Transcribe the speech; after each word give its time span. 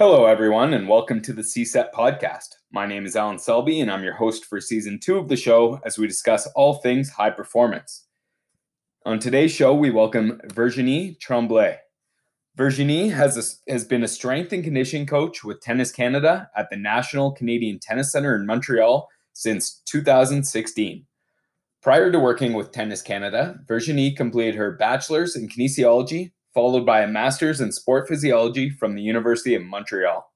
Hello, 0.00 0.24
everyone, 0.24 0.72
and 0.72 0.88
welcome 0.88 1.20
to 1.20 1.34
the 1.34 1.42
CSEP 1.42 1.92
podcast. 1.92 2.54
My 2.72 2.86
name 2.86 3.04
is 3.04 3.16
Alan 3.16 3.38
Selby, 3.38 3.82
and 3.82 3.90
I'm 3.90 4.02
your 4.02 4.14
host 4.14 4.46
for 4.46 4.58
season 4.58 4.98
two 4.98 5.18
of 5.18 5.28
the 5.28 5.36
show 5.36 5.78
as 5.84 5.98
we 5.98 6.06
discuss 6.06 6.46
all 6.56 6.76
things 6.76 7.10
high 7.10 7.28
performance. 7.28 8.06
On 9.04 9.18
today's 9.18 9.52
show, 9.52 9.74
we 9.74 9.90
welcome 9.90 10.40
Virginie 10.54 11.18
Tremblay. 11.20 11.76
Virginie 12.56 13.10
has, 13.10 13.36
a, 13.36 13.70
has 13.70 13.84
been 13.84 14.02
a 14.02 14.08
strength 14.08 14.54
and 14.54 14.64
conditioning 14.64 15.06
coach 15.06 15.44
with 15.44 15.60
Tennis 15.60 15.92
Canada 15.92 16.48
at 16.56 16.70
the 16.70 16.78
National 16.78 17.32
Canadian 17.32 17.78
Tennis 17.78 18.10
Center 18.10 18.34
in 18.34 18.46
Montreal 18.46 19.06
since 19.34 19.82
2016. 19.84 21.04
Prior 21.82 22.10
to 22.10 22.18
working 22.18 22.54
with 22.54 22.72
Tennis 22.72 23.02
Canada, 23.02 23.60
Virginie 23.68 24.14
completed 24.14 24.54
her 24.54 24.78
bachelor's 24.78 25.36
in 25.36 25.46
kinesiology 25.46 26.32
followed 26.54 26.84
by 26.84 27.00
a 27.00 27.08
master's 27.08 27.60
in 27.60 27.72
sport 27.72 28.08
physiology 28.08 28.70
from 28.70 28.94
the 28.94 29.02
University 29.02 29.54
of 29.54 29.62
Montreal. 29.62 30.26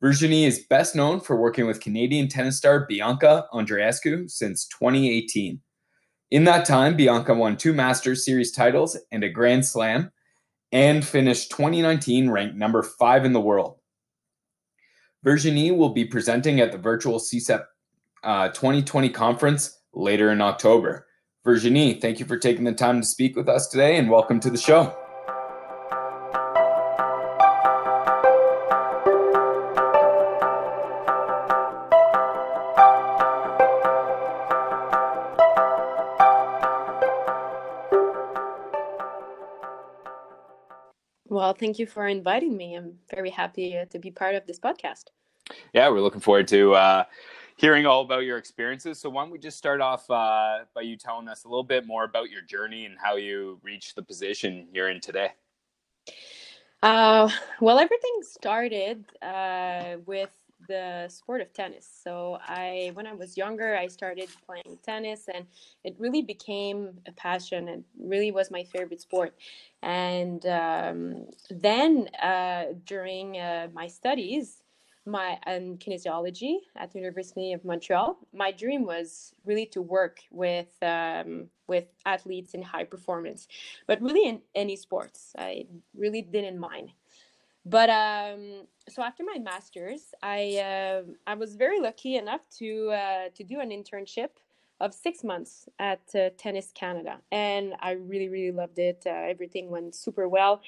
Virginie 0.00 0.44
is 0.44 0.66
best 0.68 0.94
known 0.94 1.20
for 1.20 1.36
working 1.36 1.66
with 1.66 1.80
Canadian 1.80 2.28
tennis 2.28 2.58
star 2.58 2.86
Bianca 2.86 3.46
Andreescu 3.52 4.30
since 4.30 4.66
2018. 4.68 5.60
In 6.30 6.44
that 6.44 6.64
time, 6.64 6.96
Bianca 6.96 7.34
won 7.34 7.56
two 7.56 7.72
Masters 7.72 8.24
Series 8.24 8.52
titles 8.52 8.98
and 9.12 9.24
a 9.24 9.28
Grand 9.28 9.64
Slam 9.64 10.10
and 10.72 11.04
finished 11.04 11.50
2019 11.50 12.28
ranked 12.28 12.56
number 12.56 12.82
five 12.82 13.24
in 13.24 13.32
the 13.32 13.40
world. 13.40 13.78
Virginie 15.22 15.70
will 15.70 15.90
be 15.90 16.04
presenting 16.04 16.60
at 16.60 16.72
the 16.72 16.78
virtual 16.78 17.18
CSEP 17.18 17.64
uh, 18.24 18.48
2020 18.48 19.08
conference 19.10 19.78
later 19.94 20.30
in 20.30 20.40
October. 20.40 21.06
Virginie, 21.44 21.94
thank 22.00 22.18
you 22.18 22.26
for 22.26 22.38
taking 22.38 22.64
the 22.64 22.72
time 22.72 23.00
to 23.00 23.06
speak 23.06 23.36
with 23.36 23.48
us 23.48 23.68
today 23.68 23.96
and 23.96 24.10
welcome 24.10 24.40
to 24.40 24.50
the 24.50 24.58
show. 24.58 25.03
Thank 41.64 41.78
you 41.78 41.86
for 41.86 42.06
inviting 42.06 42.54
me. 42.54 42.74
I'm 42.74 42.98
very 43.08 43.30
happy 43.30 43.78
uh, 43.78 43.86
to 43.86 43.98
be 43.98 44.10
part 44.10 44.34
of 44.34 44.46
this 44.46 44.58
podcast. 44.58 45.04
Yeah, 45.72 45.88
we're 45.88 46.02
looking 46.02 46.20
forward 46.20 46.46
to 46.48 46.74
uh, 46.74 47.04
hearing 47.56 47.86
all 47.86 48.02
about 48.02 48.24
your 48.24 48.36
experiences. 48.36 49.00
So, 49.00 49.08
why 49.08 49.22
don't 49.22 49.30
we 49.30 49.38
just 49.38 49.56
start 49.56 49.80
off 49.80 50.10
uh, 50.10 50.64
by 50.74 50.82
you 50.82 50.98
telling 50.98 51.26
us 51.26 51.44
a 51.44 51.48
little 51.48 51.64
bit 51.64 51.86
more 51.86 52.04
about 52.04 52.28
your 52.28 52.42
journey 52.42 52.84
and 52.84 52.96
how 53.02 53.16
you 53.16 53.58
reached 53.62 53.96
the 53.96 54.02
position 54.02 54.68
you're 54.74 54.90
in 54.90 55.00
today? 55.00 55.30
Uh, 56.82 57.30
well, 57.60 57.78
everything 57.78 58.18
started 58.20 59.06
uh, 59.22 59.96
with 60.04 60.36
the 60.68 61.08
sport 61.08 61.40
of 61.40 61.52
tennis. 61.52 61.88
So 62.02 62.38
I, 62.40 62.90
when 62.94 63.06
I 63.06 63.12
was 63.12 63.36
younger, 63.36 63.76
I 63.76 63.86
started 63.86 64.28
playing 64.46 64.78
tennis, 64.82 65.28
and 65.32 65.46
it 65.84 65.96
really 65.98 66.22
became 66.22 66.90
a 67.06 67.12
passion. 67.12 67.68
It 67.68 67.82
really 67.98 68.32
was 68.32 68.50
my 68.50 68.64
favorite 68.64 69.00
sport. 69.00 69.34
And 69.82 70.44
um, 70.46 71.26
then 71.50 72.08
uh, 72.22 72.64
during 72.84 73.38
uh, 73.38 73.68
my 73.72 73.86
studies, 73.86 74.62
my 75.06 75.38
in 75.46 75.76
kinesiology 75.76 76.56
at 76.76 76.90
the 76.92 76.98
University 76.98 77.52
of 77.52 77.64
Montreal, 77.64 78.16
my 78.32 78.50
dream 78.50 78.84
was 78.86 79.34
really 79.44 79.66
to 79.66 79.82
work 79.82 80.20
with 80.30 80.72
um, 80.82 81.48
with 81.66 81.86
athletes 82.06 82.54
in 82.54 82.62
high 82.62 82.84
performance, 82.84 83.48
but 83.86 84.00
really 84.00 84.28
in 84.28 84.40
any 84.54 84.76
sports. 84.76 85.32
I 85.38 85.66
really 85.96 86.22
didn't 86.22 86.58
mind. 86.58 86.90
But 87.66 87.88
um, 87.88 88.66
so 88.88 89.02
after 89.02 89.24
my 89.24 89.38
master's, 89.38 90.12
I 90.22 90.58
uh, 90.58 91.02
I 91.26 91.34
was 91.34 91.56
very 91.56 91.80
lucky 91.80 92.16
enough 92.16 92.42
to 92.58 92.90
uh, 92.90 93.28
to 93.34 93.44
do 93.44 93.60
an 93.60 93.70
internship 93.70 94.30
of 94.80 94.92
six 94.92 95.24
months 95.24 95.68
at 95.78 96.02
uh, 96.14 96.30
Tennis 96.36 96.72
Canada, 96.74 97.18
and 97.32 97.74
I 97.80 97.92
really 97.92 98.28
really 98.28 98.52
loved 98.52 98.78
it. 98.78 99.04
Uh, 99.06 99.10
everything 99.10 99.70
went 99.70 99.94
super 99.94 100.28
well, 100.28 100.60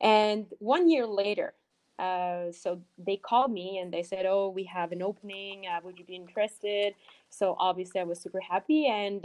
and 0.00 0.46
one 0.58 0.88
year 0.88 1.06
later. 1.06 1.54
Uh, 1.98 2.52
so 2.52 2.78
they 2.98 3.16
called 3.16 3.50
me 3.50 3.78
and 3.78 3.90
they 3.90 4.02
said, 4.02 4.26
"Oh, 4.26 4.50
we 4.50 4.64
have 4.64 4.92
an 4.92 5.00
opening. 5.00 5.66
Uh, 5.66 5.80
would 5.82 5.98
you 5.98 6.04
be 6.04 6.14
interested?" 6.14 6.94
So 7.30 7.56
obviously, 7.58 8.02
I 8.02 8.04
was 8.04 8.20
super 8.20 8.38
happy, 8.38 8.86
and 8.86 9.22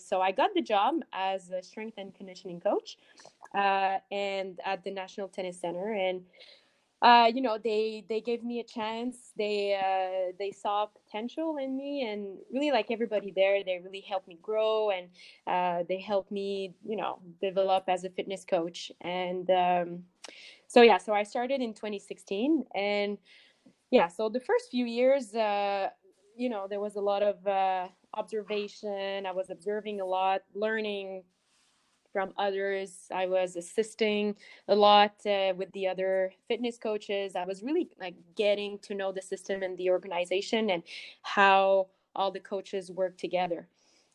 so 0.00 0.22
I 0.22 0.30
got 0.30 0.54
the 0.54 0.62
job 0.62 0.94
as 1.12 1.50
a 1.50 1.60
strength 1.62 1.98
and 1.98 2.14
conditioning 2.14 2.60
coach, 2.60 2.96
and 3.52 4.60
at 4.64 4.84
the 4.84 4.92
National 4.92 5.26
Tennis 5.26 5.60
Center, 5.60 5.92
and 5.92 6.22
uh, 7.02 7.28
you 7.34 7.42
know, 7.42 7.58
they 7.62 8.04
they 8.08 8.20
gave 8.20 8.44
me 8.44 8.60
a 8.60 8.64
chance. 8.64 9.32
They 9.36 9.74
uh, 9.74 10.32
they 10.38 10.52
saw 10.52 10.86
potential 10.86 11.56
in 11.56 11.76
me, 11.76 12.08
and 12.08 12.38
really, 12.52 12.70
like 12.70 12.92
everybody 12.92 13.32
there, 13.34 13.64
they 13.64 13.80
really 13.82 14.00
helped 14.00 14.28
me 14.28 14.38
grow, 14.40 14.90
and 14.90 15.08
uh, 15.48 15.82
they 15.88 16.00
helped 16.00 16.30
me, 16.30 16.74
you 16.86 16.96
know, 16.96 17.18
develop 17.40 17.84
as 17.88 18.04
a 18.04 18.10
fitness 18.10 18.44
coach. 18.44 18.92
And 19.00 19.50
um, 19.50 20.04
so 20.68 20.82
yeah, 20.82 20.98
so 20.98 21.12
I 21.12 21.24
started 21.24 21.60
in 21.60 21.74
2016, 21.74 22.66
and 22.72 23.18
yeah, 23.90 24.06
so 24.06 24.28
the 24.28 24.40
first 24.40 24.70
few 24.70 24.86
years, 24.86 25.34
uh, 25.34 25.88
you 26.36 26.48
know, 26.48 26.68
there 26.70 26.80
was 26.80 26.94
a 26.94 27.00
lot 27.00 27.24
of 27.24 27.44
uh, 27.48 27.88
observation. 28.14 29.26
I 29.26 29.32
was 29.32 29.50
observing 29.50 30.00
a 30.00 30.06
lot, 30.06 30.42
learning 30.54 31.24
from 32.12 32.32
others. 32.36 33.08
I 33.12 33.26
was 33.26 33.56
assisting 33.56 34.36
a 34.68 34.74
lot 34.74 35.14
uh, 35.26 35.54
with 35.56 35.72
the 35.72 35.88
other 35.88 36.32
fitness 36.48 36.78
coaches. 36.78 37.34
I 37.36 37.44
was 37.44 37.62
really 37.62 37.88
like 38.00 38.14
getting 38.36 38.78
to 38.80 38.94
know 38.94 39.12
the 39.12 39.22
system 39.22 39.62
and 39.62 39.76
the 39.78 39.90
organization 39.90 40.70
and 40.70 40.82
how 41.22 41.88
all 42.14 42.30
the 42.30 42.40
coaches 42.40 42.90
work 42.90 43.16
together. 43.16 43.68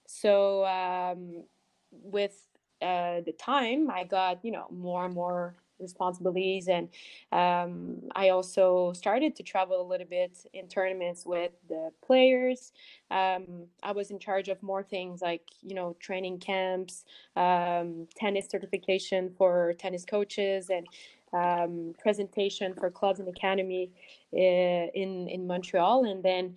So 0.06 0.66
um, 0.66 1.44
with 1.92 2.48
uh, 2.82 3.22
the 3.26 3.34
time, 3.38 3.90
I 3.90 4.04
got 4.04 4.44
you 4.44 4.52
know 4.52 4.68
more 4.72 5.06
and 5.06 5.14
more 5.14 5.56
responsibilities. 5.80 6.68
And 6.68 6.90
um, 7.32 8.02
i 8.16 8.30
also 8.30 8.94
started 8.94 9.36
to 9.36 9.44
travel 9.44 9.82
a 9.82 9.88
little 9.88 10.08
bit 10.08 10.46
in 10.54 10.68
tournaments 10.68 11.26
with 11.26 11.52
the 11.70 11.92
players. 12.06 12.72
Um, 13.12 13.68
i 13.84 13.92
was 13.92 14.12
in 14.12 14.20
charge 14.20 14.50
of 14.50 14.62
more 14.64 14.84
things 14.84 15.22
like 15.22 15.44
you 15.62 15.76
know 15.76 15.96
training 16.00 16.40
camps 16.40 17.06
um, 17.36 18.08
tennis 18.16 18.48
certification 18.50 19.32
for 19.38 19.74
tennis 19.80 20.06
coaches 20.06 20.70
and 20.70 20.88
um, 21.34 21.94
presentation 22.00 22.74
for 22.74 22.90
clubs 22.90 23.20
and 23.20 23.28
academy 23.30 23.92
uh, 24.34 24.38
in 24.38 25.28
in 25.30 25.46
montreal. 25.48 26.06
And 26.06 26.24
then 26.24 26.56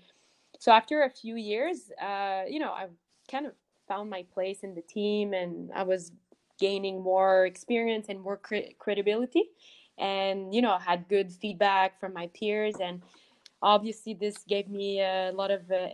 so 0.59 0.73
after 0.73 1.03
a 1.03 1.11
few 1.11 1.37
years 1.37 1.91
uh, 2.01 2.43
you 2.49 2.61
know 2.61 2.71
i 2.71 2.87
kind 3.31 3.47
of 3.47 3.53
found 3.89 4.09
my 4.11 4.25
place 4.33 4.61
in 4.63 4.75
the 4.75 4.83
team 4.83 5.35
and 5.35 5.71
i 5.75 5.83
was 5.83 6.13
gaining 6.61 7.03
more 7.03 7.47
experience 7.47 8.07
and 8.09 8.21
more 8.21 8.37
cre- 8.37 8.75
credibility. 8.79 9.51
And 9.99 10.55
you 10.55 10.63
know 10.63 10.79
had 10.79 11.09
good 11.09 11.33
feedback 11.33 12.01
from 12.01 12.15
my 12.15 12.29
peers 12.29 12.77
and 12.81 13.03
obviously 13.63 14.15
this 14.15 14.39
gave 14.49 14.69
me 14.69 15.01
a 15.01 15.33
lot 15.35 15.51
of 15.51 15.71
uh, 15.71 15.89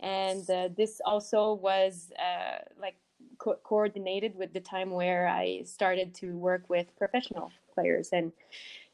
and 0.00 0.48
uh, 0.50 0.68
this 0.76 1.00
also 1.04 1.54
was 1.54 2.12
uh, 2.18 2.58
like 2.80 2.96
co- 3.38 3.58
coordinated 3.64 4.34
with 4.36 4.52
the 4.52 4.60
time 4.60 4.90
where 4.90 5.28
i 5.28 5.62
started 5.64 6.14
to 6.14 6.36
work 6.36 6.68
with 6.68 6.86
professional 6.96 7.50
players. 7.74 8.10
And 8.12 8.32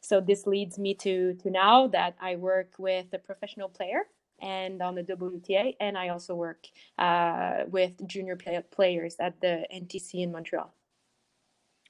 so 0.00 0.20
this 0.20 0.46
leads 0.46 0.78
me 0.78 0.94
to 0.94 1.34
to 1.42 1.50
now 1.50 1.88
that 1.88 2.14
i 2.20 2.36
work 2.36 2.72
with 2.78 3.06
a 3.12 3.18
professional 3.18 3.68
player 3.68 4.02
and 4.44 4.82
on 4.82 4.94
the 4.94 5.02
WTA, 5.02 5.74
and 5.80 5.96
I 5.96 6.10
also 6.10 6.34
work 6.34 6.66
uh, 6.98 7.64
with 7.66 8.06
junior 8.06 8.36
play- 8.36 8.62
players 8.70 9.16
at 9.18 9.40
the 9.40 9.66
NTC 9.74 10.22
in 10.22 10.32
Montreal. 10.32 10.72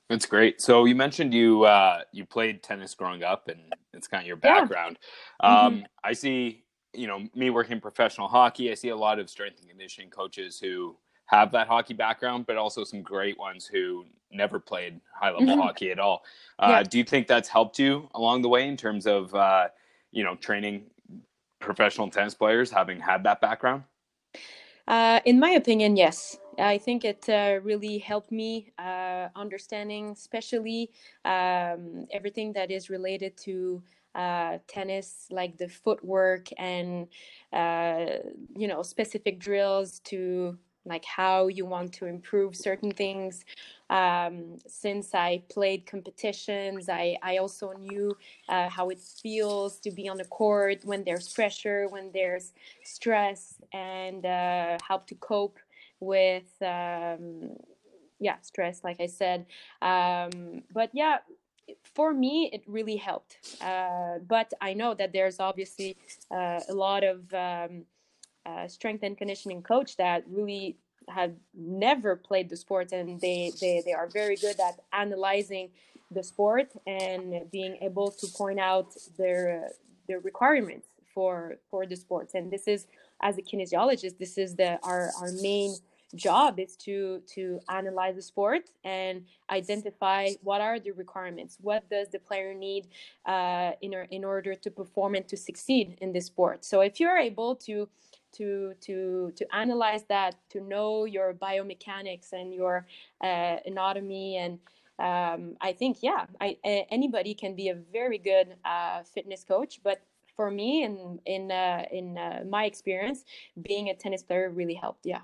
That's 0.09 0.27
great. 0.27 0.61
So 0.61 0.85
you 0.85 0.95
mentioned 0.95 1.35
you 1.35 1.65
uh, 1.65 2.03
you 2.13 2.25
played 2.25 2.63
tennis 2.63 2.95
growing 2.95 3.25
up, 3.25 3.49
and 3.49 3.61
it's 3.93 4.07
kind 4.07 4.23
of 4.23 4.27
your 4.27 4.37
background. 4.37 4.99
Yeah. 5.43 5.61
Um, 5.61 5.75
mm-hmm. 5.75 5.85
I 6.05 6.13
see, 6.13 6.65
you 6.93 7.07
know, 7.07 7.27
me 7.35 7.51
working 7.51 7.81
professional 7.81 8.29
hockey. 8.29 8.71
I 8.71 8.75
see 8.75 8.91
a 8.91 8.97
lot 8.97 9.19
of 9.19 9.29
strength 9.29 9.59
and 9.61 9.69
conditioning 9.69 10.11
coaches 10.11 10.59
who 10.61 10.97
have 11.27 11.51
that 11.53 11.67
hockey 11.67 11.95
background, 11.95 12.45
but 12.47 12.57
also 12.57 12.85
some 12.85 13.03
great 13.03 13.39
ones 13.39 13.67
who 13.67 14.05
never 14.31 14.61
played 14.61 15.01
high 15.19 15.31
level 15.31 15.47
mm-hmm. 15.47 15.61
hockey 15.61 15.91
at 15.91 15.99
all. 15.99 16.23
Uh, 16.59 16.69
yeah. 16.71 16.83
Do 16.83 16.99
you 16.99 17.05
think 17.05 17.27
that's 17.27 17.49
helped 17.49 17.79
you 17.79 18.09
along 18.15 18.43
the 18.43 18.49
way 18.49 18.69
in 18.69 18.77
terms 18.77 19.07
of 19.07 19.35
uh, 19.35 19.69
you 20.13 20.23
know 20.23 20.37
training 20.37 20.85
professional 21.61 22.11
tennis 22.11 22.35
players 22.35 22.71
having 22.71 23.01
had 23.01 23.25
that 23.25 23.41
background? 23.41 23.85
Uh, 24.87 25.21
in 25.25 25.41
my 25.41 25.51
opinion, 25.51 25.97
yes. 25.97 26.39
I 26.59 26.79
think 26.79 27.05
it 27.05 27.29
uh, 27.29 27.61
really 27.63 27.99
helped 27.99 28.31
me 28.31 28.73
uh, 28.79 29.29
understanding, 29.35 30.11
especially 30.11 30.91
um, 31.25 32.07
everything 32.13 32.53
that 32.53 32.71
is 32.71 32.91
related 32.91 33.37
to 33.39 33.83
uh, 34.15 34.59
tennis, 34.69 35.27
like 35.31 35.57
the 35.57 35.69
footwork 35.69 36.49
and 36.59 37.09
uh, 37.53 38.07
you 38.57 38.69
know 38.69 38.83
specific 38.83 39.41
drills 39.41 39.99
to 40.01 40.57
like 40.87 41.05
how 41.05 41.49
you 41.49 41.65
want 41.67 41.93
to 41.95 42.07
improve 42.07 42.55
certain 42.55 42.93
things. 42.93 43.45
Um, 43.95 44.59
since 44.67 45.15
I 45.15 45.45
played 45.49 45.87
competitions, 45.87 46.89
I, 46.89 47.17
I 47.23 47.37
also 47.37 47.73
knew 47.73 48.17
uh, 48.49 48.69
how 48.69 48.89
it 48.91 48.99
feels 48.99 49.79
to 49.81 49.91
be 49.93 50.09
on 50.09 50.17
the 50.17 50.25
court 50.25 50.81
when 50.85 51.05
there's 51.05 51.33
pressure, 51.33 51.87
when 51.89 52.11
there's 52.13 52.53
stress, 52.83 53.55
and 53.73 54.27
uh, 54.27 54.79
how 54.83 54.99
to 54.99 55.15
cope 55.15 55.59
with 56.01 56.51
um, 56.61 57.57
yeah 58.19 58.37
stress, 58.43 58.83
like 58.83 59.01
I 59.01 59.07
said. 59.07 59.47
Um, 59.81 60.65
but 60.73 60.91
yeah, 60.93 61.19
for 61.95 62.13
me, 62.13 62.51
it 62.53 62.65
really 62.67 62.97
helped. 62.97 63.39
Uh, 63.61 64.19
but 64.27 64.53
I 64.61 64.75
know 64.75 64.95
that 64.95 65.13
there's 65.13 65.39
obviously 65.39 65.97
uh, 66.33 66.61
a 66.69 66.75
lot 66.75 67.05
of 67.05 67.33
um, 67.33 67.85
uh, 68.45 68.67
strength 68.67 69.05
and 69.05 69.17
conditioning 69.17 69.63
coach 69.63 69.97
that 69.99 70.25
really 70.29 70.77
have 71.09 71.33
never 71.55 72.17
played 72.17 72.49
the 72.49 72.57
sport 72.57 72.93
and 72.93 73.21
they, 73.21 73.53
they, 73.61 73.83
they 73.85 73.93
are 73.93 74.09
very 74.09 74.37
good 74.37 74.59
at 74.61 74.81
analyzing 74.93 75.71
the 76.11 76.23
sport 76.23 76.73
and 76.87 77.51
being 77.51 77.77
able 77.81 78.11
to 78.11 78.27
point 78.37 78.61
out 78.61 78.93
their 79.19 79.71
their 80.07 80.21
requirements 80.21 80.87
for 81.15 81.57
for 81.71 81.87
the 81.87 81.97
sports 81.97 82.35
and 82.35 82.51
this 82.51 82.69
is 82.69 82.87
as 83.23 83.39
a 83.39 83.43
kinesiologist 83.43 84.19
this 84.19 84.37
is 84.37 84.55
the 84.55 84.79
our 84.83 85.11
our 85.21 85.33
main 85.41 85.75
job 86.15 86.61
is 86.61 86.77
to 86.77 87.23
to 87.27 87.59
analyze 87.69 88.15
the 88.15 88.23
sport 88.23 88.71
and 88.85 89.25
identify 89.51 90.29
what 90.43 90.61
are 90.61 90.79
the 90.79 90.93
requirements 90.93 91.57
what 91.61 91.89
does 91.91 92.09
the 92.09 92.19
player 92.19 92.55
need 92.55 92.87
uh, 93.27 93.73
in, 93.81 93.95
in 94.11 94.25
order 94.25 94.55
to 94.55 94.71
perform 94.71 95.15
and 95.15 95.27
to 95.29 95.37
succeed 95.37 95.97
in 96.01 96.13
this 96.13 96.27
sport. 96.27 96.65
So 96.65 96.81
if 96.81 97.01
you're 97.01 97.19
able 97.19 97.57
to 97.57 97.89
to 98.35 98.75
to 98.81 99.33
to 99.37 99.55
analyze 99.55 100.05
that 100.05 100.37
to 100.51 100.61
know 100.61 101.05
your 101.05 101.35
biomechanics 101.35 102.33
and 102.33 102.55
your 102.55 102.87
uh, 103.23 103.57
anatomy 103.67 104.37
and 104.37 104.59
um, 104.99 105.57
i 105.61 105.73
think 105.73 105.99
yeah 106.03 106.27
I, 106.41 106.57
anybody 106.91 107.35
can 107.35 107.55
be 107.55 107.69
a 107.69 107.75
very 107.75 108.19
good 108.19 108.57
uh, 108.65 109.03
fitness 109.03 109.45
coach 109.45 109.81
but 109.83 110.01
for 110.37 110.51
me 110.51 110.83
and 110.83 111.21
in 111.27 111.51
uh, 111.51 111.85
in 111.91 112.19
uh, 112.19 112.45
my 112.49 112.65
experience 112.65 113.25
being 113.61 113.89
a 113.89 113.95
tennis 113.95 114.23
player 114.23 114.51
really 114.51 114.75
helped 114.75 115.07
yeah 115.07 115.21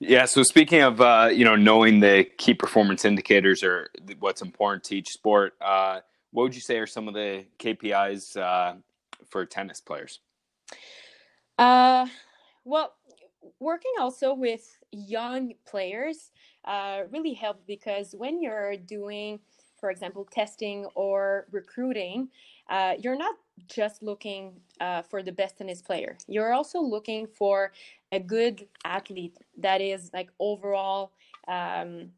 yeah. 0.00 0.24
So 0.24 0.42
speaking 0.42 0.82
of 0.82 1.00
uh, 1.00 1.30
you 1.32 1.44
know 1.44 1.56
knowing 1.56 2.00
the 2.00 2.24
key 2.24 2.54
performance 2.54 3.04
indicators 3.04 3.62
or 3.62 3.90
what's 4.18 4.42
important 4.42 4.84
to 4.84 4.96
each 4.96 5.10
sport, 5.10 5.54
uh, 5.60 6.00
what 6.30 6.44
would 6.44 6.54
you 6.54 6.60
say 6.60 6.78
are 6.78 6.86
some 6.86 7.08
of 7.08 7.14
the 7.14 7.44
KPIs 7.58 8.36
uh, 8.36 8.74
for 9.28 9.44
tennis 9.46 9.80
players? 9.80 10.20
Uh, 11.58 12.06
well, 12.64 12.94
working 13.60 13.92
also 14.00 14.34
with 14.34 14.78
young 14.92 15.54
players 15.66 16.30
uh, 16.64 17.02
really 17.10 17.34
helps 17.34 17.62
because 17.66 18.14
when 18.16 18.40
you're 18.42 18.76
doing, 18.76 19.40
for 19.78 19.90
example, 19.90 20.26
testing 20.30 20.86
or 20.94 21.46
recruiting, 21.50 22.28
uh, 22.70 22.94
you're 22.98 23.16
not 23.16 23.34
just 23.68 24.02
looking 24.02 24.60
uh, 24.80 25.02
for 25.02 25.22
the 25.22 25.32
best 25.32 25.58
tennis 25.58 25.82
player. 25.82 26.16
You're 26.26 26.52
also 26.52 26.80
looking 26.80 27.26
for 27.26 27.72
a 28.12 28.20
good 28.20 28.66
athlete 28.84 29.36
that 29.58 29.80
is 29.80 30.10
like 30.12 30.30
overall 30.38 31.12
um, 31.48 32.10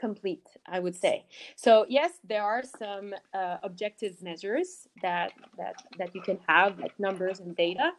complete 0.00 0.46
i 0.66 0.78
would 0.80 0.96
say 0.96 1.24
so 1.56 1.86
yes 1.88 2.12
there 2.32 2.42
are 2.42 2.62
some 2.62 3.14
uh, 3.34 3.58
objective 3.62 4.14
measures 4.22 4.88
that 5.02 5.32
that 5.58 5.76
that 5.98 6.14
you 6.14 6.22
can 6.22 6.38
have 6.48 6.78
like 6.78 6.98
numbers 6.98 7.40
and 7.40 7.54
data 7.56 7.92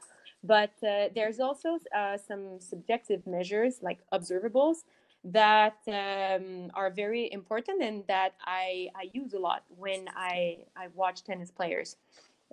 but 0.44 0.74
uh, 0.84 1.10
there's 1.14 1.40
also 1.40 1.78
uh, 1.96 2.18
some 2.18 2.60
subjective 2.60 3.26
measures 3.28 3.80
like 3.82 4.00
observables 4.12 4.78
that 5.24 5.78
um, 5.88 6.72
are 6.74 6.90
very 6.90 7.32
important 7.32 7.82
and 7.84 8.04
that 8.08 8.34
I, 8.44 8.90
I 8.96 9.10
use 9.14 9.34
a 9.34 9.40
lot 9.40 9.64
when 9.78 10.08
I, 10.16 10.58
I 10.76 10.88
watch 10.96 11.24
tennis 11.24 11.52
players. 11.52 11.98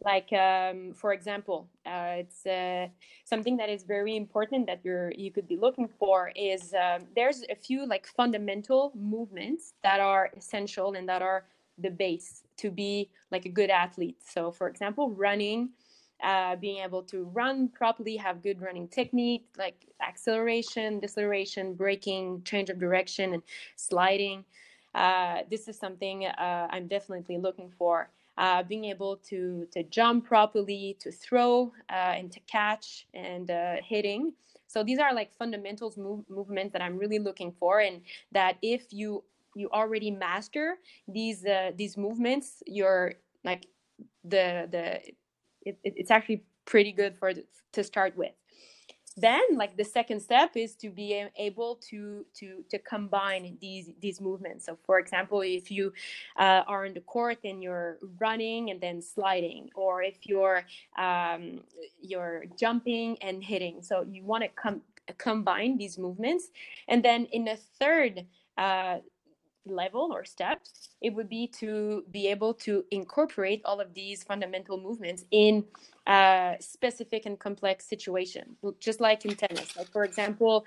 Like 0.00 0.32
um, 0.32 0.92
for 0.94 1.12
example, 1.12 1.68
uh, 1.84 2.22
it's 2.22 2.46
uh, 2.46 2.86
something 3.24 3.56
that 3.56 3.68
is 3.68 3.82
very 3.82 4.16
important 4.16 4.66
that 4.66 4.80
you're 4.84 5.10
you 5.12 5.32
could 5.32 5.48
be 5.48 5.56
looking 5.56 5.88
for 5.88 6.30
is 6.36 6.72
um, 6.74 7.06
there's 7.16 7.42
a 7.50 7.56
few 7.56 7.86
like 7.86 8.06
fundamental 8.06 8.92
movements 8.94 9.74
that 9.82 10.00
are 10.00 10.30
essential 10.36 10.92
and 10.94 11.08
that 11.08 11.20
are 11.22 11.44
the 11.78 11.90
base 11.90 12.42
to 12.58 12.70
be 12.70 13.10
like 13.30 13.44
a 13.44 13.48
good 13.48 13.70
athlete. 13.70 14.16
So 14.24 14.52
for 14.52 14.68
example, 14.68 15.10
running 15.10 15.70
uh, 16.22 16.56
being 16.56 16.78
able 16.78 17.02
to 17.04 17.24
run 17.32 17.68
properly, 17.68 18.16
have 18.16 18.42
good 18.42 18.60
running 18.60 18.88
technique, 18.88 19.46
like 19.56 19.86
acceleration, 20.06 20.98
deceleration, 20.98 21.74
braking, 21.74 22.42
change 22.44 22.70
of 22.70 22.78
direction, 22.78 23.34
and 23.34 23.42
sliding. 23.76 24.44
Uh, 24.94 25.42
this 25.50 25.68
is 25.68 25.78
something 25.78 26.26
uh, 26.26 26.66
I'm 26.70 26.88
definitely 26.88 27.38
looking 27.38 27.70
for. 27.78 28.10
Uh, 28.38 28.62
being 28.62 28.84
able 28.84 29.16
to 29.16 29.66
to 29.72 29.82
jump 29.82 30.24
properly, 30.24 30.96
to 31.00 31.10
throw 31.10 31.72
uh, 31.90 32.14
and 32.18 32.30
to 32.32 32.40
catch 32.46 33.08
and 33.12 33.50
uh, 33.50 33.76
hitting. 33.84 34.32
So 34.68 34.84
these 34.84 35.00
are 35.00 35.12
like 35.14 35.32
fundamentals 35.34 35.96
move, 35.98 36.24
movements 36.28 36.72
that 36.74 36.82
I'm 36.82 36.98
really 36.98 37.18
looking 37.18 37.52
for, 37.58 37.80
and 37.80 38.02
that 38.32 38.56
if 38.62 38.92
you 38.92 39.24
you 39.56 39.68
already 39.70 40.12
master 40.12 40.76
these 41.08 41.44
these 41.76 41.96
movements, 41.96 42.62
you're 42.66 43.14
like 43.44 43.66
the 44.24 44.68
the 44.70 45.00
it, 45.66 45.78
it's 45.82 46.12
actually 46.12 46.44
pretty 46.64 46.92
good 46.92 47.18
for 47.18 47.32
to 47.72 47.82
start 47.82 48.16
with 48.16 48.37
then 49.20 49.42
like 49.52 49.76
the 49.76 49.84
second 49.84 50.20
step 50.20 50.56
is 50.56 50.74
to 50.76 50.90
be 50.90 51.24
able 51.36 51.76
to 51.90 52.24
to 52.34 52.64
to 52.70 52.78
combine 52.78 53.56
these 53.60 53.90
these 54.00 54.20
movements. 54.20 54.64
So 54.66 54.78
for 54.86 54.98
example 54.98 55.40
if 55.42 55.70
you 55.70 55.92
uh, 56.38 56.62
are 56.66 56.84
in 56.86 56.94
the 56.94 57.00
court 57.00 57.38
and 57.44 57.62
you're 57.62 57.98
running 58.20 58.70
and 58.70 58.80
then 58.80 59.02
sliding 59.02 59.70
or 59.74 60.02
if 60.02 60.26
you're 60.26 60.64
um, 60.96 61.60
you're 62.00 62.44
jumping 62.58 63.18
and 63.22 63.42
hitting. 63.42 63.82
So 63.82 64.04
you 64.08 64.24
want 64.24 64.44
to 64.44 64.50
com- 64.50 64.82
combine 65.16 65.78
these 65.78 65.98
movements. 65.98 66.48
And 66.88 67.02
then 67.04 67.26
in 67.26 67.44
the 67.44 67.56
third 67.78 68.26
uh, 68.56 68.98
level 69.70 70.10
or 70.12 70.24
steps, 70.24 70.90
it 71.00 71.10
would 71.14 71.28
be 71.28 71.46
to 71.46 72.04
be 72.10 72.28
able 72.28 72.54
to 72.54 72.84
incorporate 72.90 73.62
all 73.64 73.80
of 73.80 73.94
these 73.94 74.22
fundamental 74.24 74.80
movements 74.80 75.24
in 75.30 75.64
a 76.08 76.56
specific 76.58 77.26
and 77.26 77.38
complex 77.38 77.84
situation, 77.84 78.56
just 78.80 78.98
like 78.98 79.26
in 79.26 79.34
tennis. 79.34 79.76
Like 79.76 79.90
for 79.92 80.04
example, 80.04 80.64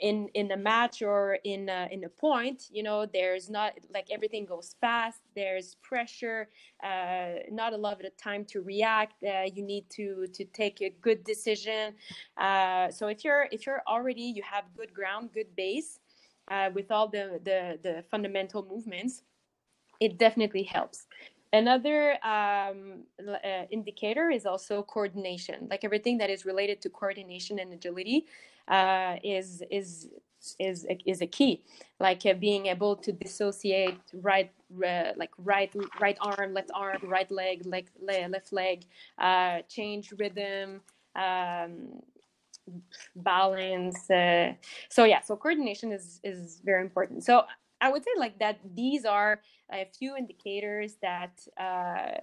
in 0.00 0.28
in 0.32 0.50
a 0.52 0.56
match 0.56 1.02
or 1.02 1.38
in 1.44 1.68
a, 1.68 1.88
in 1.90 2.04
a 2.04 2.08
point, 2.08 2.68
you 2.72 2.82
know, 2.82 3.04
there's 3.04 3.50
not 3.50 3.74
like 3.92 4.06
everything 4.10 4.46
goes 4.46 4.74
fast. 4.80 5.20
There's 5.36 5.74
pressure, 5.82 6.48
uh, 6.82 7.44
not 7.50 7.74
a 7.74 7.76
lot 7.76 8.02
of 8.02 8.16
time 8.16 8.46
to 8.46 8.62
react. 8.62 9.22
Uh, 9.22 9.42
you 9.54 9.62
need 9.62 9.90
to 9.90 10.26
to 10.32 10.44
take 10.46 10.80
a 10.80 10.90
good 11.02 11.22
decision. 11.22 11.92
Uh, 12.38 12.90
so 12.90 13.08
if 13.08 13.24
you're 13.24 13.46
if 13.52 13.66
you're 13.66 13.82
already 13.86 14.22
you 14.22 14.42
have 14.42 14.64
good 14.74 14.94
ground, 14.94 15.30
good 15.34 15.54
base 15.54 16.00
uh, 16.50 16.70
with 16.74 16.90
all 16.90 17.08
the, 17.08 17.40
the, 17.44 17.78
the 17.82 18.04
fundamental 18.10 18.66
movements, 18.68 19.22
it 20.00 20.18
definitely 20.18 20.62
helps. 20.62 21.06
Another 21.52 22.12
um, 22.24 23.04
uh, 23.26 23.64
indicator 23.70 24.30
is 24.30 24.44
also 24.44 24.82
coordination. 24.82 25.66
Like 25.70 25.82
everything 25.82 26.18
that 26.18 26.28
is 26.28 26.44
related 26.44 26.82
to 26.82 26.90
coordination 26.90 27.58
and 27.58 27.72
agility 27.72 28.26
uh, 28.68 29.16
is 29.24 29.62
is 29.70 30.08
is 30.58 30.86
is 31.06 31.22
a 31.22 31.26
key. 31.26 31.62
Like 31.98 32.26
uh, 32.26 32.34
being 32.34 32.66
able 32.66 32.96
to 32.96 33.12
dissociate 33.12 33.98
right, 34.12 34.52
uh, 34.86 35.12
like 35.16 35.30
right 35.38 35.74
right 35.98 36.18
arm, 36.20 36.52
left 36.52 36.70
arm, 36.74 36.98
right 37.02 37.30
leg, 37.30 37.64
leg 37.64 37.88
left 38.28 38.52
leg, 38.52 38.84
uh, 39.18 39.62
change 39.68 40.12
rhythm, 40.18 40.82
um, 41.16 42.02
balance 43.16 44.10
uh, 44.10 44.52
so 44.88 45.04
yeah 45.04 45.20
so 45.20 45.36
coordination 45.36 45.92
is 45.92 46.20
is 46.24 46.60
very 46.64 46.82
important. 46.82 47.24
So 47.24 47.44
i 47.80 47.90
would 47.90 48.02
say 48.02 48.10
like 48.18 48.38
that 48.38 48.58
these 48.74 49.04
are 49.04 49.40
a 49.72 49.86
few 49.98 50.16
indicators 50.16 50.96
that 51.02 51.34
uh, 51.60 52.18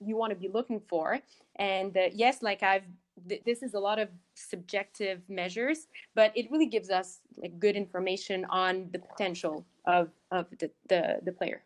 you 0.00 0.16
want 0.16 0.30
to 0.30 0.36
be 0.36 0.48
looking 0.48 0.80
for. 0.88 1.20
And 1.56 1.96
uh, 1.96 2.08
yes 2.12 2.42
like 2.42 2.62
i've 2.62 2.84
th- 3.28 3.42
this 3.44 3.62
is 3.62 3.74
a 3.74 3.80
lot 3.80 3.98
of 3.98 4.08
subjective 4.34 5.20
measures 5.28 5.86
but 6.14 6.32
it 6.34 6.50
really 6.50 6.66
gives 6.66 6.90
us 6.90 7.20
like 7.36 7.58
good 7.58 7.76
information 7.76 8.46
on 8.48 8.88
the 8.92 8.98
potential 8.98 9.64
of 9.86 10.08
of 10.30 10.46
the 10.58 10.70
the, 10.88 11.18
the 11.24 11.32
player. 11.32 11.62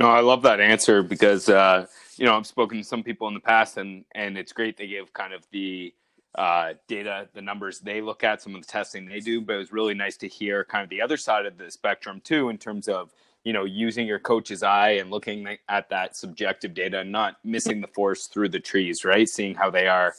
No, 0.00 0.08
I 0.08 0.20
love 0.20 0.42
that 0.42 0.60
answer 0.60 1.02
because 1.02 1.48
uh, 1.48 1.86
you 2.16 2.26
know 2.26 2.36
I've 2.36 2.46
spoken 2.46 2.78
to 2.78 2.84
some 2.84 3.02
people 3.02 3.28
in 3.28 3.34
the 3.34 3.40
past, 3.40 3.76
and 3.76 4.04
and 4.14 4.38
it's 4.38 4.52
great 4.52 4.76
they 4.76 4.86
give 4.86 5.12
kind 5.12 5.32
of 5.32 5.44
the 5.50 5.92
uh, 6.34 6.74
data, 6.86 7.28
the 7.34 7.42
numbers 7.42 7.80
they 7.80 8.00
look 8.00 8.24
at, 8.24 8.42
some 8.42 8.54
of 8.54 8.60
the 8.60 8.66
testing 8.66 9.06
they 9.06 9.20
do. 9.20 9.40
But 9.40 9.56
it 9.56 9.58
was 9.58 9.72
really 9.72 9.94
nice 9.94 10.16
to 10.18 10.28
hear 10.28 10.64
kind 10.64 10.84
of 10.84 10.90
the 10.90 11.02
other 11.02 11.16
side 11.16 11.46
of 11.46 11.58
the 11.58 11.70
spectrum 11.70 12.20
too, 12.22 12.48
in 12.48 12.58
terms 12.58 12.88
of 12.88 13.12
you 13.44 13.52
know 13.52 13.64
using 13.64 14.06
your 14.06 14.18
coach's 14.18 14.62
eye 14.62 14.90
and 14.90 15.10
looking 15.10 15.46
at 15.68 15.88
that 15.90 16.16
subjective 16.16 16.74
data 16.74 17.00
and 17.00 17.12
not 17.12 17.36
missing 17.44 17.80
the 17.80 17.88
forest 17.88 18.32
through 18.32 18.50
the 18.50 18.60
trees, 18.60 19.04
right? 19.04 19.28
Seeing 19.28 19.54
how 19.54 19.70
they 19.70 19.88
are 19.88 20.14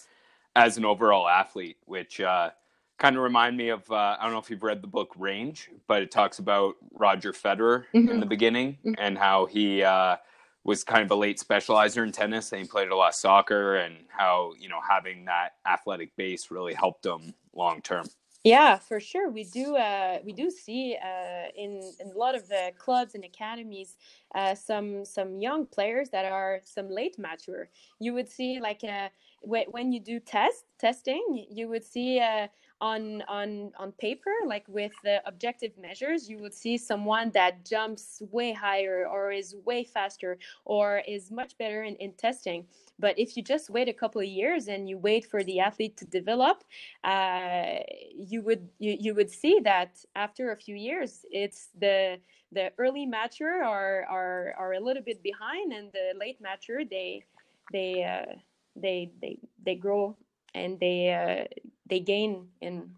as 0.56 0.78
an 0.78 0.86
overall 0.86 1.28
athlete, 1.28 1.78
which 1.86 2.20
uh, 2.20 2.50
kind 2.98 3.16
of 3.16 3.24
remind 3.24 3.58
me 3.58 3.70
of 3.70 3.90
uh, 3.92 4.18
I 4.20 4.24
don't 4.24 4.34
know 4.34 4.40
if 4.40 4.50
you've 4.50 4.64
read 4.64 4.82
the 4.82 4.88
book 4.88 5.14
Range, 5.18 5.70
but 5.88 6.02
it 6.02 6.12
talks 6.12 6.40
about 6.40 6.76
Roger 6.92 7.32
Federer 7.32 7.86
mm-hmm. 7.94 8.10
in 8.10 8.20
the 8.20 8.26
beginning 8.26 8.78
mm-hmm. 8.86 8.94
and 8.98 9.18
how 9.18 9.46
he 9.46 9.84
uh, 9.84 10.18
was 10.70 10.84
kind 10.84 11.02
of 11.02 11.10
a 11.10 11.16
late 11.16 11.40
specializer 11.40 12.04
in 12.04 12.12
tennis 12.12 12.52
and 12.52 12.62
he 12.62 12.68
played 12.68 12.90
a 12.90 12.96
lot 12.96 13.10
of 13.10 13.16
soccer 13.16 13.78
and 13.78 13.96
how 14.08 14.54
you 14.60 14.70
know 14.70 14.80
having 14.88 15.26
that 15.26 15.56
athletic 15.66 16.16
base 16.16 16.52
really 16.52 16.76
helped 16.76 17.04
him 17.04 17.34
long 17.56 17.82
term. 17.82 18.06
Yeah, 18.44 18.78
for 18.78 19.00
sure. 19.02 19.30
We 19.30 19.44
do. 19.44 19.76
Uh, 19.76 20.20
we 20.24 20.32
do 20.32 20.50
see 20.50 20.96
uh, 20.96 21.48
in, 21.58 21.82
in 22.00 22.12
a 22.12 22.18
lot 22.18 22.36
of 22.36 22.48
the 22.48 22.72
clubs 22.78 23.16
and 23.16 23.26
academies 23.26 23.98
uh, 24.36 24.54
some 24.54 25.04
some 25.04 25.42
young 25.42 25.66
players 25.66 26.10
that 26.12 26.32
are 26.32 26.62
some 26.64 26.90
late 26.90 27.18
mature. 27.18 27.68
You 28.00 28.14
would 28.14 28.30
see 28.30 28.60
like 28.62 28.84
uh, 28.84 29.10
when 29.42 29.92
you 29.92 30.00
do 30.00 30.20
test 30.20 30.66
testing, 30.80 31.48
you 31.50 31.68
would 31.68 31.84
see 31.84 32.20
uh, 32.20 32.48
on 32.82 33.22
on 33.28 33.72
on 33.78 33.92
paper 33.94 34.32
like 34.46 34.66
with 34.70 34.94
the 35.04 35.22
objective 35.28 35.72
measures 35.78 36.30
you 36.30 36.38
would 36.38 36.54
see 36.54 36.78
someone 36.78 37.30
that 37.32 37.66
jumps 37.66 38.22
way 38.32 38.54
higher 38.54 39.06
or 39.06 39.32
is 39.32 39.56
way 39.66 39.84
faster 39.84 40.38
or 40.64 41.02
is 41.08 41.30
much 41.30 41.58
better 41.58 41.84
in, 41.84 41.96
in 41.96 42.14
testing. 42.14 42.66
But 42.98 43.18
if 43.18 43.36
you 43.36 43.44
just 43.44 43.70
wait 43.70 43.88
a 43.88 43.94
couple 43.94 44.22
of 44.22 44.28
years 44.28 44.68
and 44.68 44.90
you 44.90 44.98
wait 44.98 45.26
for 45.26 45.44
the 45.44 45.60
athlete 45.60 45.98
to 45.98 46.06
develop 46.06 46.64
uh, 47.04 47.80
you 48.16 48.42
would 48.44 48.70
you, 48.80 48.96
you 49.00 49.14
would 49.14 49.30
see 49.30 49.60
that 49.64 49.98
after 50.16 50.52
a 50.52 50.56
few 50.56 50.76
years 50.76 51.26
it's 51.32 51.70
the 51.80 52.18
the 52.52 52.72
early 52.78 53.06
mature 53.06 53.64
are 53.64 54.06
are, 54.10 54.54
are 54.58 54.74
a 54.74 54.80
little 54.80 55.04
bit 55.04 55.22
behind 55.22 55.74
and 55.74 55.92
the 55.92 56.18
late 56.18 56.40
mature 56.42 56.86
they 56.86 57.24
they 57.72 58.04
uh, 58.04 58.34
they 58.76 59.12
they 59.22 59.38
they 59.66 59.76
grow 59.76 60.16
and 60.56 60.80
they 60.80 61.14
uh, 61.14 61.46
they 61.90 62.00
gain 62.00 62.48
in 62.62 62.92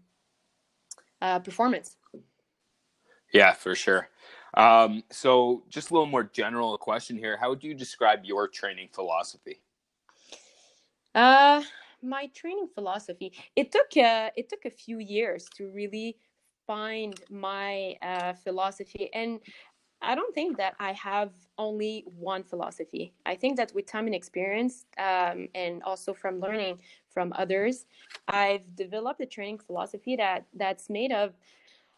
uh, 1.20 1.38
performance. 1.38 1.96
Yeah, 3.32 3.52
for 3.52 3.74
sure. 3.74 4.08
Um, 4.54 5.02
so, 5.10 5.64
just 5.70 5.90
a 5.90 5.94
little 5.94 6.06
more 6.06 6.24
general 6.24 6.76
question 6.76 7.16
here: 7.16 7.36
How 7.38 7.48
would 7.48 7.64
you 7.64 7.74
describe 7.74 8.20
your 8.24 8.48
training 8.48 8.88
philosophy? 8.92 9.62
Uh, 11.14 11.62
my 12.02 12.26
training 12.34 12.68
philosophy. 12.74 13.32
It 13.56 13.72
took 13.72 13.96
uh, 13.96 14.30
it 14.36 14.48
took 14.48 14.64
a 14.66 14.70
few 14.70 14.98
years 14.98 15.48
to 15.56 15.70
really 15.72 16.16
find 16.66 17.18
my 17.30 17.96
uh, 18.02 18.34
philosophy, 18.34 19.10
and 19.14 19.40
I 20.02 20.14
don't 20.14 20.34
think 20.34 20.56
that 20.58 20.74
I 20.78 20.92
have 20.92 21.30
only 21.58 22.04
one 22.18 22.42
philosophy. 22.42 23.12
I 23.24 23.36
think 23.36 23.56
that 23.56 23.72
with 23.74 23.86
time 23.86 24.06
and 24.06 24.14
experience, 24.14 24.84
um, 24.98 25.48
and 25.54 25.82
also 25.84 26.12
from 26.12 26.40
learning 26.40 26.80
from 27.08 27.32
others, 27.36 27.86
I've 28.28 28.74
developed 28.74 29.20
a 29.20 29.26
training 29.26 29.58
philosophy 29.58 30.16
that 30.16 30.44
that's 30.54 30.90
made 30.90 31.12
of 31.12 31.34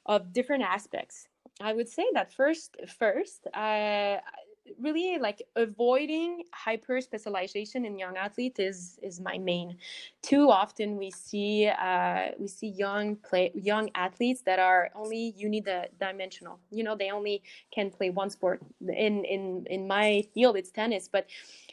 of 0.07 0.33
different 0.33 0.63
aspects. 0.63 1.29
I 1.61 1.73
would 1.73 1.89
say 1.89 2.05
that 2.13 2.33
first, 2.33 2.77
first, 2.99 3.47
uh, 3.55 4.19
really 4.79 5.19
like 5.19 5.43
avoiding 5.57 6.45
hyper 6.53 7.01
specialization 7.01 7.85
in 7.85 7.99
young 7.99 8.17
athletes 8.17 8.59
is 8.59 8.99
is 9.03 9.21
my 9.21 9.39
main. 9.39 9.77
Too 10.23 10.51
often 10.51 10.97
we 10.97 11.11
see 11.11 11.69
uh, 11.69 12.29
we 12.39 12.49
see 12.49 12.69
young 12.69 13.17
play 13.17 13.53
young 13.55 13.91
athletes 13.95 14.43
that 14.47 14.59
are 14.59 14.91
only 14.95 15.35
unidimensional. 15.39 16.59
You 16.71 16.85
know 16.85 16.97
they 16.97 17.11
only 17.11 17.43
can 17.75 17.91
play 17.91 18.11
one 18.11 18.31
sport. 18.31 18.63
In 18.81 19.25
in 19.25 19.67
in 19.69 19.87
my 19.87 20.25
field 20.35 20.57
it's 20.57 20.71
tennis 20.71 21.09
but 21.09 21.27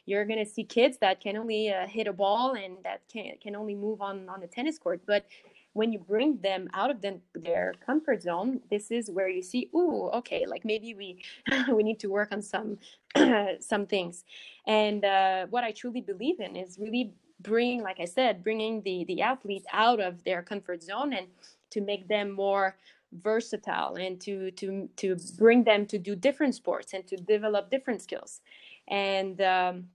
you're 0.06 0.26
to 0.26 0.46
see 0.46 0.64
kids 0.64 0.98
that 1.00 1.20
can 1.20 1.38
only 1.38 1.70
uh, 1.70 1.88
hit 1.88 2.08
a 2.08 2.14
ball 2.14 2.54
and 2.54 2.78
that 2.84 3.02
can 3.12 3.34
can 3.42 3.56
only 3.56 3.76
move 3.76 4.02
on 4.02 4.28
on 4.30 4.40
the 4.40 4.48
tennis 4.48 4.78
court. 4.78 5.02
But 5.06 5.26
when 5.74 5.92
you 5.92 6.00
bring 6.00 6.38
them 6.42 6.68
out 6.74 6.92
of 6.92 7.02
the, 7.02 7.20
their 7.36 7.74
comfort 7.86 8.22
zone 8.22 8.60
this 8.70 8.92
is 8.92 9.10
where 9.10 9.30
you 9.30 9.42
see 9.42 9.70
ooh 9.76 10.10
okay 10.14 10.46
like 10.46 10.66
maybe 10.66 10.94
we 10.94 11.24
we 11.74 11.84
need 11.84 12.00
to 12.00 12.10
work 12.10 12.32
on 12.32 12.42
some 12.42 12.78
some 13.60 13.86
things. 13.86 14.24
And 14.68 15.04
uh, 15.04 15.48
what 15.50 15.64
i 15.64 15.72
truly 15.72 16.02
believe 16.02 16.40
in 16.40 16.56
is 16.56 16.78
really 16.80 17.14
bringing 17.40 17.82
like 17.82 18.00
i 18.00 18.06
said 18.06 18.44
bringing 18.44 18.84
the 18.84 19.04
the 19.06 19.22
athletes 19.22 19.66
out 19.74 20.00
of 20.00 20.24
their 20.24 20.44
comfort 20.44 20.84
zone 20.84 21.12
and 21.14 21.28
to 21.72 21.82
make 21.82 22.08
them 22.08 22.30
more 22.32 22.78
versatile 23.12 23.96
and 23.96 24.22
to 24.22 24.52
to 24.52 24.88
to 24.96 25.18
bring 25.38 25.64
them 25.64 25.86
to 25.86 25.98
do 25.98 26.16
different 26.16 26.56
sports 26.56 26.94
and 26.94 27.06
to 27.08 27.18
develop 27.18 27.70
different 27.70 28.02
skills. 28.02 28.42
And 28.88 29.42
um, 29.42 29.88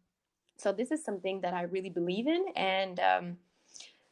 so 0.58 0.72
this 0.72 0.90
is 0.90 1.04
something 1.04 1.40
that 1.40 1.54
i 1.54 1.62
really 1.62 1.90
believe 1.90 2.26
in 2.26 2.46
and 2.56 3.00
um, 3.00 3.36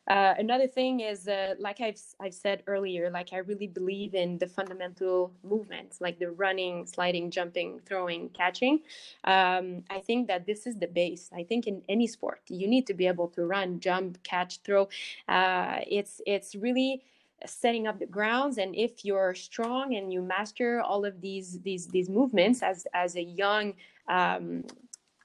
uh, 0.07 0.35
another 0.39 0.67
thing 0.67 1.01
is, 1.01 1.27
uh, 1.29 1.55
like 1.59 1.81
I've 1.81 2.01
I've 2.21 2.35
said 2.35 2.63
earlier, 2.67 3.11
like 3.11 3.33
I 3.33 3.39
really 3.39 3.67
believe 3.67 4.15
in 4.15 4.37
the 4.39 4.47
fundamental 4.47 5.33
movements, 5.43 6.01
like 6.01 6.19
the 6.19 6.31
running, 6.31 6.87
sliding, 6.87 7.31
jumping, 7.31 7.81
throwing, 7.87 8.29
catching. 8.31 8.81
Um, 9.25 9.83
I 9.89 10.01
think 10.01 10.29
that 10.29 10.47
this 10.47 10.67
is 10.67 10.77
the 10.77 10.89
base. 10.89 11.31
I 11.35 11.43
think 11.43 11.67
in 11.67 11.83
any 11.89 12.07
sport, 12.07 12.43
you 12.49 12.69
need 12.69 12.87
to 12.89 12.95
be 12.95 13.07
able 13.07 13.29
to 13.29 13.47
run, 13.47 13.81
jump, 13.81 14.23
catch, 14.25 14.61
throw. 14.63 14.89
Uh, 15.27 15.79
it's 15.87 16.21
it's 16.27 16.55
really 16.55 17.03
setting 17.47 17.87
up 17.87 17.99
the 17.99 18.07
grounds 18.07 18.59
and 18.59 18.75
if 18.75 19.05
you're 19.05 19.35
strong 19.35 19.95
and 19.97 20.13
you 20.13 20.23
master 20.23 20.81
all 20.81 21.05
of 21.05 21.21
these 21.21 21.61
these 21.61 21.89
these 21.89 22.09
movements 22.09 22.63
as 22.63 22.87
as 22.95 23.17
a 23.17 23.23
young 23.23 23.75
um, 24.09 24.65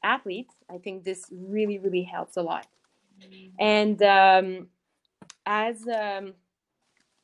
athlete 0.03 0.49
i 0.69 0.77
think 0.77 1.03
this 1.05 1.27
really 1.31 1.79
really 1.79 2.03
helps 2.03 2.35
a 2.35 2.41
lot 2.41 2.67
and 3.59 4.01
um, 4.03 4.67
as 5.45 5.87
um, 5.87 6.33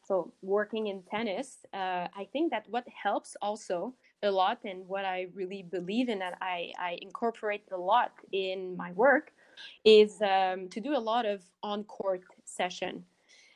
so 0.07 0.31
working 0.41 0.87
in 0.87 1.01
tennis, 1.03 1.65
uh, 1.73 2.07
I 2.15 2.27
think 2.31 2.51
that 2.51 2.65
what 2.69 2.85
helps 2.87 3.35
also 3.41 3.93
a 4.21 4.31
lot 4.31 4.59
and 4.63 4.87
what 4.87 5.05
I 5.05 5.27
really 5.33 5.63
believe 5.63 6.09
in 6.09 6.19
that 6.19 6.37
I, 6.41 6.71
I 6.79 6.97
incorporate 7.01 7.63
a 7.71 7.77
lot 7.77 8.11
in 8.31 8.77
my 8.77 8.91
work 8.91 9.31
is 9.83 10.21
um, 10.21 10.67
to 10.69 10.79
do 10.79 10.95
a 10.95 10.99
lot 10.99 11.25
of 11.25 11.41
on 11.63 11.83
court 11.85 12.23
session 12.45 13.03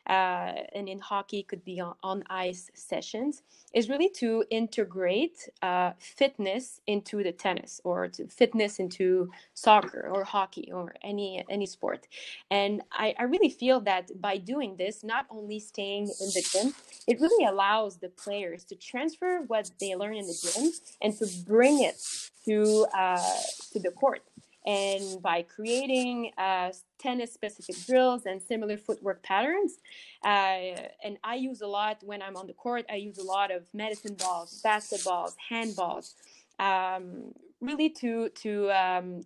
uh, 0.10 0.54
and 0.74 0.90
in 0.90 1.00
hockey 1.00 1.44
could 1.44 1.64
be 1.64 1.80
on, 1.80 1.96
on, 2.04 2.24
ice 2.30 2.70
sessions 2.74 3.44
is 3.74 3.88
really 3.90 4.10
to 4.10 4.44
integrate 4.50 5.48
uh, 5.62 5.92
fitness 6.00 6.82
into 6.88 7.24
the 7.24 7.32
tennis 7.32 7.80
or 7.84 8.08
to 8.08 8.28
fitness 8.28 8.80
into 8.80 9.30
soccer 9.54 10.10
or 10.12 10.24
hockey 10.24 10.72
or 10.74 10.96
any 11.04 11.46
any 11.50 11.66
sport. 11.66 12.08
And 12.50 12.82
I, 12.92 13.14
I 13.20 13.24
really 13.24 13.50
feel 13.50 13.80
that 13.82 14.10
by 14.20 14.38
doing 14.38 14.76
this 14.78 15.04
not 15.04 15.28
only 15.30 15.60
staying 15.60 16.04
in 16.04 16.30
the 16.34 16.44
gym 16.52 16.74
it 17.10 17.20
really 17.20 17.46
allows 17.46 17.98
the 17.98 18.10
players 18.10 18.64
to 18.66 18.76
transfer 18.76 19.42
what 19.48 19.72
they 19.80 19.96
learn 19.96 20.16
in 20.16 20.28
the 20.28 20.38
gym 20.44 20.72
and 21.02 21.18
to 21.18 21.26
bring 21.46 21.82
it 21.82 22.00
to 22.46 22.86
uh, 22.96 23.42
to 23.72 23.80
the 23.80 23.90
court 23.92 24.22
and 24.66 25.22
by 25.22 25.42
creating 25.42 26.32
uh, 26.38 26.72
tennis 27.00 27.34
specific 27.34 27.76
drills 27.86 28.26
and 28.26 28.42
similar 28.42 28.78
footwork 28.78 29.24
patterns. 29.24 29.78
Uh, 30.24 30.76
and 31.04 31.18
I 31.24 31.36
use 31.36 31.62
a 31.62 31.68
lot 31.68 31.98
when 32.04 32.22
I'm 32.22 32.36
on 32.36 32.48
the 32.48 32.54
court, 32.54 32.86
I 32.90 32.96
use 32.96 33.18
a 33.18 33.24
lot 33.24 33.52
of 33.52 33.64
medicine 33.74 34.16
balls, 34.16 34.62
basketballs, 34.64 35.36
handballs, 35.52 36.14
um, 36.60 37.34
really 37.62 37.90
to, 37.90 38.30
to 38.30 38.70
um, 38.72 39.22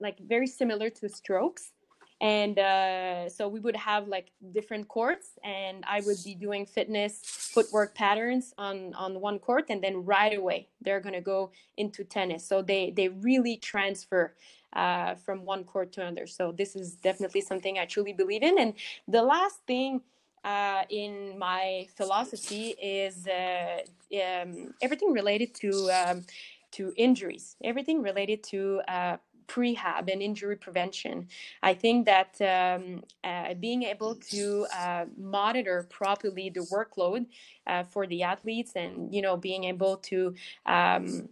like 0.00 0.18
very 0.20 0.46
similar 0.46 0.90
to 0.90 1.08
strokes. 1.08 1.72
And 2.20 2.58
uh, 2.58 3.28
so 3.28 3.46
we 3.46 3.60
would 3.60 3.76
have 3.76 4.08
like 4.08 4.32
different 4.52 4.88
courts, 4.88 5.38
and 5.44 5.84
I 5.86 6.00
would 6.00 6.16
be 6.24 6.34
doing 6.34 6.66
fitness 6.66 7.20
footwork 7.24 7.94
patterns 7.94 8.54
on 8.58 8.92
on 8.94 9.20
one 9.20 9.38
court, 9.38 9.66
and 9.70 9.80
then 9.82 10.04
right 10.04 10.36
away 10.36 10.68
they're 10.80 11.00
gonna 11.00 11.20
go 11.20 11.52
into 11.76 12.02
tennis. 12.02 12.44
So 12.44 12.60
they 12.60 12.90
they 12.90 13.08
really 13.08 13.56
transfer 13.56 14.34
uh, 14.72 15.14
from 15.14 15.44
one 15.44 15.64
court 15.64 15.92
to 15.92 16.02
another. 16.02 16.26
So 16.26 16.52
this 16.52 16.76
is 16.76 16.92
definitely 16.94 17.40
something 17.40 17.78
I 17.78 17.86
truly 17.86 18.12
believe 18.12 18.42
in. 18.42 18.58
And 18.58 18.74
the 19.06 19.22
last 19.22 19.60
thing 19.66 20.02
uh, 20.44 20.82
in 20.90 21.38
my 21.38 21.86
philosophy 21.96 22.74
is 22.80 23.26
uh, 23.26 23.80
um, 24.14 24.74
everything 24.82 25.12
related 25.12 25.54
to 25.54 25.90
um, 25.90 26.24
to 26.70 26.92
injuries, 26.96 27.56
everything 27.64 28.02
related 28.02 28.42
to 28.44 28.82
uh, 28.88 29.16
prehab 29.48 30.12
and 30.12 30.22
injury 30.22 30.56
prevention. 30.56 31.26
I 31.62 31.74
think 31.74 32.06
that 32.06 32.40
um, 32.40 33.02
uh, 33.24 33.54
being 33.54 33.82
able 33.82 34.14
to 34.30 34.66
uh, 34.76 35.06
monitor 35.16 35.86
properly 35.90 36.50
the 36.50 36.66
workload 36.72 37.26
uh, 37.66 37.82
for 37.84 38.06
the 38.06 38.22
athletes 38.22 38.72
and 38.76 39.12
you 39.12 39.22
know 39.22 39.36
being 39.36 39.64
able 39.64 39.96
to 39.96 40.34
um, 40.66 41.28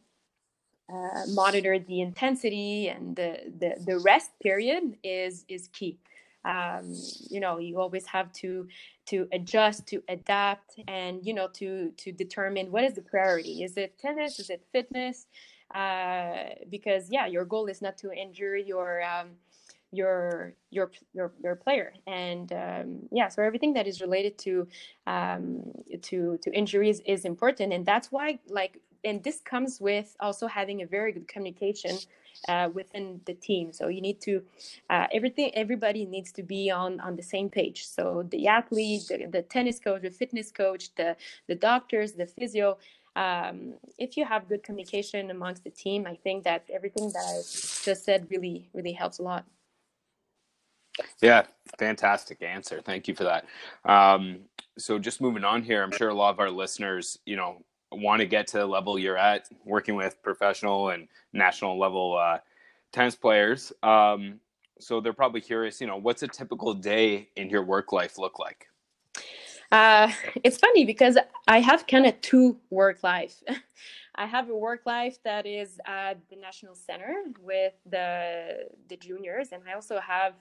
uh, 0.92 1.26
monitor 1.28 1.78
the 1.78 2.00
intensity 2.00 2.88
and 2.88 3.16
the, 3.16 3.38
the, 3.58 3.74
the 3.86 3.98
rest 3.98 4.30
period 4.40 4.96
is 5.02 5.44
is 5.48 5.68
key. 5.68 5.98
Um, 6.44 6.94
you 7.28 7.40
know, 7.40 7.58
you 7.58 7.80
always 7.80 8.06
have 8.06 8.32
to 8.34 8.68
to 9.06 9.26
adjust, 9.32 9.88
to 9.88 10.02
adapt, 10.08 10.78
and 10.86 11.26
you 11.26 11.34
know, 11.34 11.48
to 11.54 11.90
to 11.96 12.12
determine 12.12 12.70
what 12.70 12.84
is 12.84 12.94
the 12.94 13.02
priority. 13.02 13.64
Is 13.64 13.76
it 13.76 13.98
tennis? 13.98 14.38
Is 14.38 14.48
it 14.50 14.62
fitness? 14.72 15.26
Uh, 15.74 16.54
because 16.70 17.10
yeah, 17.10 17.26
your 17.26 17.44
goal 17.44 17.66
is 17.66 17.82
not 17.82 17.96
to 17.98 18.12
injure 18.12 18.56
your 18.56 19.02
um, 19.02 19.30
your 19.92 20.54
your 20.70 20.90
your 21.12 21.32
your 21.42 21.56
player. 21.56 21.92
And 22.06 22.52
um, 22.52 23.08
yeah 23.10 23.28
so 23.28 23.42
everything 23.42 23.72
that 23.74 23.86
is 23.86 24.00
related 24.00 24.38
to 24.38 24.68
um, 25.06 25.72
to 26.02 26.38
to 26.42 26.50
injuries 26.52 27.00
is 27.06 27.24
important. 27.24 27.72
And 27.72 27.84
that's 27.84 28.12
why 28.12 28.38
like 28.48 28.80
and 29.04 29.22
this 29.22 29.40
comes 29.40 29.80
with 29.80 30.16
also 30.20 30.46
having 30.46 30.82
a 30.82 30.86
very 30.86 31.12
good 31.12 31.28
communication 31.28 31.96
uh, 32.48 32.68
within 32.72 33.20
the 33.24 33.34
team. 33.34 33.72
So 33.72 33.88
you 33.88 34.00
need 34.00 34.20
to 34.22 34.42
uh, 34.90 35.06
everything 35.12 35.52
everybody 35.54 36.04
needs 36.04 36.32
to 36.32 36.42
be 36.42 36.70
on 36.70 37.00
on 37.00 37.16
the 37.16 37.22
same 37.22 37.48
page. 37.48 37.86
So 37.86 38.24
the 38.30 38.46
athlete 38.48 39.06
the, 39.08 39.26
the 39.30 39.42
tennis 39.42 39.78
coach 39.78 40.02
the 40.02 40.10
fitness 40.10 40.50
coach 40.50 40.94
the 40.96 41.16
the 41.48 41.54
doctors 41.54 42.12
the 42.12 42.26
physio 42.26 42.78
um, 43.16 43.74
if 43.98 44.16
you 44.16 44.24
have 44.24 44.48
good 44.48 44.62
communication 44.62 45.30
amongst 45.30 45.64
the 45.64 45.70
team 45.70 46.06
i 46.06 46.14
think 46.14 46.44
that 46.44 46.64
everything 46.72 47.10
that 47.12 47.24
i 47.26 47.36
just 47.36 48.04
said 48.04 48.26
really 48.30 48.68
really 48.74 48.92
helps 48.92 49.18
a 49.18 49.22
lot 49.22 49.44
yeah, 51.20 51.44
fantastic 51.78 52.42
answer. 52.42 52.80
Thank 52.80 53.08
you 53.08 53.14
for 53.14 53.24
that. 53.24 53.46
Um, 53.84 54.40
so 54.78 54.98
just 54.98 55.20
moving 55.20 55.44
on 55.44 55.62
here, 55.62 55.82
I'm 55.82 55.92
sure 55.92 56.08
a 56.08 56.14
lot 56.14 56.30
of 56.30 56.40
our 56.40 56.50
listeners, 56.50 57.18
you 57.26 57.36
know, 57.36 57.62
want 57.92 58.20
to 58.20 58.26
get 58.26 58.46
to 58.48 58.58
the 58.58 58.66
level 58.66 58.98
you're 58.98 59.16
at, 59.16 59.48
working 59.64 59.94
with 59.94 60.22
professional 60.22 60.90
and 60.90 61.08
national 61.32 61.78
level 61.78 62.16
uh, 62.16 62.38
tennis 62.92 63.14
players. 63.14 63.72
Um, 63.82 64.40
so 64.78 65.00
they're 65.00 65.12
probably 65.12 65.40
curious, 65.40 65.80
you 65.80 65.86
know, 65.86 65.96
what's 65.96 66.22
a 66.22 66.28
typical 66.28 66.74
day 66.74 67.28
in 67.36 67.48
your 67.48 67.64
work 67.64 67.92
life 67.92 68.18
look 68.18 68.38
like? 68.38 68.66
Uh, 69.76 70.10
it's 70.42 70.56
funny 70.56 70.86
because 70.86 71.18
I 71.46 71.60
have 71.60 71.86
kind 71.86 72.06
of 72.06 72.18
two 72.22 72.56
work 72.70 73.02
life. 73.02 73.42
I 74.14 74.24
have 74.24 74.48
a 74.48 74.56
work 74.56 74.86
life 74.86 75.18
that 75.24 75.44
is 75.44 75.78
at 75.84 76.16
the 76.30 76.36
National 76.36 76.74
Center 76.74 77.12
with 77.42 77.74
the 77.84 78.70
the 78.88 78.96
juniors, 78.96 79.48
and 79.52 79.62
I 79.68 79.74
also 79.74 80.00
have 80.00 80.32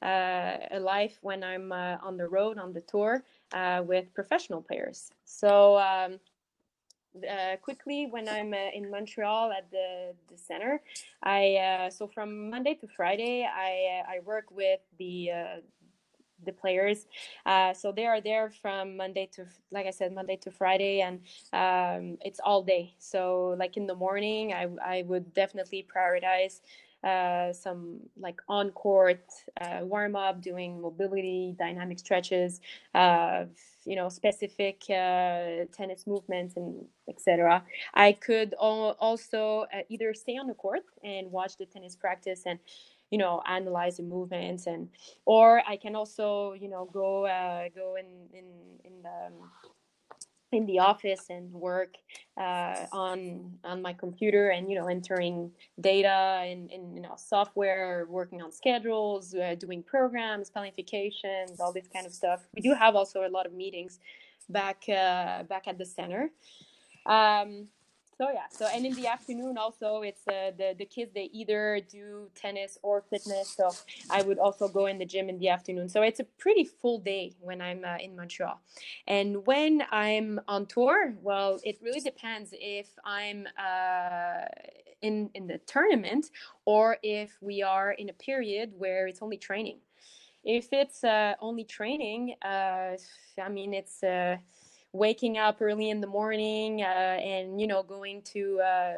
uh, 0.00 0.78
a 0.78 0.80
life 0.80 1.18
when 1.20 1.44
I'm 1.44 1.70
uh, 1.70 1.98
on 2.08 2.16
the 2.16 2.28
road 2.28 2.56
on 2.56 2.72
the 2.72 2.80
tour 2.80 3.22
uh, 3.52 3.82
with 3.84 4.04
professional 4.14 4.62
players. 4.62 5.10
So 5.26 5.76
um, 5.76 6.18
uh, 7.28 7.56
quickly 7.60 8.06
when 8.06 8.26
I'm 8.26 8.54
uh, 8.54 8.70
in 8.78 8.90
Montreal 8.90 9.52
at 9.52 9.70
the, 9.70 10.14
the 10.30 10.38
center. 10.38 10.80
I 11.22 11.56
uh, 11.56 11.90
so 11.90 12.06
from 12.06 12.48
Monday 12.48 12.74
to 12.80 12.86
Friday 12.86 13.44
I 13.44 14.02
I 14.14 14.20
work 14.24 14.46
with 14.50 14.80
the 14.98 15.30
the 16.44 16.52
players. 16.52 17.06
Uh, 17.46 17.72
so 17.74 17.92
they 17.92 18.06
are 18.06 18.20
there 18.20 18.50
from 18.50 18.96
Monday 18.96 19.28
to, 19.34 19.46
like 19.70 19.86
I 19.86 19.90
said, 19.90 20.12
Monday 20.14 20.36
to 20.42 20.50
Friday, 20.50 21.00
and 21.00 21.20
um, 21.52 22.18
it's 22.20 22.40
all 22.44 22.62
day. 22.62 22.94
So 22.98 23.56
like 23.58 23.76
in 23.76 23.86
the 23.86 23.94
morning, 23.94 24.52
I 24.52 24.68
I 24.84 25.02
would 25.02 25.34
definitely 25.34 25.86
prioritize 25.94 26.60
uh, 27.04 27.52
some 27.52 28.00
like 28.18 28.40
on 28.48 28.70
court 28.70 29.24
uh, 29.60 29.80
warm 29.82 30.16
up, 30.16 30.40
doing 30.42 30.80
mobility, 30.80 31.54
dynamic 31.58 31.98
stretches, 31.98 32.60
uh, 32.94 33.44
you 33.84 33.94
know, 33.96 34.08
specific 34.08 34.82
uh, 34.90 35.64
tennis 35.72 36.06
movements 36.06 36.56
and 36.56 36.84
etc. 37.08 37.62
I 37.94 38.12
could 38.12 38.54
also 38.54 39.66
uh, 39.72 39.78
either 39.88 40.12
stay 40.12 40.36
on 40.36 40.46
the 40.46 40.54
court 40.54 40.82
and 41.04 41.30
watch 41.30 41.56
the 41.56 41.66
tennis 41.66 41.94
practice 41.96 42.42
and 42.46 42.58
you 43.10 43.18
know 43.18 43.42
analyze 43.46 43.96
the 43.96 44.02
movements 44.02 44.66
and 44.66 44.88
or 45.24 45.62
I 45.66 45.76
can 45.76 45.94
also 45.96 46.52
you 46.52 46.68
know 46.68 46.88
go 46.92 47.26
uh, 47.26 47.68
go 47.74 47.96
in 47.96 48.06
in 48.36 48.44
in 48.84 49.02
the 49.02 49.26
um, 49.26 49.50
in 50.50 50.64
the 50.64 50.78
office 50.78 51.26
and 51.28 51.52
work 51.52 51.94
uh, 52.38 52.86
on 52.92 53.52
on 53.64 53.82
my 53.82 53.92
computer 53.92 54.50
and 54.50 54.70
you 54.70 54.78
know 54.78 54.86
entering 54.86 55.50
data 55.80 56.42
and, 56.44 56.70
and 56.70 56.94
you 56.94 57.02
know 57.02 57.14
software 57.16 58.06
working 58.08 58.40
on 58.40 58.50
schedules 58.50 59.34
uh, 59.34 59.54
doing 59.58 59.82
programs 59.82 60.50
planifications 60.50 61.60
all 61.60 61.72
this 61.72 61.88
kind 61.92 62.06
of 62.06 62.14
stuff. 62.14 62.46
We 62.54 62.62
do 62.62 62.74
have 62.74 62.96
also 62.96 63.26
a 63.26 63.30
lot 63.30 63.46
of 63.46 63.52
meetings 63.52 64.00
back 64.48 64.84
uh, 64.88 65.42
back 65.42 65.64
at 65.66 65.76
the 65.76 65.84
center. 65.84 66.30
Um, 67.04 67.68
so 68.18 68.30
yeah. 68.30 68.46
So 68.50 68.66
and 68.66 68.84
in 68.84 68.94
the 68.94 69.06
afternoon 69.06 69.56
also 69.56 70.02
it's 70.02 70.26
uh, 70.26 70.50
the 70.58 70.74
the 70.76 70.84
kids 70.84 71.12
they 71.14 71.30
either 71.32 71.80
do 71.88 72.28
tennis 72.34 72.76
or 72.82 73.02
fitness. 73.08 73.54
So 73.56 73.70
i 74.10 74.22
would 74.22 74.38
also 74.38 74.68
go 74.68 74.86
in 74.86 74.98
the 74.98 75.06
gym 75.06 75.28
in 75.28 75.38
the 75.38 75.48
afternoon. 75.48 75.88
So 75.88 76.02
it's 76.02 76.20
a 76.20 76.24
pretty 76.24 76.64
full 76.64 76.98
day 76.98 77.32
when 77.40 77.60
i'm 77.60 77.84
uh, 77.84 77.96
in 78.00 78.16
montreal. 78.16 78.60
And 79.06 79.46
when 79.46 79.84
i'm 79.92 80.40
on 80.48 80.66
tour 80.66 81.14
well 81.22 81.60
it 81.64 81.78
really 81.80 82.00
depends 82.00 82.52
if 82.52 82.88
i'm 83.04 83.46
uh, 83.56 84.46
in 85.00 85.30
in 85.34 85.46
the 85.46 85.58
tournament 85.58 86.30
or 86.64 86.98
if 87.02 87.30
we 87.40 87.62
are 87.62 87.92
in 87.92 88.08
a 88.08 88.14
period 88.14 88.72
where 88.76 89.06
it's 89.06 89.22
only 89.22 89.36
training. 89.36 89.78
If 90.44 90.68
it's 90.72 91.04
uh, 91.04 91.34
only 91.40 91.64
training 91.64 92.34
uh, 92.42 92.96
i 93.40 93.48
mean 93.48 93.74
it's 93.74 94.02
uh, 94.02 94.36
waking 94.92 95.38
up 95.38 95.58
early 95.60 95.90
in 95.90 96.00
the 96.00 96.06
morning 96.06 96.82
uh, 96.82 96.84
and 96.84 97.60
you 97.60 97.66
know 97.66 97.82
going 97.82 98.22
to 98.22 98.58
uh, 98.60 98.94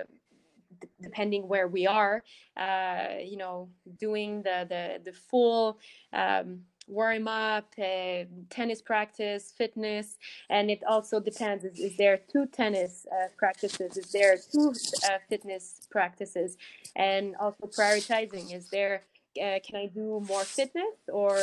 d- 0.81 0.89
depending 1.03 1.49
where 1.49 1.67
we 1.69 1.87
are 1.87 2.23
uh, 2.57 3.07
you 3.23 3.37
know 3.37 3.69
doing 3.99 4.43
the 4.43 4.67
the, 4.69 5.01
the 5.05 5.13
full 5.13 5.79
um, 6.13 6.61
warm 6.87 7.29
up 7.29 7.73
uh, 7.79 8.25
tennis 8.51 8.83
practice 8.83 9.53
fitness 9.57 10.19
and 10.49 10.71
it 10.71 10.83
also 10.89 11.21
depends 11.21 11.65
is, 11.65 11.79
is 11.79 11.97
there 11.97 12.19
two 12.33 12.47
tennis 12.47 13.07
uh, 13.13 13.29
practices? 13.37 13.97
Is 13.97 14.11
there 14.13 14.37
two 14.53 14.73
uh, 15.05 15.19
fitness 15.29 15.87
practices? 15.91 16.57
And 16.97 17.37
also 17.37 17.67
prioritizing 17.67 18.55
is 18.55 18.69
there 18.71 19.03
can 19.37 19.77
i 19.77 19.87
do 19.87 20.21
more 20.29 20.43
fitness 20.43 20.97
or 21.13 21.37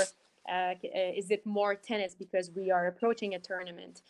is 0.83 1.31
it 1.31 1.45
more 1.45 1.73
tennis 1.73 2.13
because 2.13 2.51
we 2.53 2.69
are 2.69 2.88
approaching 2.88 3.33
a 3.36 3.39
tournament 3.39 4.01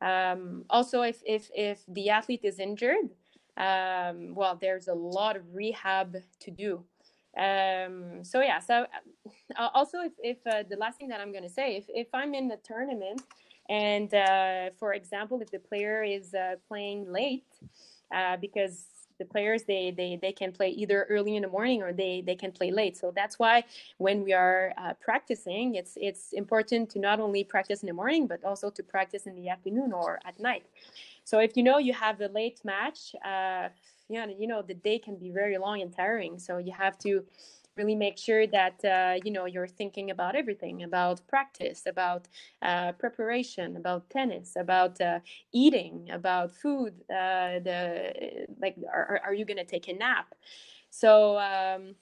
um, 0.00 0.64
also, 0.68 1.02
if, 1.02 1.22
if, 1.24 1.50
if 1.54 1.80
the 1.88 2.10
athlete 2.10 2.44
is 2.44 2.58
injured, 2.58 3.10
um, 3.56 4.34
well, 4.34 4.56
there's 4.60 4.88
a 4.88 4.94
lot 4.94 5.36
of 5.36 5.42
rehab 5.54 6.16
to 6.40 6.50
do. 6.50 6.84
Um, 7.36 8.24
so 8.24 8.40
yeah, 8.40 8.60
so 8.60 8.86
uh, 9.58 9.68
also 9.74 10.00
if, 10.00 10.12
if 10.22 10.38
uh, 10.46 10.62
the 10.68 10.76
last 10.76 10.98
thing 10.98 11.08
that 11.08 11.20
I'm 11.20 11.32
going 11.32 11.44
to 11.44 11.50
say, 11.50 11.76
if, 11.76 11.84
if 11.88 12.08
I'm 12.14 12.34
in 12.34 12.48
the 12.48 12.56
tournament 12.64 13.20
and 13.68 14.12
uh, 14.14 14.70
for 14.78 14.94
example, 14.94 15.40
if 15.42 15.50
the 15.50 15.58
player 15.58 16.02
is 16.02 16.32
uh, 16.34 16.54
playing 16.66 17.10
late 17.10 17.44
uh, 18.14 18.36
because 18.38 18.86
the 19.18 19.24
players 19.24 19.64
they 19.64 19.92
they 19.96 20.18
they 20.20 20.32
can 20.32 20.52
play 20.52 20.68
either 20.70 21.06
early 21.08 21.36
in 21.36 21.42
the 21.42 21.48
morning 21.48 21.82
or 21.82 21.92
they 21.92 22.22
they 22.26 22.34
can 22.34 22.52
play 22.52 22.70
late. 22.70 22.96
So 22.96 23.12
that's 23.14 23.38
why 23.38 23.64
when 23.98 24.24
we 24.24 24.32
are 24.32 24.72
uh, 24.78 24.94
practicing 25.00 25.74
it's 25.74 25.96
it's 26.00 26.32
important 26.32 26.90
to 26.90 26.98
not 26.98 27.20
only 27.20 27.44
practice 27.44 27.82
in 27.82 27.86
the 27.86 27.92
morning 27.92 28.26
but 28.26 28.44
also 28.44 28.70
to 28.70 28.82
practice 28.82 29.26
in 29.26 29.34
the 29.34 29.48
afternoon 29.48 29.92
or 29.92 30.20
at 30.24 30.38
night. 30.40 30.64
So 31.24 31.38
if 31.38 31.56
you 31.56 31.62
know 31.62 31.78
you 31.78 31.92
have 31.92 32.20
a 32.20 32.28
late 32.28 32.60
match 32.64 33.14
uh, 33.24 33.68
yeah 34.08 34.26
you 34.26 34.46
know 34.46 34.62
the 34.62 34.74
day 34.74 34.98
can 34.98 35.16
be 35.16 35.30
very 35.30 35.58
long 35.58 35.82
and 35.82 35.94
tiring. 35.94 36.38
So 36.38 36.58
you 36.58 36.72
have 36.72 36.98
to 36.98 37.24
really 37.76 37.94
make 37.94 38.18
sure 38.18 38.46
that 38.46 38.84
uh, 38.84 39.18
you 39.24 39.30
know 39.30 39.44
you're 39.44 39.66
thinking 39.66 40.10
about 40.10 40.34
everything 40.34 40.82
about 40.82 41.20
practice 41.28 41.82
about 41.86 42.28
uh, 42.62 42.92
preparation 42.92 43.76
about 43.76 44.08
tennis 44.10 44.54
about 44.56 45.00
uh, 45.00 45.20
eating 45.52 46.08
about 46.10 46.52
food 46.52 46.94
uh, 47.10 47.60
the 47.60 48.46
like 48.60 48.76
are, 48.92 49.20
are 49.24 49.34
you 49.34 49.44
going 49.44 49.56
to 49.56 49.64
take 49.64 49.88
a 49.88 49.92
nap 49.92 50.34
so 50.90 51.38
um, 51.38 51.94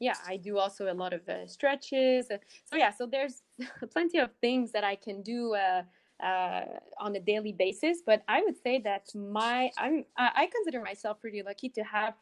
yeah 0.00 0.16
i 0.26 0.36
do 0.36 0.58
also 0.58 0.90
a 0.90 0.94
lot 0.94 1.12
of 1.12 1.28
uh, 1.28 1.46
stretches 1.46 2.28
so 2.28 2.76
yeah 2.76 2.90
so 2.90 3.06
there's 3.06 3.42
plenty 3.92 4.18
of 4.18 4.30
things 4.40 4.72
that 4.72 4.84
i 4.84 4.96
can 4.96 5.22
do 5.22 5.54
uh, 5.54 5.82
uh, 6.22 6.62
on 6.98 7.16
a 7.16 7.20
daily 7.20 7.52
basis. 7.52 7.98
But 8.04 8.22
I 8.28 8.42
would 8.42 8.56
say 8.62 8.80
that 8.84 9.08
my 9.14 9.70
I'm 9.76 10.04
I 10.16 10.48
consider 10.52 10.80
myself 10.80 11.20
pretty 11.20 11.42
lucky 11.42 11.68
to 11.70 11.82
have 11.82 12.14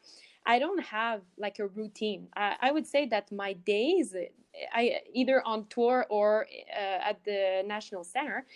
I 0.46 0.58
don't 0.58 0.82
have 0.82 1.22
like 1.36 1.58
a 1.58 1.66
routine. 1.66 2.28
I, 2.36 2.56
I 2.60 2.72
would 2.72 2.86
say 2.86 3.06
that 3.06 3.30
my 3.30 3.52
days, 3.52 4.14
I 4.72 5.00
either 5.12 5.42
on 5.46 5.66
tour 5.68 6.06
or 6.08 6.46
uh, 6.74 7.10
at 7.10 7.22
the 7.24 7.62
National 7.66 8.04
Center, 8.04 8.46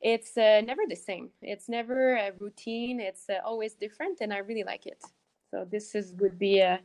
it's 0.00 0.36
uh, 0.36 0.60
never 0.64 0.82
the 0.88 0.96
same. 0.96 1.30
It's 1.42 1.68
never 1.68 2.16
a 2.16 2.32
routine. 2.38 3.00
It's 3.00 3.28
uh, 3.30 3.38
always 3.44 3.74
different, 3.74 4.18
and 4.20 4.32
I 4.32 4.38
really 4.38 4.64
like 4.64 4.86
it. 4.86 5.02
So 5.50 5.66
this 5.70 5.94
is 5.94 6.12
would 6.18 6.38
be 6.38 6.60
a, 6.60 6.80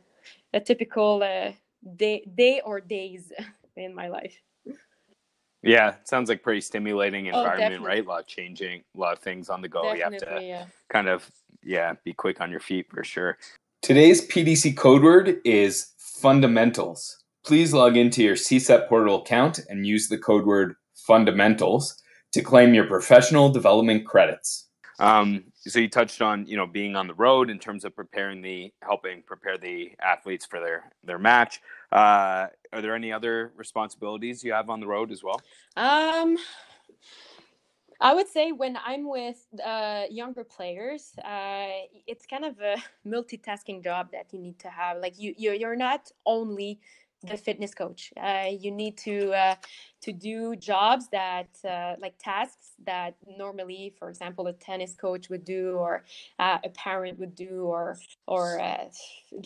a 0.54 0.60
typical 0.60 1.22
uh, 1.22 1.52
day 1.96 2.24
day 2.34 2.62
or 2.64 2.80
days 2.80 3.32
in 3.76 3.94
my 3.94 4.08
life. 4.08 4.36
Yeah, 5.62 5.96
sounds 6.04 6.30
like 6.30 6.42
pretty 6.42 6.62
stimulating 6.62 7.26
oh, 7.30 7.38
environment, 7.40 7.82
oh, 7.82 7.86
right? 7.86 8.04
A 8.04 8.08
lot 8.08 8.20
of 8.20 8.26
changing, 8.26 8.82
a 8.96 8.98
lot 8.98 9.12
of 9.12 9.18
things 9.18 9.50
on 9.50 9.60
the 9.60 9.68
go. 9.68 9.82
Definitely, 9.82 10.18
you 10.18 10.24
have 10.30 10.40
to 10.40 10.46
yeah. 10.46 10.64
kind 10.88 11.08
of 11.08 11.30
yeah, 11.62 11.94
be 12.04 12.14
quick 12.14 12.40
on 12.40 12.50
your 12.50 12.60
feet 12.60 12.86
for 12.90 13.04
sure. 13.04 13.36
Today's 13.82 14.28
PDC 14.28 14.76
code 14.76 15.02
word 15.02 15.40
is 15.42 15.94
fundamentals. 15.96 17.16
Please 17.46 17.72
log 17.72 17.96
into 17.96 18.22
your 18.22 18.34
CSEP 18.34 18.86
portal 18.90 19.22
account 19.22 19.58
and 19.70 19.86
use 19.86 20.06
the 20.06 20.18
code 20.18 20.44
word 20.44 20.74
fundamentals 20.94 21.96
to 22.32 22.42
claim 22.42 22.74
your 22.74 22.84
professional 22.84 23.48
development 23.48 24.04
credits. 24.04 24.68
Um, 24.98 25.44
so 25.60 25.78
you 25.78 25.88
touched 25.88 26.20
on 26.20 26.46
you 26.46 26.58
know 26.58 26.66
being 26.66 26.94
on 26.94 27.06
the 27.06 27.14
road 27.14 27.48
in 27.48 27.58
terms 27.58 27.86
of 27.86 27.96
preparing 27.96 28.42
the 28.42 28.70
helping 28.82 29.22
prepare 29.22 29.56
the 29.56 29.92
athletes 30.02 30.44
for 30.44 30.60
their 30.60 30.92
their 31.02 31.18
match. 31.18 31.62
Uh, 31.90 32.48
are 32.74 32.82
there 32.82 32.94
any 32.94 33.10
other 33.10 33.50
responsibilities 33.56 34.44
you 34.44 34.52
have 34.52 34.68
on 34.68 34.80
the 34.80 34.86
road 34.86 35.10
as 35.10 35.22
well? 35.24 35.40
Um, 35.78 36.36
I 38.00 38.14
would 38.14 38.28
say 38.28 38.52
when 38.52 38.78
I'm 38.84 39.08
with 39.08 39.46
uh, 39.64 40.04
younger 40.10 40.44
players, 40.44 41.12
uh, 41.22 41.68
it's 42.06 42.26
kind 42.26 42.44
of 42.44 42.58
a 42.60 42.76
multitasking 43.06 43.84
job 43.84 44.08
that 44.12 44.32
you 44.32 44.38
need 44.38 44.58
to 44.60 44.70
have. 44.70 44.98
Like 44.98 45.18
you, 45.18 45.34
you're, 45.36 45.54
you're 45.54 45.76
not 45.76 46.10
only 46.24 46.80
the 47.22 47.36
fitness 47.36 47.74
coach. 47.74 48.12
Uh, 48.16 48.46
you 48.58 48.70
need 48.70 48.96
to 48.96 49.30
uh, 49.32 49.54
to 50.00 50.12
do 50.12 50.56
jobs 50.56 51.08
that 51.08 51.48
uh, 51.68 51.94
like 52.00 52.14
tasks 52.18 52.72
that 52.86 53.14
normally, 53.36 53.92
for 53.98 54.08
example, 54.08 54.46
a 54.46 54.54
tennis 54.54 54.94
coach 54.94 55.28
would 55.28 55.44
do, 55.44 55.72
or 55.72 56.04
uh, 56.38 56.58
a 56.64 56.70
parent 56.70 57.18
would 57.18 57.34
do, 57.34 57.64
or 57.64 57.98
or 58.26 58.58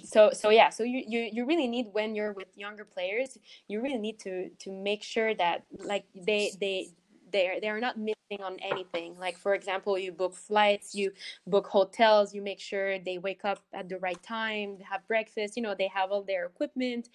so 0.05 0.31
so 0.33 0.51
yeah. 0.51 0.71
So 0.71 0.85
you, 0.85 1.03
you 1.07 1.29
you 1.33 1.47
really 1.47 1.67
need 1.67 1.87
when 1.93 2.15
you're 2.15 2.33
with 2.33 2.49
younger 2.57 2.85
players, 2.85 3.39
you 3.67 3.81
really 3.81 3.99
need 3.99 4.21
to 4.21 4.51
to 4.51 4.71
make 4.71 5.03
sure 5.03 5.35
that 5.35 5.65
like 5.85 6.05
they 6.15 6.53
they 6.61 6.91
they're 7.35 7.61
they're 7.61 7.81
not 7.81 7.99
missing 7.99 8.41
on 8.43 8.57
anything. 8.63 9.19
Like 9.19 9.37
for 9.37 9.55
example 9.55 9.99
you 9.99 10.13
book 10.13 10.35
flights 10.35 10.95
you 10.95 11.13
book 11.47 11.67
hotels 11.67 12.33
you 12.35 12.41
make 12.41 12.61
sure 12.61 12.99
they 12.99 13.19
wake 13.19 13.45
up 13.45 13.61
at 13.75 13.89
the 13.91 13.99
right 13.99 14.23
time 14.23 14.79
they 14.79 14.85
have 14.85 15.07
breakfast 15.09 15.57
you 15.57 15.63
know 15.63 15.75
they 15.75 15.89
have 15.89 16.11
all 16.13 16.23
their 16.23 16.47
equipment. 16.47 17.11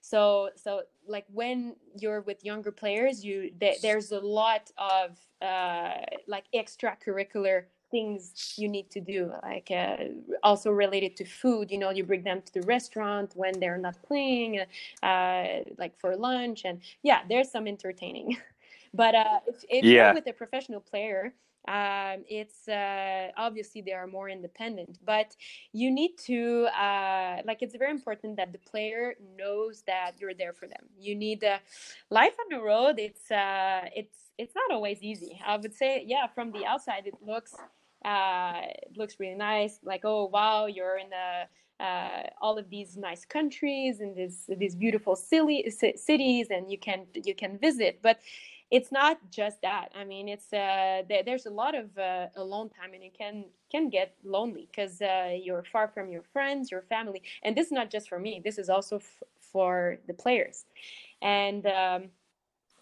So 0.00 0.50
so 0.56 0.82
like 1.08 1.26
when 1.32 1.76
you're 1.98 2.20
with 2.20 2.44
younger 2.44 2.70
players 2.70 3.24
you 3.24 3.50
th- 3.58 3.80
there's 3.80 4.12
a 4.12 4.20
lot 4.20 4.70
of 4.76 5.18
uh, 5.42 5.94
like 6.28 6.44
extracurricular 6.54 7.64
things 7.90 8.54
you 8.58 8.68
need 8.68 8.90
to 8.90 9.00
do 9.00 9.32
like 9.42 9.70
uh, 9.70 9.96
also 10.42 10.70
related 10.70 11.16
to 11.16 11.24
food. 11.24 11.70
You 11.70 11.78
know 11.78 11.90
you 11.90 12.04
bring 12.04 12.22
them 12.22 12.42
to 12.42 12.52
the 12.60 12.66
restaurant 12.66 13.32
when 13.34 13.58
they're 13.60 13.78
not 13.78 13.96
playing 14.02 14.60
uh, 15.02 15.46
like 15.78 15.98
for 15.98 16.14
lunch. 16.16 16.62
And 16.66 16.80
yeah 17.02 17.20
there's 17.28 17.50
some 17.50 17.66
entertaining 17.66 18.36
but 18.94 19.14
uh, 19.14 19.40
if, 19.46 19.64
if 19.68 19.84
yeah. 19.84 20.06
you're 20.06 20.14
with 20.14 20.26
a 20.26 20.32
professional 20.32 20.80
player 20.80 21.32
um, 21.68 22.24
it's 22.28 22.66
uh, 22.66 23.28
obviously 23.36 23.82
they 23.82 23.92
are 23.92 24.06
more 24.06 24.30
independent 24.30 24.98
but 25.04 25.36
you 25.72 25.90
need 25.90 26.16
to 26.16 26.66
uh, 26.66 27.42
like 27.44 27.58
it's 27.60 27.76
very 27.76 27.90
important 27.90 28.36
that 28.36 28.52
the 28.52 28.58
player 28.58 29.14
knows 29.36 29.82
that 29.86 30.12
you're 30.18 30.34
there 30.34 30.54
for 30.54 30.66
them. 30.66 30.84
You 30.98 31.14
need 31.14 31.44
uh, 31.44 31.58
life 32.10 32.34
on 32.40 32.56
the 32.56 32.62
road 32.62 32.98
it's 32.98 33.30
uh, 33.30 33.82
it's 33.94 34.30
it's 34.38 34.54
not 34.54 34.70
always 34.70 35.02
easy. 35.02 35.40
I 35.46 35.56
would 35.58 35.74
say 35.74 36.04
yeah 36.06 36.26
from 36.28 36.52
the 36.52 36.64
outside 36.64 37.06
it 37.06 37.14
looks 37.20 37.54
uh, 38.04 38.60
it 38.86 38.96
looks 38.96 39.20
really 39.20 39.34
nice 39.34 39.78
like 39.82 40.02
oh 40.04 40.26
wow 40.26 40.66
you're 40.66 40.96
in 40.96 41.10
the 41.10 41.84
uh, 41.84 42.22
all 42.40 42.58
of 42.58 42.70
these 42.70 42.96
nice 42.96 43.24
countries 43.24 44.00
and 44.00 44.16
these 44.16 44.48
these 44.56 44.74
beautiful 44.74 45.14
silly 45.14 45.70
cities 45.96 46.48
and 46.50 46.70
you 46.70 46.78
can 46.78 47.06
you 47.14 47.34
can 47.34 47.58
visit. 47.58 48.00
But 48.02 48.18
it's 48.70 48.92
not 48.92 49.18
just 49.30 49.62
that. 49.62 49.90
I 49.96 50.04
mean 50.04 50.28
it's 50.28 50.52
uh, 50.52 51.02
th- 51.08 51.24
there's 51.24 51.46
a 51.46 51.50
lot 51.50 51.74
of 51.74 51.96
uh, 51.98 52.26
alone 52.36 52.70
time 52.70 52.94
and 52.94 53.02
it 53.02 53.14
can 53.16 53.44
can 53.70 53.88
get 53.90 54.14
lonely 54.24 54.68
because 54.70 55.00
uh, 55.02 55.34
you're 55.42 55.64
far 55.64 55.88
from 55.88 56.10
your 56.10 56.22
friends 56.22 56.70
your 56.70 56.82
family. 56.82 57.22
And 57.42 57.56
this 57.56 57.66
is 57.66 57.72
not 57.72 57.90
just 57.90 58.08
for 58.08 58.18
me. 58.18 58.40
This 58.44 58.58
is 58.58 58.68
also 58.68 58.96
f- 58.96 59.22
for 59.52 59.98
the 60.06 60.14
players. 60.14 60.66
And 61.22 61.66
um, 61.66 62.04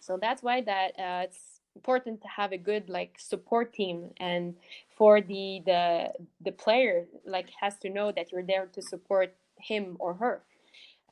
so 0.01 0.19
that's 0.21 0.43
why 0.43 0.61
that 0.63 0.93
uh, 0.99 1.25
it's 1.25 1.61
important 1.75 2.23
to 2.23 2.29
have 2.29 2.53
a 2.53 2.59
good 2.59 2.89
like 2.89 3.17
support 3.19 3.73
team 3.75 4.11
and 4.19 4.55
for 4.97 5.21
the 5.21 5.63
the 5.67 6.13
the 6.41 6.53
player 6.53 7.07
like 7.27 7.51
has 7.61 7.77
to 7.79 7.91
know 7.91 8.13
that 8.13 8.33
you're 8.33 8.43
there 8.43 8.67
to 8.67 8.83
support 8.83 9.35
him 9.59 9.97
or 10.01 10.15
her. 10.15 10.43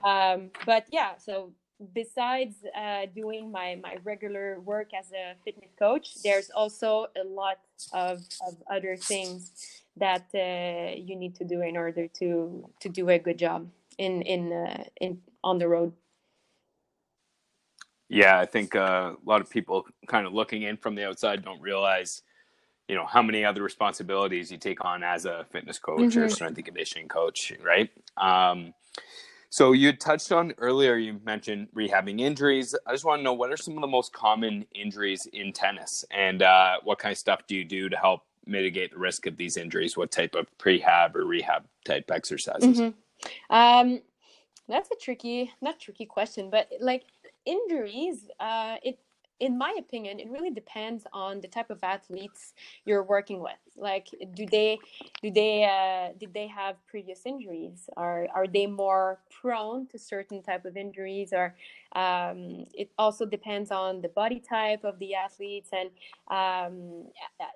Um, 0.04 0.50
but 0.66 0.87
yeah 0.92 1.16
so 1.18 1.52
besides 1.92 2.55
uh, 2.77 3.07
doing 3.14 3.51
my, 3.51 3.79
my 3.83 3.97
regular 4.05 4.61
work 4.61 4.90
as 4.99 5.12
a 5.12 5.35
fitness 5.44 5.70
coach, 5.79 6.23
there's 6.23 6.51
also 6.51 7.07
a 7.20 7.25
lot 7.27 7.59
of, 7.92 8.20
of 8.47 8.55
other 8.70 8.97
things 8.97 9.53
that 9.97 10.27
uh, 10.35 10.97
you 10.97 11.16
need 11.16 11.35
to 11.37 11.44
do 11.44 11.62
in 11.62 11.77
order 11.77 12.09
to 12.09 12.68
to 12.81 12.88
do 12.88 13.09
a 13.11 13.18
good 13.18 13.38
job 13.38 13.68
in 13.99 14.23
in 14.23 14.53
uh, 14.53 14.85
in 15.01 15.20
on 15.42 15.59
the 15.59 15.68
road. 15.68 15.92
Yeah, 18.09 18.38
I 18.38 18.47
think 18.47 18.77
uh, 18.77 19.14
a 19.14 19.29
lot 19.29 19.40
of 19.40 19.49
people 19.49 19.87
kind 20.07 20.27
of 20.27 20.33
looking 20.33 20.62
in 20.62 20.77
from 20.77 20.94
the 20.94 21.07
outside 21.07 21.44
don't 21.44 21.61
realize, 21.61 22.23
you 22.88 22.94
know, 22.94 23.07
how 23.07 23.23
many 23.23 23.44
other 23.44 23.62
responsibilities 23.62 24.53
you 24.53 24.59
take 24.59 24.85
on 24.85 25.03
as 25.03 25.25
a 25.25 25.47
fitness 25.51 25.79
coach 25.79 26.01
mm-hmm. 26.01 26.20
or 26.20 26.29
strength 26.29 26.57
and 26.57 26.64
conditioning 26.64 27.09
coach, 27.09 27.53
right? 27.62 27.90
Um, 28.16 28.75
so 29.55 29.71
you 29.71 29.93
touched 29.93 30.33
on 30.33 30.53
earlier, 30.59 30.97
you 30.97 31.21
mentioned 31.25 31.69
rehabbing 31.77 32.21
injuries. 32.21 32.75
I 32.88 32.90
just 32.90 33.05
want 33.05 33.21
to 33.21 33.23
know 33.23 33.35
what 33.35 33.53
are 33.53 33.57
some 33.57 33.75
of 33.75 33.83
the 33.83 33.87
most 33.87 34.12
common 34.12 34.67
injuries 34.75 35.29
in 35.33 35.53
tennis 35.53 36.05
and 36.11 36.43
uh, 36.43 36.79
what 36.83 36.99
kind 36.99 37.12
of 37.12 37.19
stuff 37.19 37.43
do 37.47 37.55
you 37.55 37.64
do 37.64 37.88
to 37.88 37.97
help 37.97 38.23
mitigate 38.47 38.90
the 38.90 38.99
risk 38.99 39.27
of 39.27 39.37
these 39.37 39.57
injuries? 39.57 39.97
What 39.97 40.11
type 40.11 40.35
of 40.35 40.49
prehab 40.59 41.14
or 41.14 41.25
rehab 41.25 41.67
type 41.85 42.11
exercises? 42.11 42.81
Mm-hmm. 42.81 43.55
Um, 43.55 44.01
that's 44.69 44.90
a 44.90 44.97
tricky, 45.01 45.53
not 45.62 45.79
tricky 45.79 46.07
question, 46.07 46.51
but 46.51 46.69
like 46.81 47.05
injuries, 47.47 48.29
uh, 48.40 48.79
it 48.83 48.99
in 49.40 49.59
my 49.59 49.75
opinion, 49.79 50.20
it 50.20 50.29
really 50.31 50.51
depends 50.51 51.05
on 51.12 51.40
the 51.40 51.49
type 51.49 51.70
of 51.70 51.79
athletes 51.83 52.55
you're 52.85 53.03
working 53.03 53.40
with. 53.40 53.59
Like, 53.77 54.09
do 54.35 54.47
they, 54.47 54.79
do 55.23 55.31
they, 55.31 55.64
uh, 55.64 56.16
did 56.18 56.33
they 56.33 56.47
have 56.47 56.77
previous 56.87 57.27
injuries? 57.27 57.90
Are 57.97 58.29
are 58.35 58.47
they 58.47 58.66
more 58.66 59.18
prone 59.31 59.87
to 59.88 59.99
certain 59.99 60.42
type 60.42 60.64
of 60.64 60.77
injuries? 60.77 61.33
Or 61.33 61.55
um, 61.97 62.66
it 62.73 62.90
also 62.99 63.27
depends 63.27 63.70
on 63.73 64.01
the 64.01 64.09
body 64.09 64.40
type 64.40 64.85
of 64.85 64.99
the 65.01 65.14
athletes 65.14 65.70
and 65.73 65.90
um, 66.31 67.07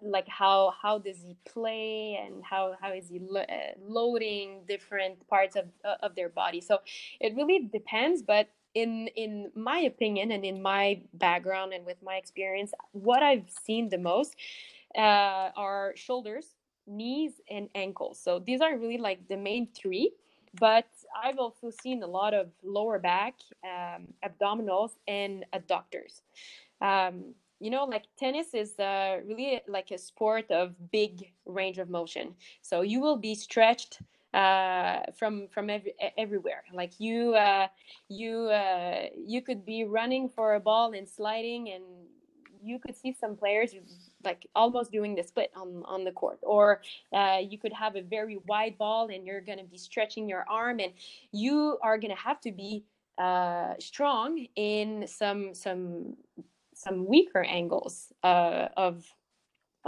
like 0.02 0.28
how 0.28 0.74
how 0.82 0.98
does 0.98 1.18
he 1.22 1.36
play 1.46 2.18
and 2.24 2.42
how 2.44 2.74
how 2.80 2.92
is 2.92 3.08
he 3.08 3.20
lo- 3.20 3.42
uh, 3.42 3.74
loading 3.80 4.62
different 4.66 5.26
parts 5.28 5.56
of 5.56 5.66
of 6.02 6.14
their 6.16 6.28
body. 6.28 6.60
So 6.60 6.78
it 7.20 7.34
really 7.36 7.68
depends, 7.72 8.22
but 8.22 8.48
in 8.82 9.08
in 9.24 9.50
my 9.54 9.78
opinion 9.92 10.30
and 10.32 10.44
in 10.44 10.62
my 10.62 11.00
background 11.14 11.72
and 11.72 11.84
with 11.84 12.00
my 12.02 12.16
experience 12.16 12.72
what 12.92 13.22
i've 13.22 13.48
seen 13.66 13.88
the 13.88 13.98
most 13.98 14.36
uh, 14.96 15.50
are 15.56 15.92
shoulders 15.96 16.46
knees 16.88 17.32
and 17.50 17.68
ankles. 17.74 18.18
So 18.18 18.38
these 18.38 18.60
are 18.62 18.76
really 18.76 18.96
like 18.96 19.28
the 19.28 19.36
main 19.36 19.68
three 19.78 20.12
but 20.58 20.88
i've 21.22 21.38
also 21.38 21.70
seen 21.82 22.02
a 22.02 22.06
lot 22.06 22.32
of 22.32 22.46
lower 22.62 22.98
back 22.98 23.34
um, 23.64 24.08
abdominals 24.24 24.92
and 25.06 25.44
adductors 25.52 26.22
um, 26.80 27.34
you 27.60 27.70
know 27.70 27.84
like 27.84 28.04
tennis 28.18 28.54
is 28.54 28.78
uh, 28.78 29.18
really 29.26 29.60
like 29.68 29.90
a 29.90 29.98
sport 29.98 30.50
of 30.50 30.74
big 30.90 31.32
range 31.44 31.78
of 31.78 31.88
motion. 31.90 32.34
So 32.62 32.82
you 32.82 33.00
will 33.00 33.16
be 33.16 33.34
stretched 33.34 34.00
uh, 34.38 35.02
from 35.18 35.48
from 35.48 35.68
every, 35.68 35.94
everywhere. 36.16 36.62
Like 36.72 36.92
you 37.00 37.34
uh, 37.34 37.66
you 38.08 38.34
uh, 38.62 39.06
you 39.16 39.42
could 39.42 39.66
be 39.66 39.84
running 39.84 40.28
for 40.28 40.54
a 40.54 40.60
ball 40.60 40.92
and 40.92 41.08
sliding, 41.08 41.70
and 41.70 41.82
you 42.62 42.78
could 42.78 42.94
see 42.94 43.12
some 43.12 43.34
players 43.34 43.74
like 44.22 44.46
almost 44.54 44.92
doing 44.92 45.16
the 45.16 45.24
split 45.24 45.50
on 45.56 45.82
on 45.86 46.04
the 46.04 46.12
court. 46.12 46.38
Or 46.42 46.82
uh, 47.12 47.38
you 47.50 47.58
could 47.58 47.72
have 47.72 47.96
a 47.96 48.02
very 48.02 48.38
wide 48.46 48.78
ball, 48.78 49.08
and 49.12 49.26
you're 49.26 49.40
gonna 49.40 49.64
be 49.64 49.78
stretching 49.78 50.28
your 50.28 50.44
arm, 50.48 50.78
and 50.78 50.92
you 51.32 51.76
are 51.82 51.98
gonna 51.98 52.22
have 52.28 52.40
to 52.42 52.52
be 52.52 52.84
uh, 53.18 53.74
strong 53.80 54.46
in 54.54 55.06
some 55.08 55.52
some 55.52 56.16
some 56.74 57.06
weaker 57.06 57.42
angles 57.42 58.12
of 58.22 59.04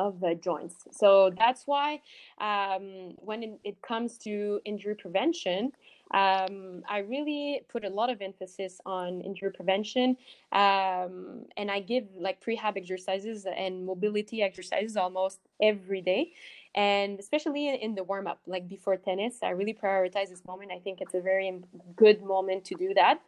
of 0.01 0.21
the 0.21 0.35
joints. 0.35 0.77
So 0.93 1.31
that's 1.39 1.67
why 1.67 2.01
um, 2.41 3.15
when 3.17 3.43
it, 3.43 3.61
it, 3.65 3.77
comes 3.83 4.17
to 4.19 4.61
injury 4.65 4.95
prevention, 4.95 5.73
um, 6.13 6.83
I 6.89 6.99
really 7.15 7.63
put 7.69 7.85
a 7.85 7.89
lot 7.89 8.09
of 8.11 8.23
emphasis 8.23 8.81
on 8.87 9.21
injury 9.21 9.53
prevention, 9.53 10.17
um, 10.53 11.45
and 11.57 11.71
I 11.71 11.81
give 11.81 12.05
like 12.19 12.43
prehab 12.45 12.77
exercises 12.77 13.47
and 13.47 13.87
mobility 13.87 14.43
exercises 14.43 14.97
almost 14.97 15.39
every 15.63 16.01
day, 16.01 16.33
and 16.75 17.19
especially 17.21 17.69
in 17.69 17.95
the 17.95 18.03
warm 18.03 18.27
up, 18.27 18.41
like 18.47 18.69
before 18.69 18.97
tennis. 18.97 19.35
I 19.43 19.51
really 19.51 19.75
prioritize 19.75 20.31
this 20.31 20.45
moment. 20.45 20.73
I 20.73 20.81
think 20.81 21.01
it's 21.01 21.15
a 21.15 21.21
very 21.21 21.47
good 21.95 22.23
moment 22.23 22.65
to 22.67 22.75
do 22.75 22.93
that, 22.95 23.21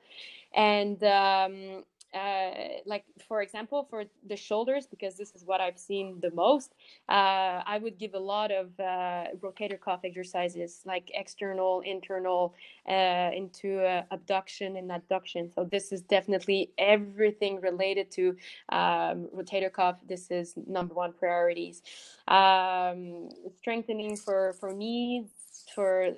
and 0.55 0.99
um, 1.05 1.85
uh, 2.15 2.51
like 2.87 3.05
for 3.27 3.43
example 3.43 3.87
for 3.89 4.05
the 4.27 4.37
shoulders 4.37 4.87
because 4.87 5.17
this 5.17 5.33
is 5.35 5.45
what 5.45 5.61
i've 5.61 5.79
seen 5.79 6.19
the 6.21 6.31
most 6.33 6.75
uh, 7.09 7.63
i 7.67 7.79
would 7.83 7.99
give 7.99 8.15
a 8.15 8.19
lot 8.19 8.51
of 8.51 8.69
uh, 8.81 9.25
rotator 9.41 9.81
cuff 9.81 10.01
exercises 10.05 10.81
like 10.85 11.11
external 11.15 11.81
internal 11.81 12.55
uh, 12.89 13.31
into 13.33 13.81
uh, 13.81 14.03
abduction 14.11 14.77
and 14.77 14.91
adduction. 14.91 15.55
So 15.55 15.65
this 15.65 15.93
is 15.93 16.03
definitely 16.03 16.73
everything 16.79 17.61
related 17.61 18.11
to 18.13 18.37
um, 18.71 19.29
rotator 19.35 19.73
cuff. 19.73 20.01
This 20.09 20.31
is 20.31 20.55
number 20.67 20.93
one 20.93 21.13
priorities. 21.13 21.83
Um, 22.27 23.29
strengthening 23.59 24.17
for 24.17 24.55
for 24.59 24.73
knees 24.73 25.29
for 25.75 26.11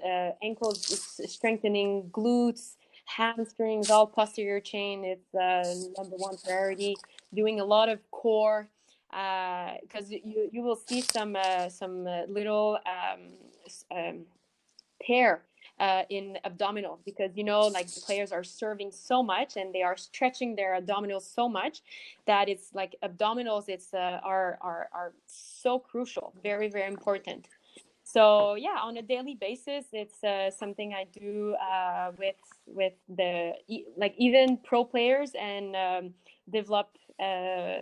ankles 0.42 1.20
strengthening 1.26 2.04
glutes 2.11 2.76
hamstrings, 3.04 3.90
all 3.90 4.06
posterior 4.06 4.60
chain 4.60 5.04
is 5.04 5.20
uh, 5.34 5.64
number 5.96 6.16
one 6.16 6.36
priority. 6.44 6.96
Doing 7.34 7.60
a 7.60 7.64
lot 7.64 7.88
of 7.88 7.98
core 8.10 8.68
because 9.10 10.06
uh, 10.12 10.16
you 10.24 10.48
you 10.52 10.62
will 10.62 10.76
see 10.76 11.00
some 11.00 11.36
uh, 11.36 11.68
some 11.68 12.06
uh, 12.06 12.22
little 12.28 12.78
um, 12.86 13.20
um, 13.96 14.24
tear 15.02 15.42
uh, 15.78 16.02
in 16.10 16.38
abdominal 16.44 16.98
because 17.04 17.30
you 17.36 17.44
know 17.44 17.66
like 17.66 17.86
the 17.88 18.00
players 18.00 18.32
are 18.32 18.44
serving 18.44 18.90
so 18.90 19.22
much 19.22 19.56
and 19.56 19.74
they 19.74 19.82
are 19.82 19.96
stretching 19.96 20.54
their 20.54 20.80
abdominals 20.80 21.22
so 21.22 21.48
much 21.48 21.82
that 22.26 22.48
it's 22.48 22.74
like 22.74 22.94
abdominals 23.02 23.68
it's 23.68 23.92
uh, 23.94 24.20
are 24.22 24.58
are 24.60 24.88
are 24.92 25.12
so 25.26 25.78
crucial 25.78 26.32
very 26.42 26.68
very 26.68 26.86
important 26.86 27.48
so 28.14 28.55
yeah 28.55 28.79
on 28.81 28.96
a 28.96 29.03
daily 29.03 29.37
basis 29.48 29.87
it's 29.92 30.22
uh, 30.22 30.50
something 30.50 30.94
i 30.94 31.05
do 31.20 31.55
uh, 31.70 32.12
with 32.18 32.42
with 32.66 32.92
the 33.09 33.53
like 33.96 34.14
even 34.18 34.57
pro 34.59 34.85
players 34.85 35.33
and 35.38 35.74
um, 35.77 36.14
develop 36.50 36.88
uh, 37.20 37.81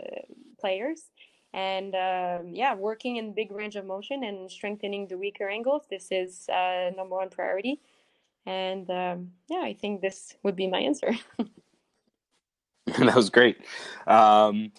players. 0.61 1.11
And 1.55 1.95
um, 1.95 2.55
yeah 2.55 2.75
working 2.75 3.17
in 3.17 3.35
big 3.35 3.53
range 3.53 3.77
of 3.77 3.85
motion 3.85 4.25
and 4.25 4.51
strengthening 4.51 5.07
the 5.07 5.19
weaker 5.19 5.49
angles 5.49 5.83
this 5.91 6.09
is 6.11 6.49
uh, 6.49 6.91
number 6.97 7.17
one 7.17 7.29
priority. 7.29 7.81
And 8.47 8.89
um, 8.91 9.33
yeah 9.51 9.63
i 9.63 9.75
think 9.75 10.01
this 10.01 10.35
would 10.43 10.57
be 10.57 10.67
my 10.67 10.81
answer. 10.81 11.13
That 12.99 13.15
was 13.15 13.31
great. 13.31 13.59
Um, 14.07 14.73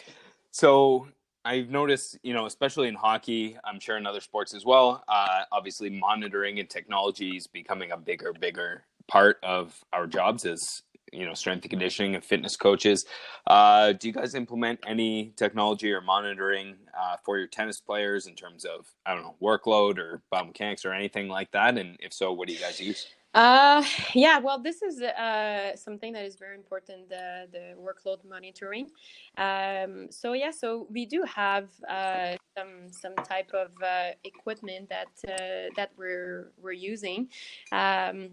so 0.51 1.07
I've 1.45 1.69
noticed, 1.69 2.17
you 2.23 2.33
know, 2.33 2.45
especially 2.45 2.87
in 2.87 2.95
hockey, 2.95 3.57
I'm 3.63 3.79
sure 3.79 3.97
in 3.97 4.05
other 4.05 4.21
sports 4.21 4.53
as 4.53 4.65
well. 4.65 5.03
Uh, 5.07 5.43
obviously, 5.51 5.89
monitoring 5.89 6.59
and 6.59 6.69
technology 6.69 7.35
is 7.35 7.47
becoming 7.47 7.91
a 7.91 7.97
bigger, 7.97 8.33
bigger 8.33 8.85
part 9.07 9.39
of 9.43 9.77
our 9.91 10.07
jobs 10.07 10.45
as 10.45 10.83
you 11.11 11.25
know 11.25 11.33
strength 11.33 11.63
and 11.63 11.69
conditioning 11.69 12.15
and 12.15 12.23
fitness 12.23 12.55
coaches. 12.55 13.05
Uh, 13.47 13.93
do 13.93 14.07
you 14.07 14.13
guys 14.13 14.35
implement 14.35 14.79
any 14.87 15.33
technology 15.35 15.91
or 15.91 16.01
monitoring 16.01 16.75
uh, 16.99 17.17
for 17.23 17.37
your 17.37 17.47
tennis 17.47 17.79
players 17.79 18.25
in 18.27 18.35
terms 18.35 18.65
of 18.65 18.87
I 19.05 19.13
don't 19.13 19.23
know 19.23 19.35
workload 19.41 19.99
or 19.99 20.21
biomechanics 20.33 20.85
or 20.85 20.93
anything 20.93 21.27
like 21.27 21.51
that? 21.51 21.77
And 21.77 21.97
if 21.99 22.13
so, 22.13 22.31
what 22.33 22.47
do 22.47 22.53
you 22.53 22.59
guys 22.59 22.79
use? 22.79 23.07
Uh, 23.33 23.83
yeah, 24.13 24.37
well, 24.37 24.59
this 24.59 24.83
is 24.83 25.01
uh, 25.01 25.75
something 25.75 26.13
that 26.13 26.23
is 26.23 26.35
very 26.35 26.55
important 26.55 27.09
the, 27.09 27.47
the 27.51 27.73
workload 27.81 28.23
monitoring. 28.23 28.91
Um, 29.37 30.07
so, 30.11 30.33
yeah, 30.33 30.51
so 30.51 30.87
we 30.91 31.05
do 31.05 31.23
have 31.23 31.69
uh, 31.89 32.35
some 32.55 32.91
some 32.91 33.15
type 33.15 33.49
of 33.53 33.71
uh, 33.81 34.11
equipment 34.23 34.89
that 34.89 35.07
uh, 35.27 35.73
that 35.75 35.91
we're 35.97 36.51
we're 36.61 36.73
using. 36.73 37.29
Um, 37.71 38.29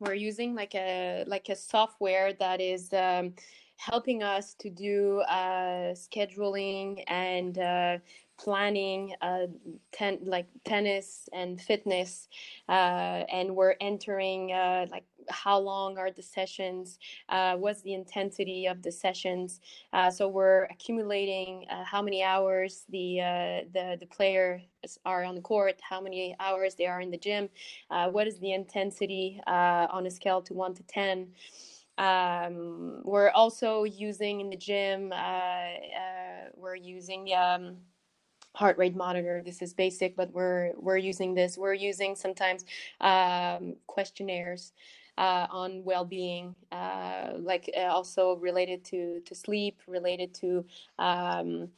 we're 0.00 0.14
using 0.14 0.54
like 0.54 0.74
a 0.74 1.24
like 1.26 1.50
a 1.50 1.56
software 1.56 2.32
that 2.34 2.60
is 2.62 2.92
um, 2.94 3.34
helping 3.76 4.22
us 4.22 4.54
to 4.54 4.70
do 4.70 5.20
uh, 5.28 5.92
scheduling 5.94 7.04
and 7.08 7.58
planning 8.38 9.14
uh, 9.20 9.46
ten, 9.92 10.18
like 10.24 10.46
tennis 10.64 11.28
and 11.32 11.60
fitness 11.60 12.28
uh, 12.68 13.22
and 13.32 13.54
we're 13.54 13.74
entering 13.80 14.52
uh, 14.52 14.86
like 14.90 15.04
how 15.30 15.58
long 15.58 15.96
are 15.98 16.10
the 16.10 16.22
sessions 16.22 16.98
uh, 17.28 17.56
what's 17.56 17.82
the 17.82 17.94
intensity 17.94 18.66
of 18.66 18.82
the 18.82 18.92
sessions? 18.92 19.60
Uh, 19.92 20.10
so 20.10 20.28
we're 20.28 20.64
accumulating 20.64 21.66
uh, 21.70 21.84
how 21.84 22.02
many 22.02 22.22
hours 22.22 22.84
the 22.90 23.18
the 23.72 23.96
the 23.98 24.06
players 24.06 24.62
are 25.04 25.24
on 25.24 25.34
the 25.34 25.40
court 25.40 25.80
how 25.80 26.00
many 26.00 26.36
hours 26.40 26.74
they 26.74 26.86
are 26.86 27.00
in 27.00 27.10
the 27.10 27.16
gym 27.16 27.48
what 28.10 28.26
is 28.26 28.38
the 28.38 28.52
intensity 28.52 29.40
on 29.46 30.06
a 30.06 30.10
scale 30.10 30.42
to 30.42 30.52
1 30.52 30.74
to 30.74 30.82
10 30.82 31.28
um, 31.96 33.00
we're 33.04 33.30
also 33.30 33.84
using 33.84 34.40
in 34.40 34.50
the 34.50 34.56
gym 34.56 35.12
we're 36.56 36.76
using 36.76 37.32
um, 37.34 37.76
heart 38.54 38.78
rate 38.78 38.96
monitor. 38.96 39.42
This 39.44 39.60
is 39.60 39.74
basic, 39.74 40.16
but 40.16 40.32
we're 40.32 40.72
we're 40.76 40.96
using 40.96 41.34
this. 41.34 41.58
We're 41.58 41.74
using 41.74 42.16
sometimes 42.16 42.64
um, 43.00 43.76
questionnaires 43.86 44.72
uh, 45.18 45.46
on 45.50 45.84
well-being, 45.84 46.54
uh, 46.72 47.32
like 47.38 47.70
uh, 47.76 47.82
also 47.82 48.36
related 48.36 48.84
to 48.86 49.20
to 49.20 49.34
sleep, 49.34 49.80
related 49.86 50.34
to 50.34 50.64
um, 50.98 51.68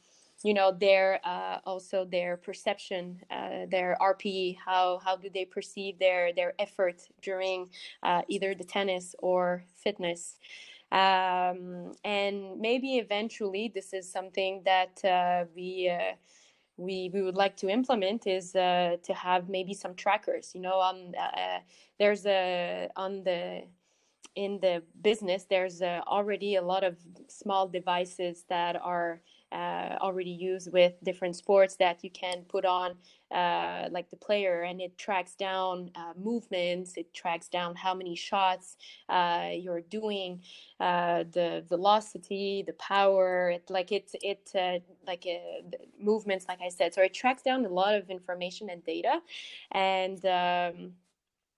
you 0.43 0.53
know 0.53 0.71
their 0.71 1.19
uh, 1.23 1.59
also 1.65 2.05
their 2.05 2.37
perception, 2.37 3.19
uh, 3.31 3.65
their 3.69 3.97
RPE. 3.99 4.57
How 4.63 4.99
how 5.03 5.15
do 5.15 5.29
they 5.33 5.45
perceive 5.45 5.97
their 5.99 6.31
their 6.33 6.53
effort 6.59 7.01
during 7.21 7.69
uh, 8.03 8.21
either 8.27 8.53
the 8.53 8.63
tennis 8.63 9.15
or 9.19 9.63
fitness? 9.75 10.39
Um, 10.89 11.91
and 12.05 12.61
maybe 12.61 12.97
eventually 12.97 13.69
this 13.75 13.93
is 13.93 14.09
something 14.09 14.61
that 14.63 15.49
we 15.53 15.91
we 16.77 17.09
we 17.13 17.21
would 17.21 17.35
like 17.35 17.57
to 17.57 17.69
implement 17.69 18.27
is 18.27 18.55
uh, 18.55 18.97
to 19.03 19.13
have 19.13 19.49
maybe 19.49 19.73
some 19.73 19.95
trackers. 19.95 20.51
You 20.55 20.61
know, 20.61 20.75
on 20.79 21.13
uh, 21.17 21.39
uh, 21.39 21.59
there's 21.99 22.25
a 22.25 22.89
on 22.95 23.23
the 23.23 23.63
in 24.35 24.59
the 24.61 24.83
business 25.01 25.45
there's 25.49 25.81
uh, 25.81 26.01
already 26.07 26.55
a 26.55 26.61
lot 26.61 26.83
of 26.83 26.95
small 27.27 27.67
devices 27.67 28.45
that 28.49 28.75
are 28.75 29.21
uh, 29.51 29.95
already 30.01 30.31
used 30.31 30.71
with 30.73 30.93
different 31.03 31.35
sports 31.35 31.75
that 31.77 32.03
you 32.03 32.09
can 32.09 32.41
put 32.49 32.65
on 32.65 32.91
uh, 33.31 33.87
like 33.91 34.09
the 34.09 34.15
player 34.15 34.61
and 34.63 34.81
it 34.81 34.97
tracks 34.97 35.35
down 35.35 35.89
uh, 35.95 36.13
movements 36.17 36.93
it 36.97 37.13
tracks 37.13 37.47
down 37.47 37.75
how 37.75 37.93
many 37.93 38.15
shots 38.15 38.77
uh, 39.09 39.49
you're 39.53 39.81
doing 39.81 40.41
uh, 40.79 41.23
the 41.31 41.63
velocity 41.69 42.63
the 42.65 42.73
power 42.73 43.49
it 43.49 43.69
like 43.69 43.91
it 43.91 44.09
it 44.21 44.51
uh, 44.55 44.79
like 45.05 45.25
movements 45.99 46.45
like 46.47 46.59
i 46.61 46.69
said. 46.69 46.93
So 46.93 47.01
it 47.01 47.13
tracks 47.13 47.41
down 47.41 47.65
a 47.65 47.69
lot 47.69 47.95
of 47.95 48.09
information 48.09 48.69
and 48.69 48.83
data 48.83 49.19
and 49.71 50.17
um, 50.25 50.93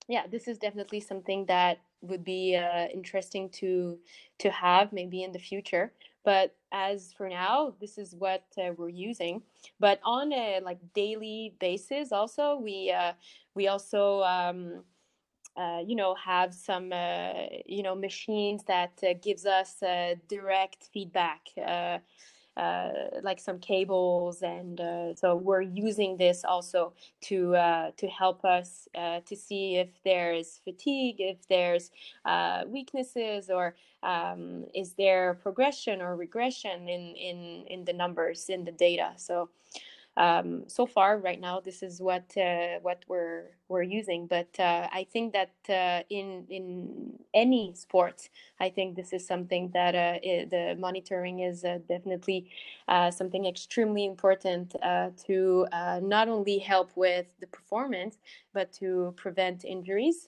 yeah 0.07 0.25
this 0.29 0.47
is 0.47 0.57
definitely 0.57 0.99
something 0.99 1.45
that 1.45 1.79
would 2.01 2.23
be 2.23 2.55
interesting 2.93 3.49
to 3.49 3.97
to 4.37 4.49
have 4.49 4.93
maybe 4.93 5.23
in 5.23 5.31
the 5.31 5.39
future 5.39 5.91
but 6.23 6.55
as 6.71 7.13
for 7.13 7.29
now 7.29 7.73
this 7.79 7.97
is 7.97 8.15
what 8.15 8.43
uh, 8.57 8.71
we're 8.77 8.89
using. 8.89 9.41
But 9.79 9.99
on 10.03 10.31
a 10.33 10.59
like 10.63 10.79
daily 10.93 11.55
basis 11.59 12.11
also 12.11 12.57
we 12.57 12.91
uh, 12.91 13.13
we 13.55 13.67
also 13.67 14.21
um, 14.23 14.83
uh, 15.57 15.81
you 15.85 15.95
know 15.95 16.15
have 16.15 16.53
some 16.53 16.91
uh, 16.93 17.33
you 17.65 17.83
know 17.83 17.95
machines 17.95 18.63
that 18.65 18.91
uh, 19.03 19.13
gives 19.21 19.45
us 19.45 19.81
uh, 19.83 20.15
direct 20.27 20.89
feedback 20.93 21.41
uh, 22.59 22.89
like 23.23 23.39
some 23.39 23.59
cables 23.59 24.41
and 24.41 24.81
uh, 24.81 25.15
so 25.15 25.35
we're 25.35 25.61
using 25.61 26.17
this 26.17 26.43
also 26.43 26.93
to 27.21 27.55
uh, 27.55 27.91
to 27.95 28.07
help 28.07 28.43
us 28.43 28.87
uh, 28.95 29.19
to 29.25 29.35
see 29.35 29.77
if 29.77 29.89
there's 30.03 30.59
fatigue 30.65 31.17
if 31.19 31.37
there's 31.47 31.91
uh, 32.25 32.63
weaknesses 32.67 33.49
or 33.49 33.75
um, 34.03 34.65
is 34.73 34.93
there 34.93 35.39
progression 35.41 36.01
or 36.01 36.15
regression 36.15 36.87
in 36.87 37.15
in 37.15 37.65
in 37.67 37.85
the 37.85 37.93
numbers 37.93 38.49
in 38.49 38.63
the 38.65 38.71
data. 38.71 39.11
So 39.15 39.49
um, 40.19 40.65
so 40.67 40.85
far 40.85 41.17
right 41.17 41.39
now 41.39 41.61
this 41.61 41.81
is 41.81 42.01
what 42.01 42.35
uh, 42.37 42.77
what 42.81 43.03
we're 43.07 43.51
we're 43.69 43.83
using 43.83 44.27
but 44.27 44.49
uh, 44.59 44.87
I 44.91 45.07
think 45.11 45.33
that 45.33 45.53
uh, 45.69 46.03
in 46.09 46.45
in 46.49 47.17
any 47.33 47.73
sport 47.73 48.29
I 48.59 48.69
think 48.69 48.97
this 48.97 49.13
is 49.13 49.25
something 49.25 49.71
that 49.73 49.95
uh, 49.95 50.19
it, 50.21 50.49
the 50.49 50.75
monitoring 50.77 51.39
is 51.39 51.63
uh, 51.63 51.79
definitely 51.87 52.49
uh, 52.89 53.11
something 53.11 53.45
extremely 53.45 54.03
important 54.05 54.75
to 55.25 55.67
not 56.01 56.27
only 56.27 56.59
help 56.59 56.91
with 56.95 57.27
the 57.39 57.47
performance 57.47 58.17
but 58.53 58.73
to 58.73 59.13
prevent 59.15 59.63
injuries 59.63 60.27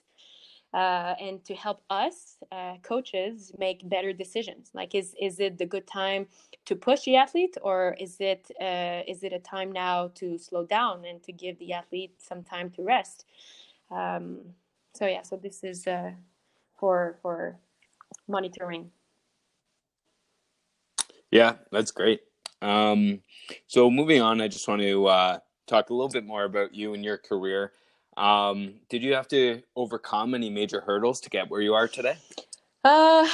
uh, 0.74 1.14
and 1.20 1.44
to 1.44 1.54
help 1.54 1.82
us 1.90 2.36
uh, 2.50 2.76
coaches 2.82 3.52
make 3.58 3.88
better 3.88 4.12
decisions 4.12 4.70
like 4.74 4.94
is 4.94 5.14
is 5.20 5.40
it 5.40 5.58
the 5.58 5.66
good 5.66 5.86
time 5.86 6.26
to 6.64 6.74
push 6.74 7.02
the 7.04 7.16
athlete 7.16 7.56
or 7.62 7.96
is 8.00 8.16
it 8.20 8.50
uh, 8.60 9.02
is 9.06 9.22
it 9.22 9.32
a 9.32 9.38
time 9.38 9.70
now 9.72 10.10
to 10.14 10.38
slow 10.38 10.64
down 10.64 11.04
and 11.04 11.22
to 11.22 11.32
give 11.32 11.58
the 11.58 11.72
athlete 11.72 12.14
some 12.18 12.42
time 12.42 12.70
to 12.70 12.82
rest 12.82 13.26
um, 13.90 14.40
so 14.94 15.06
yeah 15.06 15.22
so 15.22 15.36
this 15.36 15.62
is 15.64 15.86
uh, 15.86 16.10
for 16.78 17.18
for 17.22 17.58
monitoring 18.28 18.90
Yeah, 21.32 21.54
that's 21.72 21.90
great. 21.90 22.20
Um, 22.60 23.22
so 23.66 23.90
moving 23.90 24.20
on, 24.20 24.40
I 24.42 24.48
just 24.48 24.68
want 24.68 24.82
to 24.82 25.06
uh, 25.06 25.38
talk 25.66 25.88
a 25.88 25.94
little 25.94 26.10
bit 26.10 26.26
more 26.26 26.44
about 26.44 26.74
you 26.74 26.92
and 26.92 27.02
your 27.02 27.16
career. 27.16 27.72
Um, 28.16 28.74
did 28.88 29.02
you 29.02 29.14
have 29.14 29.28
to 29.28 29.62
overcome 29.74 30.34
any 30.34 30.50
major 30.50 30.80
hurdles 30.80 31.20
to 31.22 31.30
get 31.30 31.50
where 31.50 31.60
you 31.60 31.74
are 31.74 31.88
today? 31.88 32.16
Uh, 32.84 33.26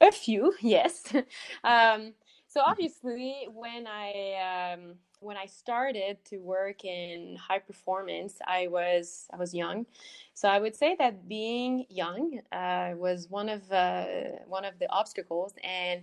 a 0.00 0.12
few, 0.12 0.54
yes. 0.60 1.02
um, 1.64 2.14
so 2.48 2.62
obviously, 2.66 3.46
when 3.52 3.86
I 3.86 4.72
um, 4.74 4.94
when 5.20 5.36
I 5.36 5.46
started 5.46 6.16
to 6.30 6.38
work 6.38 6.84
in 6.84 7.36
high 7.36 7.58
performance, 7.58 8.34
I 8.46 8.66
was 8.68 9.28
I 9.32 9.36
was 9.36 9.54
young, 9.54 9.86
so 10.34 10.48
I 10.48 10.58
would 10.58 10.74
say 10.74 10.96
that 10.98 11.28
being 11.28 11.84
young 11.88 12.40
uh, 12.50 12.94
was 12.96 13.28
one 13.28 13.48
of 13.48 13.70
uh, 13.70 14.06
one 14.46 14.64
of 14.64 14.78
the 14.80 14.90
obstacles, 14.90 15.54
and 15.62 16.02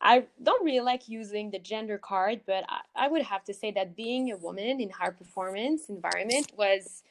I 0.00 0.24
don't 0.42 0.64
really 0.64 0.84
like 0.84 1.08
using 1.08 1.50
the 1.50 1.58
gender 1.58 1.96
card, 1.96 2.42
but 2.46 2.64
I, 2.68 3.06
I 3.06 3.08
would 3.08 3.22
have 3.22 3.44
to 3.44 3.54
say 3.54 3.72
that 3.72 3.96
being 3.96 4.30
a 4.30 4.36
woman 4.36 4.80
in 4.80 4.90
high 4.90 5.10
performance 5.10 5.88
environment 5.88 6.52
was 6.56 7.02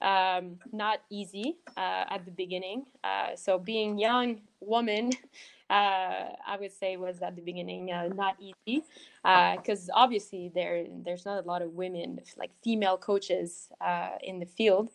um, 0.00 0.58
not 0.72 1.00
easy 1.10 1.56
uh, 1.76 2.04
at 2.10 2.24
the 2.24 2.30
beginning. 2.30 2.86
Uh, 3.02 3.36
so 3.36 3.58
being 3.58 3.98
young 3.98 4.40
woman, 4.60 5.12
uh, 5.70 6.30
I 6.46 6.56
would 6.60 6.72
say 6.72 6.96
was 6.96 7.22
at 7.22 7.36
the 7.36 7.42
beginning 7.42 7.90
uh, 7.92 8.08
not 8.14 8.36
easy 8.40 8.84
because 9.22 9.88
uh, 9.88 9.94
obviously 9.94 10.50
there 10.54 10.84
there's 11.04 11.24
not 11.24 11.44
a 11.44 11.46
lot 11.46 11.62
of 11.62 11.72
women 11.72 12.20
like 12.36 12.50
female 12.62 12.96
coaches 12.96 13.68
uh, 13.80 14.10
in 14.22 14.38
the 14.38 14.46
field, 14.46 14.90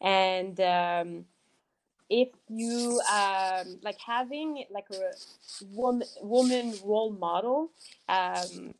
and 0.00 0.60
um, 0.60 1.24
if 2.08 2.28
you 2.48 3.00
um, 3.12 3.78
like 3.82 3.98
having 3.98 4.64
like 4.70 4.86
a 4.90 5.12
woman 5.72 6.08
woman 6.22 6.74
role 6.84 7.10
model 7.10 7.70
um, 8.08 8.74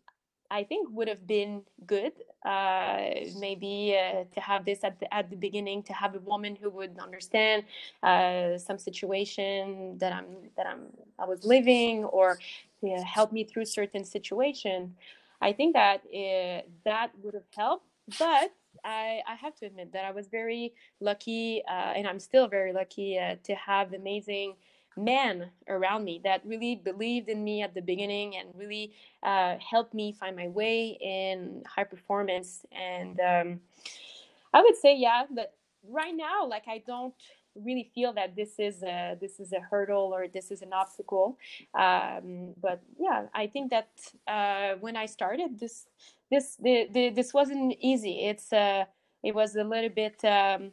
I 0.51 0.65
think 0.65 0.89
would 0.91 1.09
have 1.09 1.27
been 1.27 1.63
good. 1.87 2.13
Uh, 2.45 3.11
maybe 3.39 3.97
uh, 3.99 4.25
to 4.33 4.41
have 4.41 4.65
this 4.65 4.85
at 4.85 5.01
the 5.01 5.13
at 5.13 5.31
the 5.31 5.37
beginning, 5.37 5.83
to 5.85 5.93
have 5.93 6.15
a 6.15 6.21
woman 6.21 6.57
who 6.57 6.71
would 6.71 6.99
understand 6.99 7.65
uh, 8.03 8.57
some 8.59 8.79
situation 8.79 9.99
that 9.99 10.13
I'm 10.13 10.27
that 10.57 10.67
I'm 10.67 10.89
I 11.19 11.25
was 11.25 11.45
living, 11.45 12.05
or 12.05 12.39
to 12.81 12.89
help 13.03 13.33
me 13.33 13.45
through 13.45 13.65
certain 13.65 14.05
situation. 14.05 14.95
I 15.41 15.53
think 15.53 15.75
that 15.75 16.03
uh, 16.07 16.63
that 16.85 17.11
would 17.23 17.35
have 17.35 17.51
helped. 17.55 17.87
But 18.19 18.53
I, 18.85 19.21
I 19.27 19.35
have 19.35 19.57
to 19.57 19.67
admit 19.67 19.93
that 19.93 20.05
I 20.05 20.13
was 20.13 20.29
very 20.29 20.73
lucky, 21.01 21.63
uh, 21.69 21.93
and 21.97 22.07
I'm 22.07 22.21
still 22.21 22.47
very 22.47 22.73
lucky 22.73 23.19
uh, 23.19 23.37
to 23.45 23.55
have 23.55 23.93
amazing 23.93 24.55
men 24.97 25.51
around 25.69 26.05
me 26.05 26.21
that 26.25 26.41
really 26.45 26.77
believed 26.77 27.29
in 27.29 27.45
me 27.45 27.63
at 27.63 27.75
the 27.75 27.83
beginning 27.83 28.37
and 28.37 28.49
really 28.55 28.93
uh, 29.23 29.57
helped 29.59 29.95
me 29.95 30.13
find 30.13 30.37
my 30.37 30.49
way 30.49 30.99
in 31.01 31.63
high 31.67 31.85
performance. 31.85 32.65
And 32.73 33.21
um, 33.21 33.61
I 34.55 34.63
would 34.63 34.77
say, 34.77 34.97
yeah, 34.97 35.25
that 35.35 35.53
right 35.89 36.15
now, 36.17 36.47
like 36.47 36.65
I 36.69 36.83
don't 36.87 37.15
really 37.55 37.91
feel 37.95 38.13
that 38.13 38.37
this 38.37 38.59
is 38.59 38.83
a 38.83 39.17
this 39.19 39.41
is 39.41 39.53
a 39.53 39.61
hurdle 39.61 40.13
or 40.15 40.29
this 40.29 40.51
is 40.51 40.63
an 40.63 40.73
obstacle. 40.73 41.39
Um, 41.75 42.55
but 42.61 42.83
yeah, 42.99 43.27
I 43.35 43.47
think 43.47 43.71
that 43.71 43.89
uh, 44.27 44.79
when 44.81 44.97
I 44.97 45.07
started 45.07 45.59
this 45.59 45.87
this 46.31 46.57
the, 46.57 46.89
the, 46.93 47.11
this 47.11 47.33
wasn't 47.33 47.77
easy. 47.81 48.27
It's 48.27 48.53
uh, 48.53 48.85
it 49.23 49.35
was 49.35 49.57
a 49.57 49.65
little 49.65 49.91
bit. 49.91 50.25
Um, 50.25 50.73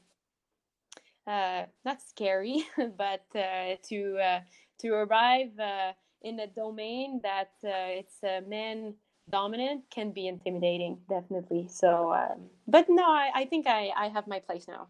uh, 1.27 1.63
not 1.85 2.01
scary, 2.01 2.65
but 2.97 3.25
uh, 3.35 3.75
to 3.89 4.17
uh, 4.17 4.39
to 4.79 4.89
arrive 4.93 5.57
uh, 5.59 5.93
in 6.21 6.39
a 6.39 6.47
domain 6.47 7.21
that 7.23 7.51
uh, 7.63 7.99
it's 7.99 8.19
men 8.47 8.95
dominant 9.29 9.83
can 9.89 10.11
be 10.11 10.27
intimidating, 10.27 10.99
definitely. 11.09 11.67
So, 11.69 12.13
um, 12.13 12.49
but 12.67 12.87
no, 12.89 13.05
I, 13.05 13.31
I 13.33 13.45
think 13.45 13.67
I, 13.67 13.89
I 13.95 14.09
have 14.09 14.27
my 14.27 14.39
place 14.39 14.67
now. 14.67 14.87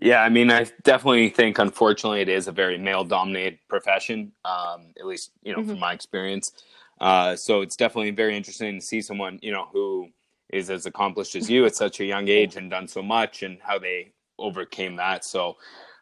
Yeah, 0.00 0.22
I 0.22 0.28
mean, 0.28 0.50
I 0.50 0.66
definitely 0.82 1.30
think, 1.30 1.58
unfortunately, 1.58 2.20
it 2.20 2.28
is 2.28 2.48
a 2.48 2.52
very 2.52 2.78
male-dominated 2.78 3.58
profession. 3.68 4.32
Um, 4.44 4.92
at 4.98 5.06
least, 5.06 5.30
you 5.42 5.52
know, 5.52 5.60
mm-hmm. 5.60 5.70
from 5.70 5.78
my 5.78 5.92
experience. 5.92 6.52
Uh, 7.00 7.36
so 7.36 7.60
it's 7.60 7.76
definitely 7.76 8.10
very 8.10 8.36
interesting 8.36 8.80
to 8.80 8.84
see 8.84 9.00
someone, 9.00 9.38
you 9.42 9.52
know, 9.52 9.68
who 9.72 10.08
is 10.50 10.70
as 10.70 10.86
accomplished 10.86 11.34
as 11.34 11.50
you 11.50 11.64
at 11.64 11.74
such 11.74 12.00
a 12.00 12.04
young 12.04 12.28
age 12.28 12.56
and 12.56 12.70
done 12.70 12.86
so 12.86 13.02
much 13.02 13.42
and 13.42 13.58
how 13.62 13.78
they 13.78 14.12
overcame 14.38 14.96
that. 14.96 15.24
So 15.24 15.56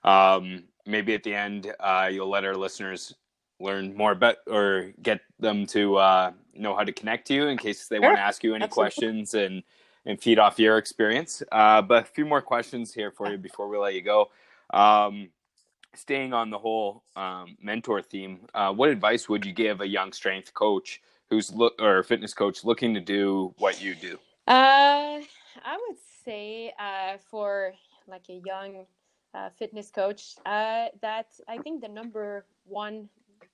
um, 0.05 0.65
maybe 0.87 1.15
at 1.15 1.23
the 1.23 1.35
end, 1.35 1.73
uh, 1.81 2.09
you'll 2.11 2.31
let 2.31 2.45
our 2.45 2.57
listeners 2.57 3.15
learn 3.61 3.95
more 3.97 4.13
about 4.13 4.37
or 4.47 4.93
get 5.03 5.21
them 5.39 5.67
to 5.67 5.97
uh, 5.97 6.33
know 6.55 6.75
how 6.75 6.85
to 6.85 6.93
connect 6.93 7.27
to 7.29 7.35
you 7.35 7.47
in 7.47 7.57
case 7.57 7.87
they 7.87 7.97
sure. 7.97 8.03
want 8.03 8.17
to 8.17 8.21
ask 8.23 8.43
you 8.43 8.55
any 8.55 8.65
Absolutely. 8.65 8.91
questions 8.91 9.35
and 9.35 9.63
and 10.05 10.21
feed 10.21 10.39
off 10.39 10.59
your 10.59 10.79
experience. 10.79 11.45
Uh, 11.53 11.81
but 11.81 12.03
a 12.03 12.07
few 12.07 12.27
more 12.27 12.43
questions 12.43 12.93
here 12.93 13.13
for 13.13 13.31
you 13.31 13.39
before 13.39 13.69
we 13.69 13.79
let 13.79 13.95
you 13.95 14.03
go. 14.03 14.31
Um, 14.75 15.31
staying 15.95 16.33
on 16.33 16.51
the 16.51 16.59
whole 16.59 17.05
um, 17.15 17.57
mentor 17.63 18.03
theme, 18.03 18.41
uh, 18.53 18.73
what 18.73 18.89
advice 18.89 19.29
would 19.29 19.45
you 19.45 19.53
give 19.53 19.81
a 19.81 19.87
young 19.87 20.13
strength 20.13 20.53
coach 20.55 21.01
who's 21.31 21.53
look 21.53 21.81
or 21.81 22.03
fitness 22.03 22.35
coach 22.35 22.65
looking 22.65 22.95
to 22.95 23.01
do 23.01 23.55
what 23.59 23.81
you 23.81 23.95
do? 23.95 24.19
Uh, 24.47 25.21
I 25.65 25.77
would 25.87 25.99
say 26.25 26.73
uh, 26.79 27.19
for 27.31 27.73
like 28.09 28.25
a 28.29 28.41
young 28.45 28.87
uh, 29.35 29.51
fitness 29.59 29.91
coach 29.91 30.35
uh, 30.45 30.87
that 31.01 31.29
I 31.49 31.59
think 31.59 31.81
the 31.81 31.89
number 31.89 32.45
one, 32.65 33.09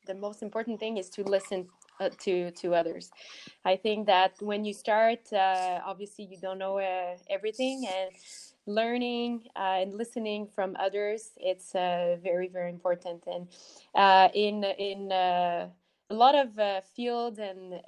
the 0.07 0.15
most 0.15 0.43
important 0.43 0.81
thing 0.81 0.97
is 0.97 1.11
to 1.11 1.23
listen 1.23 1.69
uh, 2.01 2.11
to 2.21 2.51
to 2.53 2.75
others. 2.75 3.11
I 3.65 3.77
think 3.77 4.07
that 4.07 4.33
when 4.41 4.65
you 4.65 4.73
start, 4.73 5.31
uh, 5.33 5.81
obviously 5.85 6.25
you 6.25 6.39
don't 6.39 6.59
know 6.59 6.79
uh, 6.79 7.17
everything, 7.29 7.87
and 7.87 8.13
learning 8.67 9.49
uh, 9.57 9.81
and 9.83 9.95
listening 9.95 10.47
from 10.47 10.77
others 10.79 11.31
it's 11.37 11.73
very 11.73 12.49
very 12.49 12.71
important. 12.71 13.25
And 13.27 13.49
uh, 13.95 14.29
in 14.35 14.65
in 14.65 15.13
a 15.13 15.71
lot 16.11 16.35
of 16.35 16.85
fields 16.97 17.39
and 17.39 17.81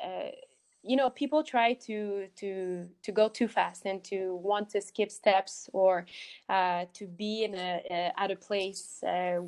you 0.82 0.96
know 0.96 1.10
people 1.10 1.42
try 1.42 1.74
to 1.74 2.26
to 2.36 2.88
to 3.02 3.12
go 3.12 3.28
too 3.28 3.48
fast 3.48 3.84
and 3.86 4.02
to 4.04 4.34
want 4.36 4.68
to 4.70 4.80
skip 4.80 5.10
steps 5.10 5.68
or 5.72 6.06
uh, 6.48 6.84
to 6.94 7.06
be 7.06 7.44
in 7.44 7.54
a, 7.54 7.82
a 7.90 8.12
at 8.20 8.30
a 8.30 8.36
place 8.36 9.02
uh, 9.02 9.40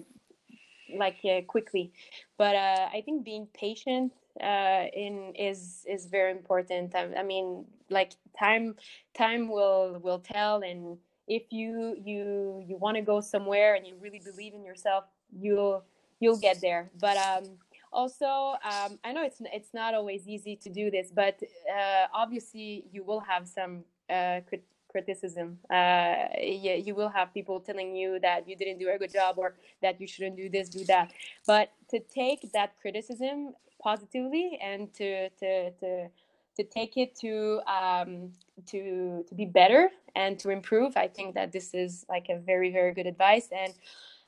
like 0.95 1.19
uh, 1.25 1.41
quickly. 1.43 1.93
But 2.37 2.57
uh, 2.57 2.89
i 2.93 3.03
think 3.05 3.25
being 3.25 3.47
patient 3.55 4.13
uh, 4.41 4.87
in 4.95 5.35
is 5.35 5.85
is 5.89 6.07
very 6.07 6.31
important. 6.31 6.95
I, 6.95 7.09
I, 7.19 7.23
mean 7.23 7.65
like 7.91 8.13
time 8.39 8.77
time 9.15 9.49
will 9.49 9.99
will 10.03 10.21
tell. 10.21 10.63
And 10.63 10.99
if 11.29 11.45
you 11.51 11.97
you 12.03 12.65
you 12.67 12.77
want 12.77 12.97
to 12.97 13.03
go 13.03 13.21
somewhere 13.21 13.75
and 13.75 13.87
you 13.87 13.95
really 14.01 14.21
believe 14.25 14.55
in 14.55 14.65
yourself 14.65 15.05
you'll 15.39 15.85
you'll 16.21 16.39
get 16.39 16.61
there. 16.61 16.91
But 17.01 17.17
um 17.17 17.59
also 17.93 18.55
um, 18.65 18.99
i 19.05 19.13
know 19.13 19.23
it's 19.23 19.41
it's 19.53 19.75
not 19.75 19.95
always 19.95 20.27
easy 20.27 20.57
to 20.57 20.71
do 20.71 20.91
this 20.91 21.11
but 21.15 21.41
uh, 21.71 22.07
obviously 22.15 22.85
you 22.93 23.03
will 23.05 23.21
have 23.21 23.47
some 23.49 23.85
uh, 24.11 24.41
crit- 24.49 24.65
criticism. 24.93 25.59
Uh, 25.71 26.27
you 26.41 26.95
will 26.95 27.09
have 27.09 27.33
people 27.35 27.59
telling 27.59 27.97
you 27.97 28.21
that 28.21 28.49
you 28.49 28.55
didn't 28.55 28.79
do 28.79 28.89
a 28.91 28.99
good 28.99 29.13
job 29.13 29.39
or 29.39 29.55
that 29.81 30.01
you 30.01 30.07
shouldn't 30.07 30.37
do 30.37 30.49
this 30.49 30.69
do 30.69 30.85
that. 30.85 31.13
But 31.47 31.73
to 31.91 31.99
take 31.99 32.53
that 32.53 32.75
criticism 32.81 33.55
positively 33.83 34.59
and 34.63 34.93
to 34.95 35.31
to 35.41 35.71
to 35.81 36.09
to 36.57 36.63
take 36.65 36.97
it 36.97 37.17
to 37.17 37.61
um, 37.67 38.31
to 38.67 39.25
to 39.29 39.35
be 39.35 39.47
better 39.47 39.91
and 40.15 40.39
to 40.39 40.51
improve 40.51 40.95
i 40.99 41.09
think 41.09 41.35
that 41.35 41.51
this 41.53 41.73
is 41.73 42.05
like 42.09 42.27
a 42.29 42.39
very 42.39 42.71
very 42.71 42.93
good 42.93 43.07
advice. 43.07 43.49
And 43.51 43.73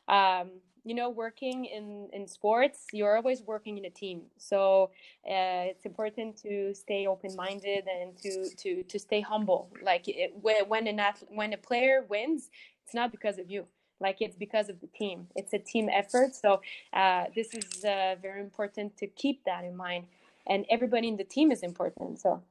um, 0.09 0.51
you 0.85 0.95
know 0.95 1.09
working 1.09 1.65
in 1.65 2.09
in 2.13 2.27
sports 2.27 2.87
you're 2.93 3.17
always 3.17 3.43
working 3.43 3.79
in 3.79 3.85
a 3.87 3.91
team. 3.91 4.23
So 4.39 4.91
uh, 5.27 5.71
it's 5.73 5.85
important 5.87 6.37
to 6.43 6.75
stay 6.75 7.07
open-minded 7.07 7.85
and 7.89 8.17
to 8.19 8.49
to 8.57 8.83
to 8.83 8.99
stay 8.99 9.21
humble. 9.21 9.71
Like 9.83 10.09
it, 10.09 10.33
when 10.43 10.87
an 10.87 11.01
athlete, 11.01 11.31
when 11.33 11.53
a 11.53 11.57
player 11.59 12.05
wins 12.09 12.51
it's 12.85 12.95
not 12.95 13.11
because 13.11 13.39
of 13.39 13.51
you. 13.51 13.67
Like 14.01 14.19
it's 14.21 14.37
because 14.37 14.69
of 14.69 14.81
the 14.81 14.89
team. 14.89 15.29
It's 15.35 15.53
a 15.55 15.59
team 15.59 15.89
effort. 15.89 16.35
So 16.35 16.61
uh, 16.93 17.25
this 17.35 17.55
is 17.55 17.85
uh, 17.85 18.17
very 18.21 18.41
important 18.41 18.97
to 18.99 19.07
keep 19.07 19.45
that 19.45 19.65
in 19.65 19.77
mind. 19.77 20.07
And 20.47 20.67
everybody 20.69 21.09
in 21.09 21.17
the 21.17 21.25
team 21.25 21.51
is 21.51 21.63
important 21.63 22.21
so. 22.21 22.43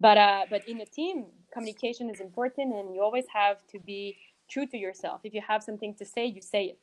But 0.00 0.16
uh, 0.18 0.46
but 0.48 0.66
in 0.68 0.80
a 0.80 0.86
team 0.86 1.26
communication 1.52 2.08
is 2.08 2.20
important 2.20 2.74
and 2.74 2.94
you 2.94 3.02
always 3.02 3.26
have 3.32 3.66
to 3.68 3.78
be 3.78 4.16
true 4.48 4.66
to 4.66 4.78
yourself. 4.78 5.20
If 5.24 5.34
you 5.34 5.42
have 5.46 5.62
something 5.62 5.94
to 5.96 6.04
say 6.06 6.24
you 6.26 6.40
say 6.40 6.64
it 6.64 6.78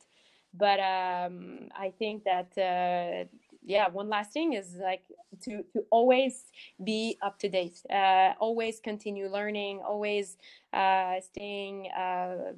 but 0.54 0.80
um, 0.80 1.68
I 1.76 1.92
think 1.98 2.24
that 2.24 2.50
uh, 2.58 3.28
yeah, 3.64 3.88
one 3.88 4.08
last 4.08 4.32
thing 4.32 4.54
is 4.54 4.76
like 4.82 5.02
to 5.42 5.62
to 5.72 5.84
always 5.90 6.44
be 6.82 7.18
up 7.22 7.38
to 7.40 7.48
date, 7.48 7.80
uh, 7.92 8.32
always 8.40 8.80
continue 8.80 9.28
learning, 9.28 9.80
always 9.86 10.36
uh, 10.72 11.20
staying 11.20 11.88
uh, 11.96 12.52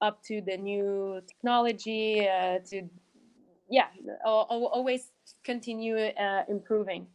up 0.00 0.22
to 0.24 0.40
the 0.40 0.56
new 0.56 1.20
technology, 1.26 2.28
uh, 2.28 2.58
to 2.70 2.88
yeah, 3.68 3.86
always 4.24 5.10
continue 5.44 5.96
uh, 5.96 6.42
improving 6.48 7.06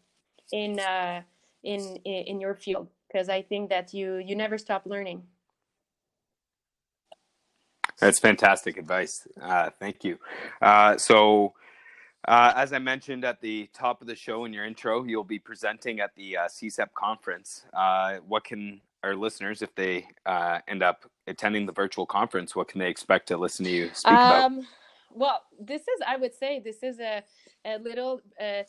in 0.51 0.79
uh, 0.79 1.21
in 1.63 1.97
in 2.05 2.39
your 2.39 2.55
field 2.55 2.87
because 3.07 3.29
I 3.29 3.41
think 3.41 3.69
that 3.69 3.93
you 3.93 4.17
you 4.17 4.35
never 4.35 4.57
stop 4.57 4.85
learning. 4.85 5.23
That's 7.99 8.19
fantastic 8.19 8.77
advice. 8.77 9.27
Uh, 9.41 9.69
thank 9.79 10.03
you. 10.03 10.17
Uh, 10.61 10.97
so, 10.97 11.53
uh, 12.27 12.53
as 12.55 12.73
I 12.73 12.79
mentioned 12.79 13.23
at 13.23 13.41
the 13.41 13.69
top 13.73 14.01
of 14.01 14.07
the 14.07 14.15
show 14.15 14.45
in 14.45 14.53
your 14.53 14.65
intro, 14.65 15.03
you'll 15.03 15.23
be 15.23 15.39
presenting 15.39 15.99
at 15.99 16.15
the 16.15 16.37
uh, 16.37 16.47
CSEP 16.47 16.93
conference. 16.93 17.65
Uh, 17.73 18.17
what 18.27 18.43
can 18.43 18.81
our 19.03 19.15
listeners, 19.15 19.61
if 19.61 19.73
they 19.75 20.07
uh, 20.25 20.59
end 20.67 20.81
up 20.81 21.05
attending 21.27 21.65
the 21.65 21.71
virtual 21.71 22.05
conference, 22.05 22.55
what 22.55 22.67
can 22.67 22.79
they 22.79 22.89
expect 22.89 23.27
to 23.27 23.37
listen 23.37 23.63
to 23.65 23.71
you 23.71 23.89
speak 23.93 24.11
um, 24.11 24.53
about? 24.53 24.65
Well, 25.11 25.41
this 25.59 25.81
is, 25.81 26.01
I 26.05 26.17
would 26.17 26.33
say, 26.33 26.59
this 26.59 26.83
is 26.83 26.99
a 26.99 27.23
a 27.65 27.79
little 27.79 28.21
uh, 28.39 28.63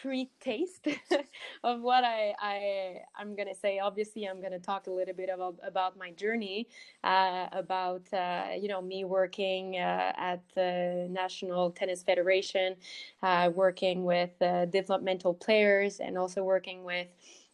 pre-taste 0.00 0.86
of 1.64 1.80
what 1.80 2.04
I, 2.04 2.34
I 2.40 2.96
I'm 3.18 3.34
gonna 3.34 3.54
say. 3.54 3.78
Obviously, 3.78 4.24
I'm 4.24 4.42
gonna 4.42 4.58
talk 4.58 4.86
a 4.86 4.90
little 4.90 5.14
bit 5.14 5.30
about 5.32 5.56
about 5.66 5.96
my 5.98 6.10
journey, 6.12 6.68
uh, 7.02 7.46
about 7.52 8.02
uh, 8.12 8.48
you 8.60 8.68
know 8.68 8.82
me 8.82 9.04
working 9.04 9.76
uh, 9.76 10.12
at 10.16 10.42
the 10.54 11.08
National 11.10 11.70
Tennis 11.70 12.02
Federation, 12.02 12.76
uh, 13.22 13.50
working 13.54 14.04
with 14.04 14.30
uh, 14.42 14.66
developmental 14.66 15.34
players, 15.34 15.98
and 16.00 16.18
also 16.18 16.44
working 16.44 16.84
with 16.84 17.08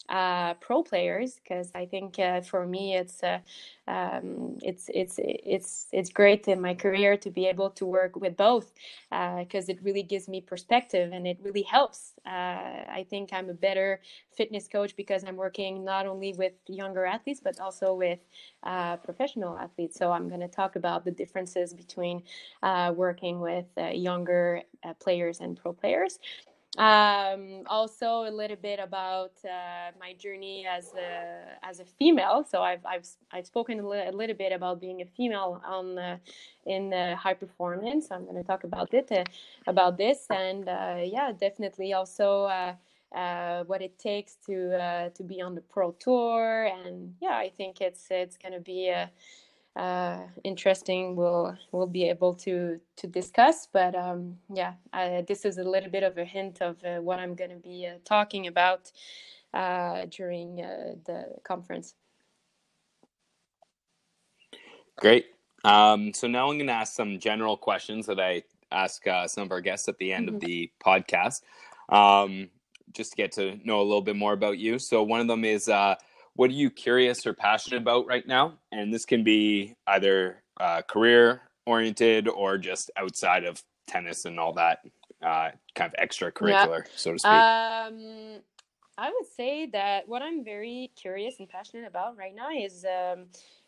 uh, 0.08 0.54
pro 0.54 0.82
players 0.82 1.38
because 1.42 1.70
I 1.74 1.84
think 1.86 2.18
uh, 2.18 2.40
for 2.40 2.66
me 2.66 2.96
it's 2.96 3.22
uh, 3.22 3.40
um, 3.86 4.58
it's 4.62 4.90
it's 4.94 5.18
it's 5.18 5.86
it's 5.92 6.10
great 6.10 6.48
in 6.48 6.60
my 6.60 6.74
career 6.74 7.16
to 7.18 7.30
be 7.30 7.46
able 7.46 7.70
to 7.70 7.86
work 7.86 8.16
with 8.16 8.36
both 8.36 8.72
because 9.10 9.68
uh, 9.68 9.72
it 9.72 9.80
really 9.82 10.02
gives 10.02 10.28
me 10.28 10.40
perspective 10.40 11.12
and 11.12 11.26
it 11.26 11.38
really 11.42 11.62
helps. 11.62 12.14
Uh, 12.26 12.30
I 12.30 13.06
think 13.10 13.32
I'm 13.32 13.50
a 13.50 13.54
better 13.54 14.00
fitness 14.34 14.68
coach 14.68 14.96
because 14.96 15.24
I'm 15.24 15.36
working 15.36 15.84
not 15.84 16.06
only 16.06 16.32
with 16.34 16.52
younger 16.66 17.04
athletes 17.04 17.40
but 17.42 17.60
also 17.60 17.94
with 17.94 18.20
uh, 18.62 18.96
professional 18.96 19.58
athletes. 19.58 19.98
So 19.98 20.12
I'm 20.12 20.28
going 20.28 20.40
to 20.40 20.48
talk 20.48 20.76
about 20.76 21.04
the 21.04 21.10
differences 21.10 21.74
between 21.74 22.22
working 22.62 23.40
with 23.40 23.66
younger 23.76 24.62
players 25.00 25.40
and 25.40 25.56
pro 25.56 25.72
players 25.72 26.18
um, 26.76 27.62
also 27.66 28.24
a 28.24 28.30
little 28.30 28.56
bit 28.56 28.78
about 28.78 29.32
uh, 29.44 29.90
my 29.98 30.12
journey 30.14 30.66
as 30.66 30.92
a 30.94 31.56
as 31.62 31.80
a 31.80 31.84
female. 31.84 32.44
So 32.48 32.62
I've 32.62 32.84
I've 32.84 33.06
I've 33.32 33.46
spoken 33.46 33.80
a, 33.80 33.88
li- 33.88 34.06
a 34.06 34.12
little 34.12 34.36
bit 34.36 34.52
about 34.52 34.80
being 34.80 35.00
a 35.00 35.06
female 35.06 35.62
on 35.64 36.18
in 36.66 36.92
high 37.16 37.34
performance. 37.34 38.08
I'm 38.10 38.24
going 38.24 38.36
to 38.36 38.44
talk 38.44 38.64
about 38.64 38.92
it 38.92 39.10
uh, 39.10 39.24
about 39.66 39.96
this, 39.96 40.26
and 40.30 40.68
uh, 40.68 40.98
yeah, 41.04 41.32
definitely 41.32 41.92
also. 41.92 42.44
Uh, 42.44 42.74
what 43.64 43.80
it 43.80 43.98
takes 43.98 44.36
to 44.44 45.10
to 45.14 45.22
be 45.24 45.40
on 45.40 45.54
the 45.54 45.62
pro 45.62 45.92
tour, 45.92 46.66
and 46.66 47.14
yeah, 47.22 47.30
I 47.38 47.48
think 47.56 47.80
it's 47.80 48.06
it's 48.10 48.36
going 48.36 48.52
to 48.52 48.60
be 48.60 48.88
a 48.88 49.10
uh, 49.78 50.18
interesting. 50.42 51.14
We'll 51.14 51.56
we'll 51.70 51.86
be 51.86 52.08
able 52.08 52.34
to 52.34 52.80
to 52.96 53.06
discuss 53.06 53.68
but 53.72 53.94
um, 53.94 54.36
yeah 54.52 54.74
I, 54.92 55.24
this 55.26 55.44
is 55.44 55.58
a 55.58 55.64
little 55.64 55.90
bit 55.90 56.02
of 56.02 56.18
a 56.18 56.24
hint 56.24 56.60
of 56.60 56.82
uh, 56.84 56.96
what 57.00 57.20
i'm 57.20 57.34
going 57.34 57.50
to 57.50 57.56
be 57.56 57.86
uh, 57.86 57.98
talking 58.04 58.48
about 58.48 58.90
uh, 59.54 60.06
during 60.10 60.60
uh, 60.60 60.94
the 61.06 61.26
conference. 61.44 61.94
Great. 64.96 65.26
Um, 65.64 66.12
so 66.12 66.26
now 66.26 66.50
i'm 66.50 66.56
going 66.56 66.66
to 66.66 66.72
ask 66.72 66.94
some 66.94 67.18
general 67.18 67.56
questions 67.56 68.06
that 68.06 68.20
i 68.20 68.42
ask 68.70 69.06
uh, 69.06 69.26
some 69.26 69.44
of 69.44 69.52
our 69.52 69.60
guests 69.60 69.88
at 69.88 69.96
the 69.98 70.12
end 70.12 70.26
mm-hmm. 70.26 70.36
of 70.36 70.40
the 70.40 70.70
podcast 70.84 71.42
um, 71.88 72.50
just 72.92 73.12
to 73.12 73.16
get 73.16 73.32
to 73.32 73.58
know 73.64 73.80
a 73.80 73.82
little 73.82 74.02
bit 74.02 74.16
more 74.16 74.32
about 74.32 74.58
you. 74.58 74.78
So 74.78 75.02
one 75.02 75.20
of 75.20 75.26
them 75.26 75.44
is 75.44 75.68
what 76.38 76.50
are 76.50 76.54
you 76.54 76.70
curious 76.70 77.26
or 77.26 77.34
passionate 77.34 77.78
about 77.78 78.06
right 78.06 78.24
now? 78.24 78.52
And 78.70 78.94
this 78.94 79.04
can 79.04 79.24
be 79.24 79.74
either 79.88 80.40
uh, 80.60 80.82
career 80.82 81.42
oriented 81.66 82.28
or 82.28 82.56
just 82.58 82.92
outside 82.96 83.42
of 83.42 83.60
tennis 83.88 84.24
and 84.24 84.38
all 84.38 84.52
that 84.52 84.78
uh, 85.20 85.50
kind 85.74 85.92
of 85.92 86.08
extracurricular, 86.08 86.84
yeah. 86.84 86.92
so 86.94 87.12
to 87.12 87.18
speak. 87.18 87.32
Um, 87.32 88.40
I 88.96 89.10
would 89.10 89.26
say 89.36 89.66
that 89.72 90.08
what 90.08 90.22
I'm 90.22 90.44
very 90.44 90.92
curious 90.94 91.40
and 91.40 91.48
passionate 91.48 91.88
about 91.88 92.16
right 92.16 92.34
now 92.34 92.50
is. 92.50 92.86
Um, 92.86 93.26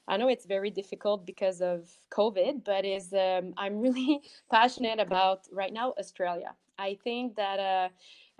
I 0.08 0.16
know 0.16 0.28
it's 0.28 0.46
very 0.46 0.70
difficult 0.70 1.24
because 1.24 1.60
of 1.60 1.88
COVID, 2.10 2.64
but 2.64 2.84
is 2.84 3.12
um, 3.12 3.54
I'm 3.56 3.78
really 3.78 4.22
passionate 4.50 4.98
about 4.98 5.46
right 5.52 5.72
now 5.72 5.94
Australia. 6.00 6.52
I 6.80 6.98
think 7.04 7.36
that 7.36 7.60
uh, 7.60 7.88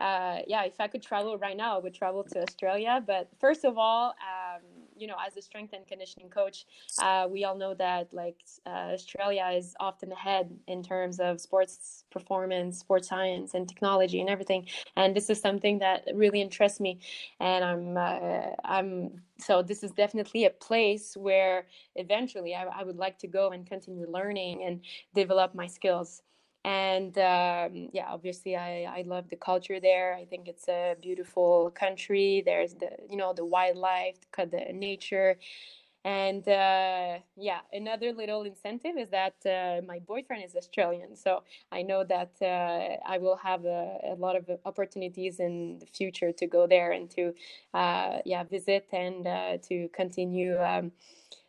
uh, 0.01 0.39
yeah, 0.47 0.65
if 0.65 0.81
I 0.81 0.89
could 0.89 1.03
travel 1.03 1.37
right 1.37 1.57
now, 1.57 1.77
I 1.77 1.79
would 1.79 1.95
travel 1.95 2.25
to 2.25 2.43
Australia. 2.43 3.03
But 3.07 3.29
first 3.39 3.65
of 3.65 3.77
all, 3.77 4.15
um, 4.33 4.63
you 4.97 5.07
know, 5.07 5.17
as 5.27 5.37
a 5.37 5.43
strength 5.43 5.75
and 5.75 5.87
conditioning 5.87 6.31
coach, 6.31 6.67
uh, 7.03 7.27
we 7.31 7.45
all 7.45 7.57
know 7.57 7.75
that 7.75 8.13
like 8.13 8.37
uh, 8.67 8.95
Australia 8.95 9.51
is 9.55 9.75
often 9.79 10.11
ahead 10.13 10.51
in 10.69 10.83
terms 10.83 11.21
of 11.21 11.41
sports 11.41 12.05
performance, 12.11 12.79
sports 12.79 13.09
science, 13.09 13.53
and 13.55 13.69
technology 13.69 14.21
and 14.21 14.31
everything. 14.31 14.67
And 14.97 15.15
this 15.15 15.29
is 15.29 15.39
something 15.39 15.79
that 15.81 16.05
really 16.15 16.41
interests 16.41 16.81
me. 16.81 17.01
And 17.39 17.63
I'm, 17.63 17.97
uh, 17.97 18.55
I'm 18.65 19.23
so 19.39 19.63
this 19.63 19.83
is 19.83 19.91
definitely 19.93 20.45
a 20.47 20.51
place 20.51 21.17
where 21.17 21.67
eventually 21.97 22.55
I, 22.55 22.65
I 22.65 22.85
would 22.85 22.97
like 22.97 23.19
to 23.19 23.27
go 23.27 23.51
and 23.51 23.67
continue 23.67 24.07
learning 24.11 24.65
and 24.65 24.81
develop 25.15 25.55
my 25.55 25.67
skills 25.67 26.23
and 26.65 27.17
um, 27.19 27.89
yeah 27.93 28.07
obviously 28.09 28.57
I, 28.57 28.85
I 28.85 29.05
love 29.07 29.29
the 29.29 29.37
culture 29.37 29.81
there. 29.81 30.15
I 30.15 30.25
think 30.25 30.49
it's 30.49 30.69
a 30.69 30.95
beautiful 31.01 31.71
country. 31.71 32.43
There's 32.45 32.75
the 32.75 32.91
you 33.09 33.17
know 33.17 33.33
the 33.33 33.45
wildlife 33.45 34.17
the 34.37 34.73
nature. 34.73 35.37
And 36.03 36.47
uh, 36.49 37.19
yeah 37.37 37.61
another 37.73 38.13
little 38.13 38.43
incentive 38.43 38.97
is 38.99 39.11
that 39.11 39.35
uh, 39.45 39.85
my 39.87 39.99
boyfriend 40.01 40.45
is 40.45 40.57
australian. 40.57 41.17
So 41.17 41.43
i 41.73 41.83
know 41.83 42.05
that 42.05 42.33
uh, 42.43 42.97
i 43.07 43.19
will 43.19 43.37
have 43.37 43.65
a, 43.65 43.99
a, 44.13 44.15
lot 44.15 44.37
of 44.37 44.45
opportunities 44.65 45.41
in 45.41 45.79
the 45.79 45.87
future 45.87 46.33
to 46.33 46.47
go 46.47 46.67
there 46.67 46.93
and 46.93 47.11
to 47.11 47.35
uh, 47.75 48.19
yeah 48.25 48.45
visit 48.45 48.89
and 48.93 49.27
uh, 49.27 49.59
to 49.69 49.89
continue 49.89 50.59
um, 50.59 50.93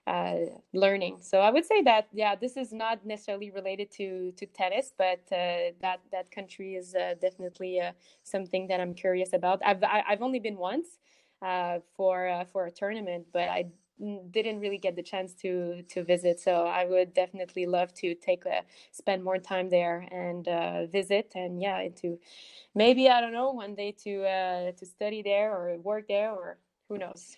uh, 0.08 0.36
learning. 0.74 1.18
So 1.22 1.40
I 1.40 1.52
would 1.52 1.66
say 1.66 1.82
that 1.84 2.08
yeah, 2.12 2.36
this 2.36 2.58
is 2.58 2.74
not 2.74 3.06
necessarily 3.06 3.52
related 3.52 3.92
to 3.92 4.32
to 4.32 4.46
tennis, 4.48 4.94
but 4.98 5.22
uh, 5.32 5.74
that 5.82 6.00
that 6.12 6.32
country 6.32 6.76
is 6.76 6.96
uh, 6.96 7.16
definitely 7.22 7.80
uh, 7.80 7.92
something 8.24 8.68
that 8.68 8.80
I'm 8.80 8.94
curious 8.94 9.34
about. 9.34 9.62
I've 9.64 9.84
I, 9.84 10.04
have 10.08 10.22
only 10.22 10.40
been 10.40 10.58
once 10.58 10.88
uh, 11.42 11.80
for 11.96 12.28
uh, 12.28 12.46
for 12.46 12.66
a 12.66 12.72
tournament, 12.72 13.28
but 13.32 13.48
I 13.50 13.66
didn't 14.32 14.60
really 14.60 14.80
get 14.80 14.96
the 14.96 15.04
chance 15.04 15.36
to 15.36 15.84
to 15.84 16.04
visit. 16.04 16.40
So 16.40 16.66
I 16.66 16.86
would 16.86 17.14
definitely 17.14 17.68
love 17.68 17.94
to 17.96 18.16
take 18.16 18.46
a 18.46 18.64
spend 18.92 19.24
more 19.24 19.38
time 19.38 19.70
there 19.70 20.08
and 20.12 20.92
visit, 20.92 21.34
and 21.36 21.62
yeah, 21.62 21.88
to 22.02 22.18
maybe 22.74 23.08
I 23.08 23.22
don't 23.22 23.34
know 23.34 23.52
one 23.52 23.76
day 23.76 23.92
to 24.04 24.74
to 24.74 24.86
study 24.86 25.22
there 25.22 25.56
or 25.56 25.78
work 25.78 26.08
there 26.08 26.32
or 26.32 26.58
who 26.90 26.98
knows. 26.98 27.38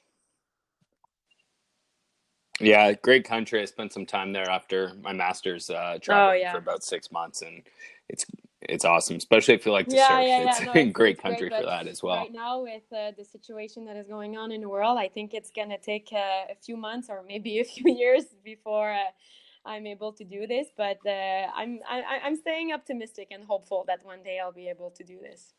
Yeah, 2.59 2.93
great 2.93 3.25
country. 3.25 3.61
I 3.61 3.65
spent 3.65 3.93
some 3.93 4.05
time 4.05 4.31
there 4.31 4.49
after 4.49 4.93
my 5.01 5.13
master's 5.13 5.69
uh, 5.69 5.97
traveling 6.01 6.41
oh, 6.41 6.43
yeah. 6.43 6.51
for 6.51 6.59
about 6.59 6.83
six 6.83 7.11
months, 7.11 7.41
and 7.41 7.63
it's 8.09 8.25
it's 8.61 8.85
awesome, 8.85 9.17
especially 9.17 9.55
if 9.55 9.65
you 9.65 9.71
like 9.71 9.87
to 9.87 9.95
yeah, 9.95 10.07
surf. 10.07 10.19
Yeah, 10.21 10.39
yeah. 10.39 10.49
It's 10.49 10.75
no, 10.75 10.81
a 10.81 10.85
great 10.85 11.21
country 11.21 11.49
great, 11.49 11.61
for 11.61 11.65
that 11.65 11.87
as 11.87 12.03
well. 12.03 12.17
Right 12.17 12.31
now, 12.31 12.61
with 12.61 12.83
uh, 12.91 13.11
the 13.17 13.25
situation 13.25 13.85
that 13.85 13.97
is 13.97 14.07
going 14.07 14.37
on 14.37 14.51
in 14.51 14.61
the 14.61 14.69
world, 14.69 14.97
I 14.97 15.09
think 15.09 15.33
it's 15.33 15.51
gonna 15.51 15.79
take 15.79 16.09
uh, 16.13 16.51
a 16.51 16.55
few 16.63 16.77
months 16.77 17.09
or 17.09 17.23
maybe 17.27 17.59
a 17.65 17.65
few 17.65 17.91
years 17.93 18.25
before 18.43 18.93
uh, 18.93 19.11
I'm 19.65 19.87
able 19.87 20.13
to 20.13 20.23
do 20.23 20.45
this. 20.45 20.67
But 20.77 20.99
uh, 21.05 21.47
I'm 21.55 21.79
I, 21.89 21.97
am 21.99 22.21
I'm 22.23 22.35
staying 22.35 22.71
optimistic 22.71 23.29
and 23.31 23.43
hopeful 23.43 23.83
that 23.87 24.05
one 24.05 24.21
day 24.23 24.39
I'll 24.39 24.53
be 24.53 24.69
able 24.69 24.91
to 24.91 25.03
do 25.03 25.19
this. 25.19 25.53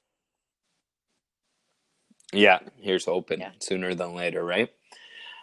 Yeah, 2.33 2.61
here's 2.81 3.05
hoping 3.05 3.45
sooner 3.61 3.95
than 3.95 4.15
later, 4.15 4.45
right? 4.45 4.71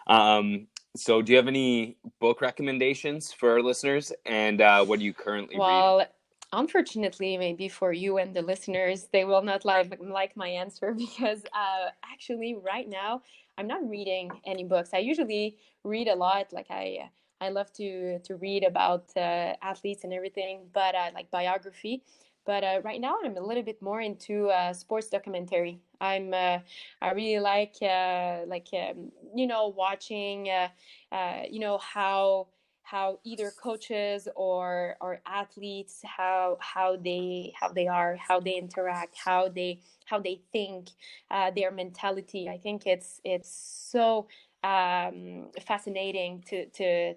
Um, 0.06 0.66
so, 0.94 1.22
do 1.22 1.32
you 1.32 1.36
have 1.36 1.48
any 1.48 1.96
book 2.20 2.40
recommendations 2.40 3.32
for 3.32 3.52
our 3.52 3.62
listeners? 3.62 4.12
And 4.26 4.60
uh, 4.60 4.84
what 4.84 4.98
do 4.98 5.04
you 5.04 5.14
currently 5.14 5.56
well, 5.58 5.98
reading? 5.98 6.12
unfortunately, 6.52 7.38
maybe 7.38 7.68
for 7.68 7.92
you 7.92 8.18
and 8.18 8.34
the 8.34 8.42
listeners, 8.42 9.08
they 9.12 9.24
will 9.24 9.42
not 9.42 9.64
like 9.64 9.98
like 10.00 10.36
my 10.36 10.48
answer 10.48 10.92
because 10.96 11.44
uh, 11.54 11.88
actually, 12.04 12.54
right 12.54 12.88
now, 12.88 13.22
I'm 13.56 13.66
not 13.66 13.88
reading 13.88 14.30
any 14.44 14.64
books. 14.64 14.90
I 14.92 14.98
usually 14.98 15.56
read 15.82 16.08
a 16.08 16.14
lot. 16.14 16.52
Like 16.52 16.66
I, 16.70 17.10
I 17.40 17.48
love 17.48 17.72
to 17.74 18.18
to 18.18 18.36
read 18.36 18.62
about 18.64 19.10
uh, 19.16 19.54
athletes 19.62 20.04
and 20.04 20.12
everything, 20.12 20.68
but 20.72 20.94
uh, 20.94 21.10
like 21.14 21.30
biography. 21.30 22.02
But 22.44 22.64
uh, 22.64 22.80
right 22.82 23.00
now, 23.00 23.16
I'm 23.24 23.36
a 23.36 23.40
little 23.40 23.62
bit 23.62 23.80
more 23.80 24.00
into 24.00 24.48
uh, 24.48 24.72
sports 24.72 25.08
documentary. 25.08 25.80
I'm 26.00 26.34
uh, 26.34 26.58
I 27.00 27.12
really 27.12 27.38
like 27.40 27.76
uh, 27.82 28.40
like 28.46 28.68
um, 28.72 29.12
you 29.34 29.46
know 29.46 29.68
watching 29.68 30.48
uh, 30.50 30.68
you 31.50 31.60
know 31.60 31.78
how 31.78 32.48
how 32.82 33.18
either 33.24 33.50
coaches 33.62 34.28
or 34.34 34.96
or 35.00 35.20
athletes 35.26 36.00
how 36.04 36.58
how 36.60 36.96
they 36.96 37.52
how 37.58 37.68
they 37.68 37.86
are 37.86 38.16
how 38.16 38.40
they 38.40 38.56
interact 38.56 39.16
how 39.16 39.48
they 39.48 39.80
how 40.06 40.18
they 40.18 40.40
think 40.52 40.88
uh, 41.30 41.50
their 41.52 41.70
mentality 41.70 42.48
i 42.48 42.58
think 42.58 42.86
it's 42.86 43.20
it's 43.24 43.48
so 43.90 44.26
um, 44.64 45.48
fascinating 45.66 46.42
to 46.46 46.66
to 46.66 47.14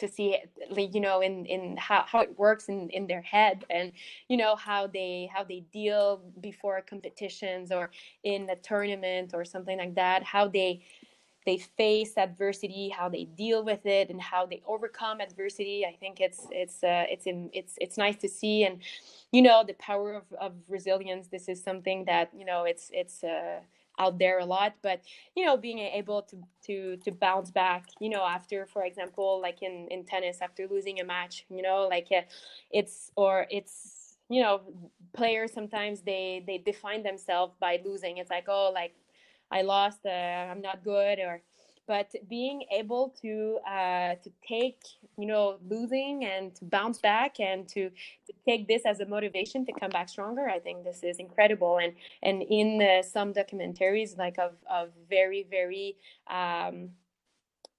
to 0.00 0.08
see 0.08 0.36
like 0.70 0.94
you 0.94 1.00
know 1.00 1.20
in 1.20 1.46
in 1.46 1.76
how, 1.76 2.04
how 2.06 2.20
it 2.20 2.38
works 2.38 2.68
in 2.68 2.90
in 2.90 3.06
their 3.06 3.22
head 3.22 3.64
and 3.70 3.92
you 4.28 4.36
know 4.36 4.56
how 4.56 4.86
they 4.86 5.30
how 5.32 5.44
they 5.44 5.60
deal 5.72 6.20
before 6.40 6.80
competitions 6.80 7.70
or 7.70 7.90
in 8.24 8.48
a 8.50 8.56
tournament 8.56 9.32
or 9.34 9.44
something 9.44 9.78
like 9.78 9.94
that 9.94 10.22
how 10.22 10.48
they 10.48 10.82
they 11.46 11.56
face 11.56 12.12
adversity 12.16 12.88
how 12.88 13.08
they 13.08 13.24
deal 13.24 13.64
with 13.64 13.84
it 13.86 14.10
and 14.10 14.20
how 14.20 14.44
they 14.44 14.62
overcome 14.66 15.20
adversity. 15.20 15.86
I 15.86 15.96
think 15.98 16.20
it's 16.20 16.46
it's 16.50 16.84
uh, 16.84 17.04
it's 17.08 17.26
in, 17.26 17.50
it's 17.52 17.74
it's 17.80 17.96
nice 17.96 18.16
to 18.16 18.28
see 18.28 18.64
and 18.64 18.80
you 19.32 19.42
know 19.42 19.64
the 19.66 19.74
power 19.74 20.14
of, 20.14 20.24
of 20.38 20.52
resilience. 20.68 21.28
This 21.28 21.48
is 21.48 21.62
something 21.62 22.04
that 22.04 22.30
you 22.36 22.44
know 22.44 22.64
it's 22.64 22.90
it's 22.92 23.24
uh, 23.24 23.60
out 24.00 24.18
there 24.18 24.38
a 24.38 24.44
lot 24.44 24.74
but 24.82 25.02
you 25.36 25.44
know 25.44 25.56
being 25.56 25.78
able 25.78 26.22
to 26.22 26.36
to 26.66 26.96
to 27.04 27.10
bounce 27.12 27.50
back 27.50 27.84
you 28.00 28.08
know 28.08 28.24
after 28.24 28.66
for 28.66 28.82
example 28.84 29.40
like 29.40 29.62
in 29.62 29.86
in 29.90 30.04
tennis 30.04 30.38
after 30.40 30.66
losing 30.68 31.00
a 31.00 31.04
match 31.04 31.44
you 31.50 31.62
know 31.62 31.86
like 31.88 32.08
uh, 32.16 32.22
it's 32.70 33.12
or 33.16 33.46
it's 33.50 34.16
you 34.30 34.40
know 34.42 34.62
players 35.12 35.52
sometimes 35.52 36.00
they 36.02 36.42
they 36.46 36.58
define 36.58 37.02
themselves 37.02 37.54
by 37.60 37.80
losing. 37.84 38.18
It's 38.18 38.30
like 38.30 38.46
oh 38.48 38.70
like 38.72 38.94
i 39.50 39.62
lost 39.62 40.00
uh, 40.06 40.10
i'm 40.50 40.60
not 40.62 40.84
good 40.84 41.18
or 41.18 41.42
but 41.90 42.14
being 42.28 42.62
able 42.70 43.12
to 43.20 43.58
uh, 43.66 44.14
to 44.22 44.30
take 44.46 44.80
you 45.18 45.26
know 45.26 45.58
losing 45.68 46.24
and 46.24 46.54
to 46.54 46.64
bounce 46.64 46.98
back 47.00 47.40
and 47.40 47.66
to, 47.66 47.90
to 48.26 48.32
take 48.46 48.68
this 48.68 48.82
as 48.86 49.00
a 49.00 49.06
motivation 49.06 49.66
to 49.66 49.72
come 49.80 49.90
back 49.90 50.08
stronger 50.08 50.48
i 50.48 50.60
think 50.60 50.84
this 50.84 51.02
is 51.02 51.16
incredible. 51.18 51.74
And 51.84 51.92
and 52.22 52.36
in 52.58 52.68
uh, 52.80 53.02
some 53.02 53.34
documentaries 53.40 54.16
like 54.16 54.38
of, 54.38 54.52
of 54.78 54.86
very 55.16 55.42
very 55.56 55.96
um, 56.38 56.90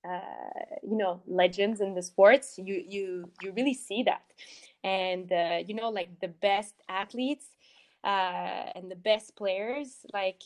uh, 0.04 0.66
you 0.92 0.98
know 1.02 1.22
legends 1.26 1.80
in 1.80 1.96
the 1.96 2.04
sports 2.12 2.48
you 2.68 2.76
you 2.96 3.30
you 3.42 3.54
really 3.54 3.78
see 3.88 4.04
that. 4.12 4.26
And 4.84 5.32
uh, 5.32 5.60
you 5.68 5.74
know 5.80 5.90
like 5.90 6.10
the 6.26 6.34
best 6.50 6.76
athletes 6.90 7.48
uh, 8.04 8.64
and 8.76 8.92
the 8.94 9.02
best 9.12 9.28
players 9.42 9.90
like 10.14 10.42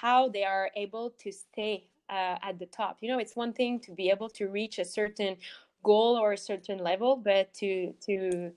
how 0.00 0.28
they 0.34 0.44
are 0.44 0.70
able 0.74 1.06
to 1.22 1.30
stay 1.30 1.86
uh, 2.10 2.36
at 2.42 2.58
the 2.58 2.66
top. 2.66 2.98
You 3.00 3.08
know, 3.10 3.18
it's 3.18 3.36
one 3.36 3.52
thing 3.52 3.80
to 3.80 3.92
be 3.92 4.10
able 4.10 4.28
to 4.30 4.48
reach 4.48 4.78
a 4.78 4.84
certain 4.84 5.36
goal 5.82 6.16
or 6.16 6.32
a 6.32 6.38
certain 6.38 6.78
level, 6.78 7.16
but 7.16 7.52
to 7.54 7.92
to 8.06 8.52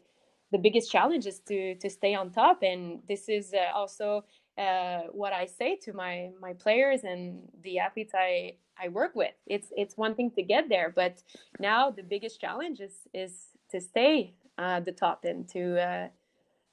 the 0.51 0.57
biggest 0.57 0.91
challenge 0.91 1.25
is 1.25 1.39
to 1.41 1.75
to 1.75 1.89
stay 1.89 2.15
on 2.15 2.31
top. 2.31 2.63
And 2.63 3.01
this 3.07 3.29
is 3.29 3.53
uh, 3.53 3.75
also 3.75 4.23
uh, 4.57 5.01
what 5.11 5.33
I 5.33 5.45
say 5.45 5.75
to 5.83 5.93
my 5.93 6.31
my 6.41 6.53
players 6.53 7.03
and 7.03 7.39
the 7.63 7.79
athletes 7.79 8.13
I 8.15 8.55
I 8.79 8.89
work 8.89 9.15
with. 9.15 9.33
It's 9.45 9.71
it's 9.75 9.97
one 9.97 10.15
thing 10.15 10.31
to 10.31 10.41
get 10.41 10.69
there, 10.69 10.91
but 10.95 11.21
now 11.59 11.91
the 11.91 12.03
biggest 12.03 12.39
challenge 12.39 12.79
is 12.79 13.07
is 13.13 13.47
to 13.71 13.79
stay 13.81 14.33
at 14.57 14.85
the 14.85 14.91
top 14.91 15.25
and 15.25 15.47
to 15.49 15.79
uh, 15.79 16.07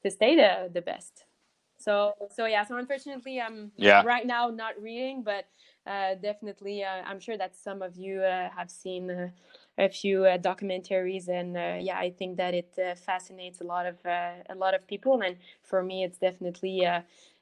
to 0.02 0.10
stay 0.10 0.36
the 0.36 0.70
the 0.72 0.82
best. 0.82 1.24
So 1.78 2.14
so 2.30 2.46
yeah. 2.46 2.64
So 2.64 2.76
unfortunately, 2.76 3.40
I'm 3.40 3.72
yeah. 3.76 4.02
right 4.04 4.26
now 4.26 4.48
not 4.50 4.80
reading, 4.80 5.22
but 5.22 5.46
uh, 5.86 6.14
definitely, 6.14 6.82
uh, 6.84 7.02
I'm 7.04 7.20
sure 7.20 7.36
that 7.36 7.56
some 7.56 7.82
of 7.82 7.96
you 7.96 8.20
uh, 8.20 8.48
have 8.50 8.70
seen 8.70 9.32
a 9.78 9.88
few 9.88 10.20
documentaries, 10.40 11.28
and 11.28 11.84
yeah, 11.84 11.98
I 11.98 12.10
think 12.10 12.36
that 12.36 12.54
it 12.54 12.98
fascinates 12.98 13.60
a 13.60 13.64
lot 13.64 13.86
of 13.86 13.96
a 14.04 14.54
lot 14.54 14.74
of 14.74 14.86
people, 14.86 15.20
and 15.22 15.36
for 15.62 15.82
me, 15.82 16.04
it's 16.04 16.18
definitely. 16.18 16.86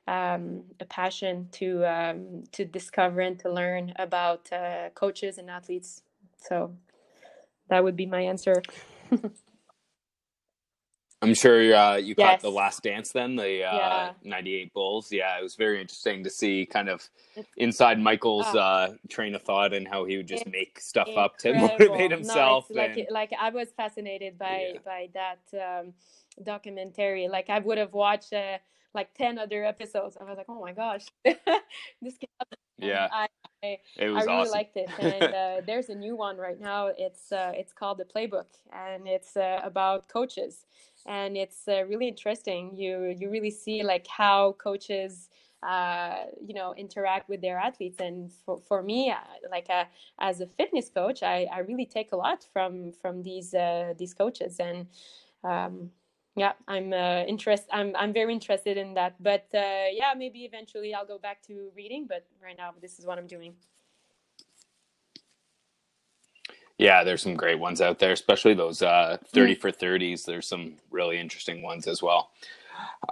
Um, 0.09 0.65
a 0.81 0.85
passion 0.85 1.49
to 1.53 1.85
um, 1.85 2.43
to 2.51 2.65
discover 2.65 3.21
and 3.21 3.39
to 3.39 3.49
learn 3.49 3.93
about 3.95 4.53
uh, 4.53 4.89
coaches 4.97 5.39
and 5.39 5.49
athletes. 5.49 6.03
So 6.39 6.75
that 7.69 7.85
would 7.85 7.95
be 7.95 8.07
my 8.07 8.23
answer. 8.23 8.63
I'm 11.23 11.35
sure 11.35 11.75
uh, 11.75 11.97
you 11.97 12.15
yes. 12.19 12.31
caught 12.31 12.41
the 12.41 12.51
Last 12.51 12.83
Dance 12.83 13.13
then, 13.13 13.37
the 13.37 13.65
uh, 13.65 13.77
yeah. 13.77 14.13
'98 14.25 14.75
Bulls. 14.75 15.13
Yeah, 15.13 15.39
it 15.39 15.43
was 15.43 15.55
very 15.55 15.81
interesting 15.81 16.25
to 16.25 16.31
see 16.31 16.67
kind 16.67 16.89
of 16.89 17.09
inside 17.57 18.01
Michael's 18.01 18.47
oh. 18.53 18.59
uh, 18.59 18.95
train 19.09 19.37
of 19.37 19.43
thought 19.43 19.73
and 19.73 19.87
how 19.87 20.05
he 20.05 20.17
would 20.17 20.27
just 20.27 20.43
it's 20.43 20.53
make 20.53 20.81
stuff 20.81 21.07
incredible. 21.07 21.25
up 21.25 21.39
to 21.39 21.55
motivate 21.55 22.11
himself. 22.11 22.67
No, 22.71 22.83
and... 22.83 22.97
like 22.97 23.09
like 23.11 23.33
I 23.41 23.51
was 23.51 23.69
fascinated 23.77 24.37
by 24.37 24.73
yeah. 24.75 24.81
by 24.85 25.09
that 25.15 25.81
um, 25.81 25.95
documentary. 26.43 27.29
Like 27.29 27.51
I 27.51 27.61
would 27.61 27.79
have 27.79 27.93
watched 27.93 28.33
uh, 28.33 28.59
like 28.93 29.15
ten 29.15 29.39
other 29.39 29.65
episodes. 29.65 30.17
I 30.21 30.25
was 30.25 30.37
like, 30.37 30.47
oh 30.49 30.61
my 30.61 30.73
gosh, 30.73 31.07
this. 31.25 32.19
Yeah. 32.79 33.09
I, 33.13 33.29
I, 33.63 33.79
I 34.01 34.05
really 34.05 34.27
awesome. 34.27 34.53
liked 34.53 34.77
it, 34.77 34.91
and 34.99 35.23
uh, 35.23 35.61
there's 35.65 35.89
a 35.89 35.95
new 35.95 36.17
one 36.17 36.37
right 36.37 36.61
now. 36.61 36.91
It's 36.99 37.31
uh, 37.31 37.53
it's 37.55 37.73
called 37.73 37.99
the 37.99 38.05
Playbook, 38.05 38.47
and 38.73 39.07
it's 39.07 39.37
uh, 39.37 39.61
about 39.63 40.09
coaches 40.09 40.67
and 41.07 41.37
it's 41.37 41.69
uh, 41.69 41.85
really 41.89 42.09
interesting. 42.09 42.77
You 42.77 43.15
you 43.19 43.31
really 43.31 43.51
see 43.51 43.83
like 43.83 44.07
how 44.07 44.53
coaches 44.53 45.29
uh, 45.63 46.25
you 46.45 46.55
know 46.55 46.75
interact 46.77 47.29
with 47.29 47.41
their 47.41 47.59
athletes. 47.59 48.01
And 48.01 48.31
for, 48.45 48.61
for 48.61 48.83
me 48.83 49.11
uh, 49.11 49.17
like 49.51 49.69
a, 49.69 49.73
uh, 49.73 49.85
as 50.21 50.41
a 50.41 50.47
fitness 50.47 50.91
coach 50.91 51.23
I, 51.23 51.47
I 51.53 51.61
really 51.61 51.87
take 51.87 52.13
a 52.13 52.17
lot 52.17 52.45
from 52.53 52.93
from 52.93 53.23
these 53.23 53.55
uh, 53.55 53.95
these 53.99 54.15
coaches. 54.15 54.61
And 54.61 54.87
um, 55.45 55.91
yeah 56.35 56.53
i'm 56.67 56.93
uh, 56.95 57.25
interest 57.25 57.65
i'm 57.73 57.95
i'm 57.97 58.13
very 58.13 58.33
interested 58.33 58.77
in 58.77 58.95
that. 58.95 59.23
But 59.23 59.47
uh, 59.55 59.87
yeah 59.93 60.15
maybe 60.17 60.41
eventually 60.45 60.95
i'll 60.95 61.07
go 61.07 61.19
back 61.19 61.43
to 61.49 61.71
reading. 61.77 62.07
But 62.09 62.27
right 62.43 62.57
now 62.57 62.73
this 62.81 62.99
is 62.99 63.07
what 63.07 63.19
i'm 63.19 63.27
doing 63.27 63.55
yeah, 66.83 67.05
there's 67.05 67.23
some 67.23 67.35
great 67.35 67.59
ones 67.59 67.81
out 67.81 67.99
there, 67.99 68.13
especially 68.13 68.55
those 68.55 68.83
uh, 68.83 69.17
30 69.29 69.55
for 69.55 69.71
30s. 69.71 70.25
There's 70.25 70.49
some 70.49 70.75
really 70.91 71.19
interesting 71.19 71.63
ones 71.63 71.87
as 71.87 72.03
well. 72.03 72.31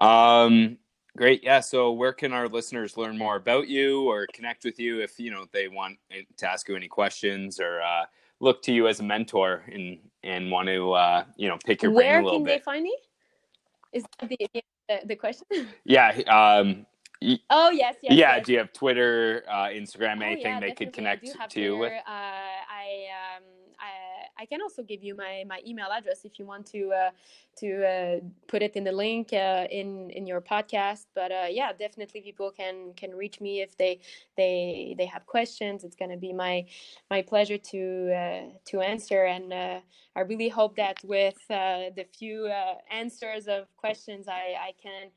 Um, 0.00 0.76
great. 1.16 1.44
Yeah. 1.44 1.60
So 1.60 1.92
where 1.92 2.12
can 2.12 2.32
our 2.32 2.48
listeners 2.48 2.96
learn 2.96 3.16
more 3.16 3.36
about 3.36 3.68
you 3.68 4.10
or 4.10 4.26
connect 4.32 4.64
with 4.64 4.80
you 4.80 5.00
if, 5.00 5.20
you 5.20 5.30
know, 5.30 5.46
they 5.52 5.68
want 5.68 5.98
to 6.36 6.48
ask 6.48 6.68
you 6.68 6.74
any 6.74 6.88
questions 6.88 7.60
or 7.60 7.80
uh, 7.80 8.06
look 8.40 8.60
to 8.64 8.72
you 8.72 8.88
as 8.88 8.98
a 8.98 9.04
mentor 9.04 9.62
and, 9.72 9.98
and 10.24 10.50
want 10.50 10.68
to, 10.68 10.92
uh, 10.92 11.24
you 11.36 11.48
know, 11.48 11.58
pick 11.64 11.82
your 11.82 11.92
brain 11.92 12.16
a 12.16 12.24
little 12.24 12.40
bit. 12.40 12.44
Where 12.44 12.50
can 12.50 12.58
they 12.58 12.64
find 12.64 12.82
me? 12.82 12.96
Is 13.92 14.04
the, 14.20 14.62
the, 14.88 15.00
the 15.06 15.16
question? 15.16 15.46
Yeah. 15.84 16.08
Um, 16.28 16.86
Oh 17.50 17.70
yes, 17.70 17.96
yes. 18.02 18.12
Yeah. 18.12 18.36
Yes. 18.36 18.46
Do 18.46 18.52
you 18.52 18.58
have 18.58 18.72
Twitter, 18.72 19.44
uh, 19.46 19.66
Instagram, 19.66 20.22
anything 20.22 20.46
oh, 20.46 20.50
yeah, 20.54 20.60
they 20.60 20.72
could 20.72 20.92
connect 20.92 21.50
to 21.50 21.60
you 21.60 21.76
with? 21.76 21.92
Uh, 21.92 22.10
I 22.10 23.36
um, 23.36 23.42
I, 23.80 24.42
I 24.42 24.46
can 24.46 24.60
also 24.62 24.82
give 24.82 25.02
you 25.02 25.14
my, 25.14 25.44
my 25.46 25.60
email 25.66 25.88
address 25.90 26.24
if 26.24 26.38
you 26.38 26.46
want 26.46 26.66
to 26.66 26.92
uh, 26.92 27.10
to 27.58 27.84
uh, 27.86 28.20
put 28.46 28.62
it 28.62 28.76
in 28.76 28.84
the 28.84 28.92
link 28.92 29.32
uh, 29.32 29.66
in 29.70 30.10
in 30.10 30.26
your 30.26 30.40
podcast. 30.40 31.06
But 31.14 31.32
uh, 31.32 31.46
yeah, 31.50 31.72
definitely 31.72 32.20
people 32.20 32.50
can 32.50 32.92
can 32.94 33.14
reach 33.14 33.40
me 33.40 33.60
if 33.60 33.76
they 33.76 34.00
they 34.36 34.94
they 34.98 35.06
have 35.06 35.26
questions. 35.26 35.84
It's 35.84 35.96
to 35.96 36.16
be 36.16 36.32
my 36.32 36.66
my 37.10 37.22
pleasure 37.22 37.58
to 37.58 38.12
uh, 38.12 38.58
to 38.66 38.80
answer. 38.80 39.24
And 39.24 39.52
uh, 39.52 39.80
I 40.16 40.20
really 40.20 40.48
hope 40.48 40.76
that 40.76 40.98
with 41.04 41.38
the 41.48 42.04
few 42.18 42.50
answers 42.90 43.48
of 43.48 43.74
questions, 43.76 44.28
I 44.28 44.54
I 44.68 44.72
can 44.82 45.10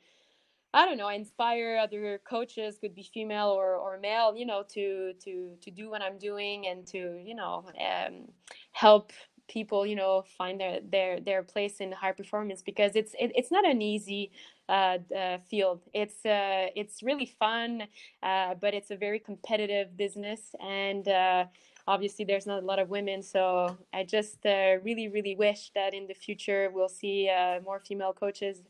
I 0.73 0.85
don't 0.85 0.97
know, 0.97 1.07
I 1.07 1.13
inspire 1.13 1.77
other 1.77 2.19
coaches, 2.27 2.77
could 2.79 2.95
be 2.95 3.03
female 3.03 3.49
or, 3.49 3.75
or 3.75 3.99
male, 3.99 4.35
you 4.35 4.45
know, 4.45 4.63
to 4.73 5.13
to 5.23 5.55
to 5.61 5.71
do 5.71 5.89
what 5.89 6.01
I'm 6.01 6.17
doing 6.17 6.67
and 6.67 6.85
to 6.87 7.21
you 7.23 7.35
know 7.35 7.65
um, 7.79 8.29
help 8.71 9.11
people, 9.47 9.85
you 9.85 9.95
know, 9.95 10.23
find 10.37 10.59
their 10.59 10.79
their 10.81 11.19
their 11.19 11.43
place 11.43 11.77
in 11.79 11.91
high 11.91 12.11
performance 12.11 12.63
because 12.63 12.95
it's 12.95 13.13
it, 13.19 13.31
it's 13.35 13.51
not 13.51 13.67
an 13.67 13.81
easy 13.81 14.31
uh, 14.67 14.97
uh, 15.15 15.37
field. 15.49 15.81
It's 15.93 16.25
uh, 16.25 16.67
it's 16.75 17.03
really 17.03 17.27
fun, 17.27 17.83
uh, 18.23 18.55
but 18.55 18.73
it's 18.73 18.91
a 18.91 18.95
very 18.97 19.19
competitive 19.19 19.95
business 19.97 20.55
and. 20.59 21.07
Uh, 21.07 21.45
obviously, 21.85 22.23
there's 22.23 22.47
not 22.47 22.63
a 22.63 22.65
lot 22.65 22.79
of 22.79 22.89
women, 22.89 23.21
so 23.21 23.77
I 23.93 24.05
just 24.05 24.45
uh, 24.45 24.77
really, 24.83 25.09
really 25.09 25.35
wish 25.35 25.69
that 25.75 25.93
in 25.93 26.07
the 26.07 26.13
future 26.13 26.71
we'll 26.73 26.87
see 26.87 27.29
more 27.65 27.81
female 27.81 28.13
coaches 28.13 28.61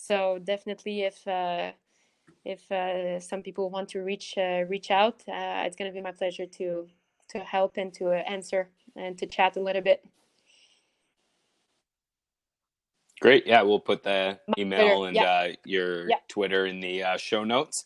so 0.00 0.38
definitely, 0.42 1.02
if 1.02 1.26
uh, 1.28 1.72
if 2.44 2.70
uh, 2.72 3.20
some 3.20 3.42
people 3.42 3.68
want 3.70 3.88
to 3.90 4.00
reach 4.00 4.34
uh, 4.38 4.64
reach 4.68 4.90
out, 4.90 5.22
uh, 5.28 5.64
it's 5.66 5.76
going 5.76 5.90
to 5.90 5.94
be 5.94 6.00
my 6.00 6.12
pleasure 6.12 6.46
to 6.46 6.88
to 7.28 7.38
help 7.40 7.76
and 7.76 7.92
to 7.94 8.10
answer 8.10 8.70
and 8.96 9.18
to 9.18 9.26
chat 9.26 9.56
a 9.56 9.60
little 9.60 9.82
bit. 9.82 10.04
Great. 13.20 13.46
Yeah, 13.46 13.60
we'll 13.62 13.80
put 13.80 14.02
the 14.02 14.38
email 14.58 15.04
and 15.04 15.14
yeah. 15.14 15.24
uh, 15.24 15.52
your 15.64 16.08
yeah. 16.08 16.16
Twitter 16.28 16.64
in 16.64 16.80
the 16.80 17.02
uh, 17.02 17.16
show 17.18 17.44
notes. 17.44 17.84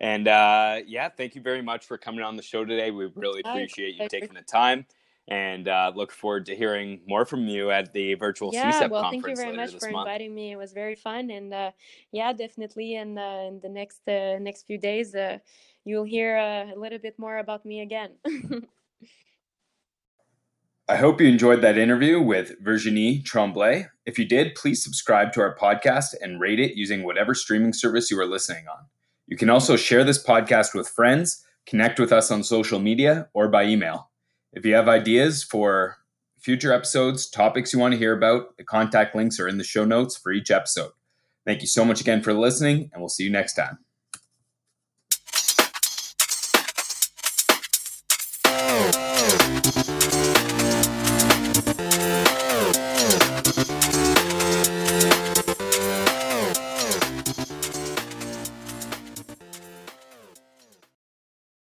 And 0.00 0.26
uh, 0.26 0.80
yeah, 0.84 1.08
thank 1.08 1.36
you 1.36 1.40
very 1.40 1.62
much 1.62 1.86
for 1.86 1.96
coming 1.96 2.24
on 2.24 2.36
the 2.36 2.42
show 2.42 2.64
today. 2.64 2.90
We 2.90 3.08
really 3.14 3.42
appreciate 3.44 3.94
you 3.94 4.08
taking 4.08 4.34
the 4.34 4.42
time. 4.42 4.84
And 5.28 5.68
uh, 5.68 5.92
look 5.94 6.10
forward 6.12 6.46
to 6.46 6.56
hearing 6.56 7.00
more 7.06 7.24
from 7.24 7.46
you 7.46 7.70
at 7.70 7.92
the 7.92 8.14
virtual 8.14 8.50
yeah, 8.52 8.72
CSEP 8.72 8.90
well, 8.90 9.02
conference 9.02 9.24
thank 9.24 9.38
you 9.38 9.44
very 9.44 9.56
much 9.56 9.78
for 9.78 9.90
month. 9.90 10.06
inviting 10.06 10.34
me. 10.34 10.52
It 10.52 10.56
was 10.56 10.72
very 10.72 10.96
fun, 10.96 11.30
and 11.30 11.54
uh, 11.54 11.70
yeah, 12.10 12.32
definitely 12.32 12.96
in, 12.96 13.18
uh, 13.18 13.44
in 13.48 13.60
the 13.60 13.68
next 13.68 14.00
uh, 14.08 14.38
next 14.40 14.66
few 14.66 14.78
days, 14.78 15.14
uh, 15.14 15.38
you'll 15.84 16.04
hear 16.04 16.36
uh, 16.36 16.74
a 16.74 16.78
little 16.78 16.98
bit 16.98 17.18
more 17.18 17.38
about 17.38 17.64
me 17.64 17.80
again. 17.80 18.12
I 20.88 20.96
hope 20.96 21.20
you 21.20 21.28
enjoyed 21.28 21.62
that 21.62 21.78
interview 21.78 22.20
with 22.20 22.60
Virginie 22.60 23.22
Tremblay. 23.22 23.86
If 24.04 24.18
you 24.18 24.24
did, 24.24 24.56
please 24.56 24.82
subscribe 24.82 25.32
to 25.32 25.40
our 25.40 25.56
podcast 25.56 26.08
and 26.20 26.40
rate 26.40 26.58
it 26.58 26.76
using 26.76 27.04
whatever 27.04 27.34
streaming 27.34 27.72
service 27.72 28.10
you 28.10 28.18
are 28.18 28.26
listening 28.26 28.66
on. 28.68 28.86
You 29.26 29.36
can 29.36 29.48
also 29.48 29.76
share 29.76 30.02
this 30.02 30.22
podcast 30.22 30.74
with 30.74 30.88
friends, 30.88 31.46
connect 31.66 32.00
with 32.00 32.12
us 32.12 32.30
on 32.32 32.42
social 32.42 32.80
media, 32.80 33.28
or 33.32 33.48
by 33.48 33.64
email. 33.64 34.10
If 34.52 34.66
you 34.66 34.74
have 34.74 34.88
ideas 34.88 35.42
for 35.42 35.96
future 36.38 36.72
episodes, 36.72 37.28
topics 37.28 37.72
you 37.72 37.78
want 37.78 37.92
to 37.92 37.98
hear 37.98 38.16
about, 38.16 38.56
the 38.58 38.64
contact 38.64 39.14
links 39.14 39.40
are 39.40 39.48
in 39.48 39.58
the 39.58 39.64
show 39.64 39.84
notes 39.84 40.16
for 40.16 40.32
each 40.32 40.50
episode. 40.50 40.90
Thank 41.46 41.60
you 41.62 41.66
so 41.66 41.84
much 41.84 42.00
again 42.00 42.22
for 42.22 42.34
listening, 42.34 42.90
and 42.92 43.00
we'll 43.00 43.08
see 43.08 43.24
you 43.24 43.30
next 43.30 43.54
time. 43.54 43.78